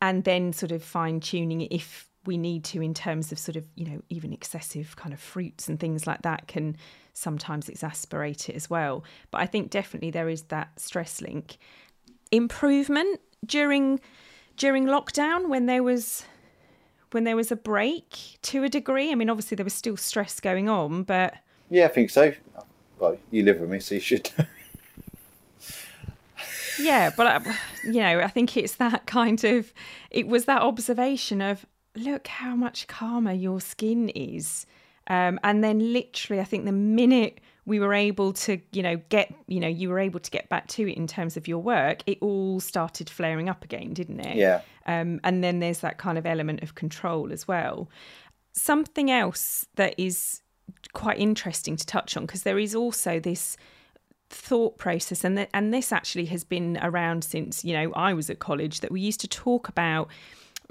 and 0.00 0.24
then 0.24 0.52
sort 0.54 0.72
of 0.72 0.82
fine 0.82 1.20
tuning 1.20 1.60
it 1.60 1.70
if 1.70 2.08
we 2.28 2.36
need 2.36 2.62
to 2.62 2.82
in 2.82 2.92
terms 2.92 3.32
of 3.32 3.38
sort 3.38 3.56
of 3.56 3.64
you 3.74 3.86
know 3.88 4.02
even 4.10 4.32
excessive 4.34 4.94
kind 4.96 5.14
of 5.14 5.18
fruits 5.18 5.66
and 5.66 5.80
things 5.80 6.06
like 6.06 6.20
that 6.22 6.46
can 6.46 6.76
sometimes 7.14 7.68
exasperate 7.70 8.48
it 8.50 8.54
as 8.54 8.68
well 8.68 9.02
but 9.30 9.40
i 9.40 9.46
think 9.46 9.70
definitely 9.70 10.10
there 10.10 10.28
is 10.28 10.42
that 10.42 10.68
stress 10.78 11.22
link 11.22 11.56
improvement 12.30 13.18
during 13.46 13.98
during 14.58 14.84
lockdown 14.84 15.48
when 15.48 15.64
there 15.64 15.82
was 15.82 16.24
when 17.12 17.24
there 17.24 17.34
was 17.34 17.50
a 17.50 17.56
break 17.56 18.36
to 18.42 18.62
a 18.62 18.68
degree 18.68 19.10
i 19.10 19.14
mean 19.14 19.30
obviously 19.30 19.54
there 19.56 19.64
was 19.64 19.72
still 19.74 19.96
stress 19.96 20.38
going 20.38 20.68
on 20.68 21.02
but 21.02 21.34
Yeah, 21.70 21.86
I 21.86 21.88
think 21.88 22.10
so. 22.10 22.32
Well, 22.98 23.16
you 23.30 23.42
live 23.44 23.58
with 23.60 23.70
me, 23.70 23.80
so 23.80 23.94
you 23.94 24.00
should. 24.02 24.30
yeah 26.78 27.10
but 27.16 27.26
I, 27.26 27.56
you 27.84 28.00
know 28.00 28.20
i 28.20 28.28
think 28.28 28.56
it's 28.56 28.76
that 28.76 29.06
kind 29.18 29.42
of 29.44 29.72
it 30.10 30.28
was 30.28 30.44
that 30.44 30.62
observation 30.62 31.40
of 31.40 31.64
look 31.98 32.26
how 32.26 32.54
much 32.54 32.86
calmer 32.86 33.32
your 33.32 33.60
skin 33.60 34.08
is. 34.10 34.66
Um, 35.08 35.40
and 35.42 35.64
then 35.64 35.94
literally 35.94 36.38
i 36.38 36.44
think 36.44 36.66
the 36.66 36.72
minute 36.72 37.40
we 37.68 37.78
were 37.78 37.92
able 37.92 38.32
to 38.32 38.58
you 38.72 38.82
know 38.82 38.96
get 39.10 39.32
you 39.46 39.60
know 39.60 39.68
you 39.68 39.90
were 39.90 39.98
able 39.98 40.18
to 40.18 40.30
get 40.30 40.48
back 40.48 40.66
to 40.68 40.90
it 40.90 40.96
in 40.96 41.06
terms 41.06 41.36
of 41.36 41.46
your 41.46 41.58
work 41.58 42.02
it 42.06 42.18
all 42.20 42.60
started 42.60 43.08
flaring 43.10 43.48
up 43.48 43.62
again 43.62 43.92
didn't 43.92 44.20
it? 44.20 44.36
Yeah. 44.36 44.62
um, 44.86 45.20
and 45.22 45.44
then 45.44 45.60
there's 45.60 45.80
that 45.80 45.98
kind 45.98 46.18
of 46.18 46.26
element 46.26 46.62
of 46.62 46.74
control 46.74 47.30
as 47.32 47.46
well. 47.46 47.88
Something 48.54 49.10
else 49.10 49.66
that 49.76 49.94
is 49.98 50.40
quite 50.94 51.18
interesting 51.18 51.76
to 51.76 51.86
touch 51.86 52.16
on 52.16 52.24
because 52.24 52.42
there 52.42 52.58
is 52.58 52.74
also 52.74 53.20
this 53.20 53.56
thought 54.30 54.76
process 54.78 55.24
and 55.24 55.36
th- 55.36 55.48
and 55.54 55.72
this 55.72 55.92
actually 55.92 56.26
has 56.26 56.44
been 56.44 56.78
around 56.82 57.24
since 57.24 57.64
you 57.64 57.72
know 57.72 57.92
I 57.94 58.12
was 58.14 58.28
at 58.28 58.38
college 58.38 58.80
that 58.80 58.90
we 58.90 59.00
used 59.00 59.20
to 59.20 59.28
talk 59.28 59.68
about 59.68 60.08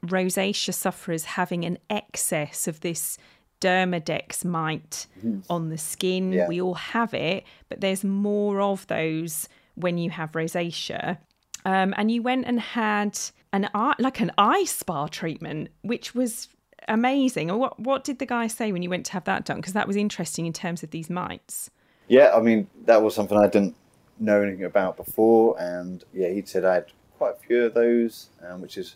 rosacea 0.05 0.73
sufferers 0.73 1.25
having 1.25 1.65
an 1.65 1.77
excess 1.89 2.67
of 2.67 2.79
this 2.81 3.17
demodex 3.61 4.45
mite 4.45 5.07
mm-hmm. 5.17 5.39
on 5.49 5.69
the 5.69 5.77
skin. 5.77 6.31
Yeah. 6.31 6.47
We 6.47 6.61
all 6.61 6.75
have 6.75 7.13
it, 7.13 7.43
but 7.69 7.81
there's 7.81 8.03
more 8.03 8.61
of 8.61 8.85
those 8.87 9.49
when 9.75 9.97
you 9.97 10.09
have 10.11 10.31
rosacea. 10.33 11.17
Um, 11.65 11.93
and 11.97 12.11
you 12.11 12.21
went 12.21 12.45
and 12.45 12.59
had 12.59 13.17
an 13.51 13.69
eye, 13.73 13.95
like 13.99 14.19
an 14.19 14.31
eye 14.37 14.65
spa 14.65 15.07
treatment, 15.07 15.69
which 15.81 16.13
was 16.15 16.49
amazing. 16.87 17.49
What 17.57 17.79
what 17.79 18.03
did 18.03 18.19
the 18.19 18.25
guy 18.25 18.47
say 18.47 18.71
when 18.71 18.83
you 18.83 18.89
went 18.89 19.05
to 19.07 19.13
have 19.13 19.25
that 19.25 19.45
done? 19.45 19.57
Because 19.57 19.73
that 19.73 19.87
was 19.87 19.95
interesting 19.95 20.45
in 20.45 20.53
terms 20.53 20.83
of 20.83 20.91
these 20.91 21.09
mites. 21.09 21.69
Yeah, 22.07 22.31
I 22.35 22.41
mean 22.41 22.67
that 22.85 23.01
was 23.01 23.15
something 23.15 23.37
I 23.37 23.47
didn't 23.47 23.75
know 24.19 24.41
anything 24.41 24.63
about 24.63 24.97
before, 24.97 25.59
and 25.59 26.03
yeah, 26.13 26.29
he 26.29 26.41
said 26.45 26.63
I 26.63 26.75
had 26.75 26.85
quite 27.17 27.33
a 27.33 27.47
few 27.47 27.65
of 27.65 27.73
those, 27.73 28.29
um, 28.47 28.61
which 28.61 28.77
is 28.77 28.95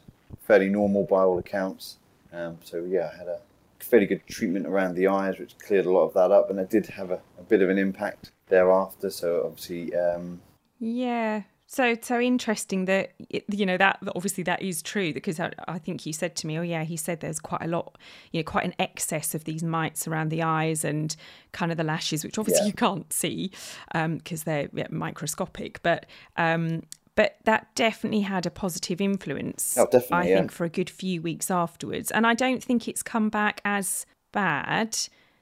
fairly 0.52 0.68
normal 0.68 1.06
by 1.06 1.22
all 1.22 1.40
accounts. 1.40 1.98
Um, 2.34 2.58
so 2.62 2.84
yeah, 2.84 3.10
I 3.14 3.18
had 3.18 3.28
a 3.30 3.40
fairly 3.80 4.06
good 4.06 4.28
treatment 4.28 4.68
around 4.68 4.96
the 4.96 5.08
eyes, 5.08 5.40
which 5.40 5.58
cleared 5.60 5.86
a 5.86 5.92
lot 5.92 6.04
of 6.04 6.14
that 6.14 6.30
up, 6.30 6.50
and 6.50 6.60
it 6.60 6.70
did 6.70 6.88
have 6.88 7.10
a, 7.10 7.22
a 7.40 7.44
bit 7.48 7.62
of 7.62 7.70
an 7.70 7.78
impact 7.78 8.32
thereafter. 8.50 9.10
So 9.10 9.44
obviously, 9.46 9.96
um, 9.96 10.42
yeah. 10.78 11.44
So 11.68 11.96
so 12.02 12.20
interesting 12.20 12.84
that 12.84 13.14
you 13.30 13.66
know 13.66 13.78
that 13.78 14.00
obviously 14.14 14.44
that 14.44 14.62
is 14.62 14.82
true 14.82 15.14
because 15.14 15.40
I, 15.40 15.52
I, 15.70 15.80
think 15.80 16.06
you 16.06 16.12
said 16.12 16.36
to 16.36 16.48
me, 16.48 16.60
oh 16.60 16.64
yeah, 16.64 16.84
he 16.84 16.98
said 16.98 17.22
there's 17.22 17.40
quite 17.40 17.62
a 17.62 17.68
lot, 17.68 17.98
you 18.34 18.42
know, 18.42 18.44
quite 18.44 18.66
an 18.66 18.76
excess 18.78 19.34
of 19.34 19.46
these 19.46 19.64
mites 19.64 20.06
around 20.06 20.32
the 20.32 20.44
eyes 20.44 20.84
and 20.84 21.16
kind 21.54 21.72
of 21.72 21.78
the 21.78 21.86
lashes, 21.86 22.26
which 22.26 22.38
obviously 22.38 22.64
yeah. 22.64 22.68
you 22.68 22.74
can't 22.74 23.14
see 23.14 23.54
because 23.94 24.42
um, 24.42 24.44
they're 24.44 24.70
yeah, 24.74 24.88
microscopic. 24.90 25.82
But 25.82 26.08
um, 26.36 26.82
but 27.22 27.38
that 27.44 27.68
definitely 27.76 28.22
had 28.22 28.48
a 28.48 28.50
positive 28.50 29.00
influence. 29.00 29.78
Oh, 29.78 29.86
definitely. 29.86 30.18
I 30.18 30.24
yeah. 30.32 30.38
think 30.38 30.52
for 30.52 30.66
a 30.66 30.70
good 30.70 30.90
few 30.90 31.22
weeks 31.22 31.52
afterwards, 31.52 32.10
and 32.10 32.26
I 32.26 32.34
don't 32.34 32.64
think 32.64 32.88
it's 32.88 33.04
come 33.04 33.30
back 33.30 33.62
as 33.64 34.08
bad 34.32 34.98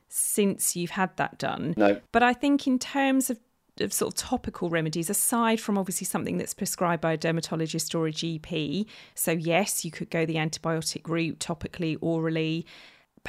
since 0.10 0.76
you've 0.76 0.90
had 0.90 1.16
that 1.16 1.38
done. 1.38 1.74
No. 1.78 2.02
But 2.12 2.22
I 2.22 2.34
think 2.34 2.68
in 2.68 2.80
terms 2.80 3.30
of, 3.30 3.40
of 3.80 3.94
sort 3.94 4.14
of 4.14 4.18
topical 4.20 4.70
remedies, 4.70 5.10
aside 5.10 5.62
from 5.62 5.78
obviously 5.78 6.04
something 6.04 6.38
that's 6.38 6.54
prescribed 6.54 7.02
by 7.02 7.14
a 7.14 7.18
dermatologist 7.18 7.96
or 7.96 8.08
a 8.08 8.12
GP, 8.12 8.86
so 9.16 9.32
yes, 9.32 9.86
you 9.86 9.92
could 9.92 10.10
go 10.10 10.26
the 10.26 10.36
antibiotic 10.36 11.08
route 11.08 11.40
topically, 11.40 11.98
orally 12.02 12.66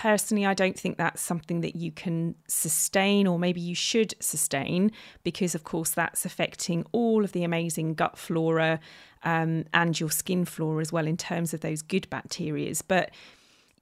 personally, 0.00 0.46
I 0.46 0.54
don't 0.54 0.78
think 0.78 0.96
that's 0.96 1.20
something 1.20 1.60
that 1.60 1.76
you 1.76 1.92
can 1.92 2.34
sustain, 2.48 3.26
or 3.26 3.38
maybe 3.38 3.60
you 3.60 3.74
should 3.74 4.14
sustain, 4.18 4.92
because 5.24 5.54
of 5.54 5.64
course 5.64 5.90
that's 5.90 6.24
affecting 6.24 6.86
all 6.92 7.22
of 7.22 7.32
the 7.32 7.44
amazing 7.44 7.92
gut 7.92 8.16
flora 8.16 8.80
um, 9.24 9.66
and 9.74 10.00
your 10.00 10.10
skin 10.10 10.46
flora 10.46 10.80
as 10.80 10.90
well 10.90 11.06
in 11.06 11.18
terms 11.18 11.52
of 11.52 11.60
those 11.60 11.82
good 11.82 12.06
bacterias. 12.10 12.82
But 12.86 13.10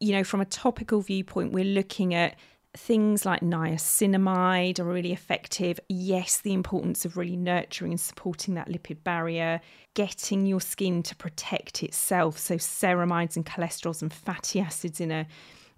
you 0.00 0.10
know, 0.10 0.24
from 0.24 0.40
a 0.40 0.44
topical 0.44 1.02
viewpoint, 1.02 1.52
we're 1.52 1.64
looking 1.64 2.14
at 2.14 2.34
things 2.76 3.24
like 3.24 3.40
niacinamide 3.40 4.80
are 4.80 4.84
really 4.84 5.12
effective. 5.12 5.78
Yes, 5.88 6.40
the 6.40 6.52
importance 6.52 7.04
of 7.04 7.16
really 7.16 7.36
nurturing 7.36 7.92
and 7.92 8.00
supporting 8.00 8.54
that 8.54 8.68
lipid 8.68 9.04
barrier, 9.04 9.60
getting 9.94 10.46
your 10.46 10.60
skin 10.60 11.04
to 11.04 11.14
protect 11.14 11.84
itself. 11.84 12.38
So 12.38 12.56
ceramides 12.56 13.36
and 13.36 13.46
cholesterols 13.46 14.02
and 14.02 14.12
fatty 14.12 14.58
acids 14.58 15.00
in 15.00 15.12
a 15.12 15.28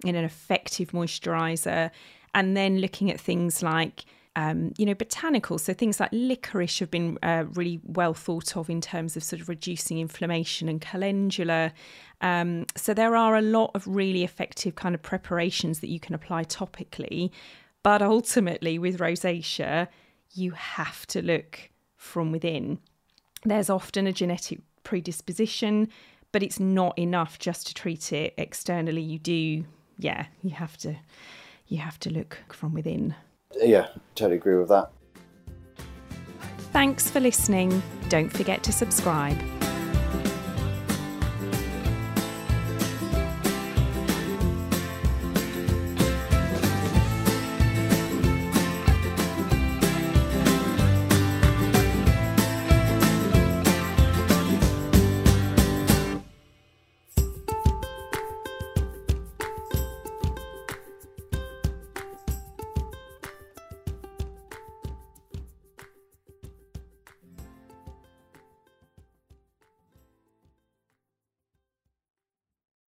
in 0.05 0.15
an 0.15 0.25
effective 0.25 0.93
moisturizer. 0.93 1.91
And 2.35 2.57
then 2.57 2.79
looking 2.79 3.11
at 3.11 3.21
things 3.21 3.63
like 3.63 4.05
um, 4.37 4.73
you 4.79 4.87
know, 4.87 4.95
botanicals. 4.95 5.61
So 5.61 5.73
things 5.75 5.99
like 5.99 6.11
licorice 6.13 6.79
have 6.79 6.91
been 6.91 7.19
uh, 7.23 7.45
really 7.55 7.81
well 7.85 8.15
thought 8.15 8.57
of 8.57 8.71
in 8.71 8.81
terms 8.81 9.17
of 9.17 9.25
sort 9.25 9.43
of 9.43 9.49
reducing 9.49 9.99
inflammation 9.99 10.69
and 10.69 10.81
calendula. 10.81 11.73
Um, 12.21 12.67
so 12.77 12.95
there 12.95 13.17
are 13.17 13.37
a 13.37 13.43
lot 13.43 13.73
of 13.75 13.87
really 13.87 14.23
effective 14.23 14.77
kind 14.77 14.95
of 14.95 15.03
preparations 15.03 15.81
that 15.81 15.89
you 15.89 15.99
can 15.99 16.15
apply 16.15 16.45
topically. 16.45 17.31
But 17.83 18.03
ultimately, 18.03 18.79
with 18.79 18.99
rosacea, 18.99 19.89
you 20.33 20.53
have 20.53 21.07
to 21.09 21.23
look 21.23 21.71
from 21.97 22.31
within. 22.31 22.79
There's 23.45 23.71
often 23.71 24.07
a 24.07 24.13
genetic 24.13 24.61
predisposition, 24.85 25.89
but 26.31 26.43
it's 26.43 26.61
not 26.61 26.97
enough 26.99 27.39
just 27.39 27.67
to 27.67 27.75
treat 27.75 28.13
it 28.13 28.35
externally. 28.37 29.03
You 29.03 29.19
do 29.19 29.65
yeah, 30.03 30.27
you 30.43 30.51
have 30.51 30.77
to 30.79 30.97
you 31.69 31.79
have 31.79 31.99
to 32.01 32.11
look 32.11 32.39
from 32.53 32.75
within. 32.75 33.15
Yeah, 33.57 33.89
totally 34.15 34.37
agree 34.37 34.57
with 34.57 34.69
that. 34.69 34.91
Thanks 36.73 37.11
for 37.11 37.21
listening. 37.21 37.83
Don't 38.09 38.29
forget 38.29 38.63
to 38.65 38.73
subscribe. 38.73 39.39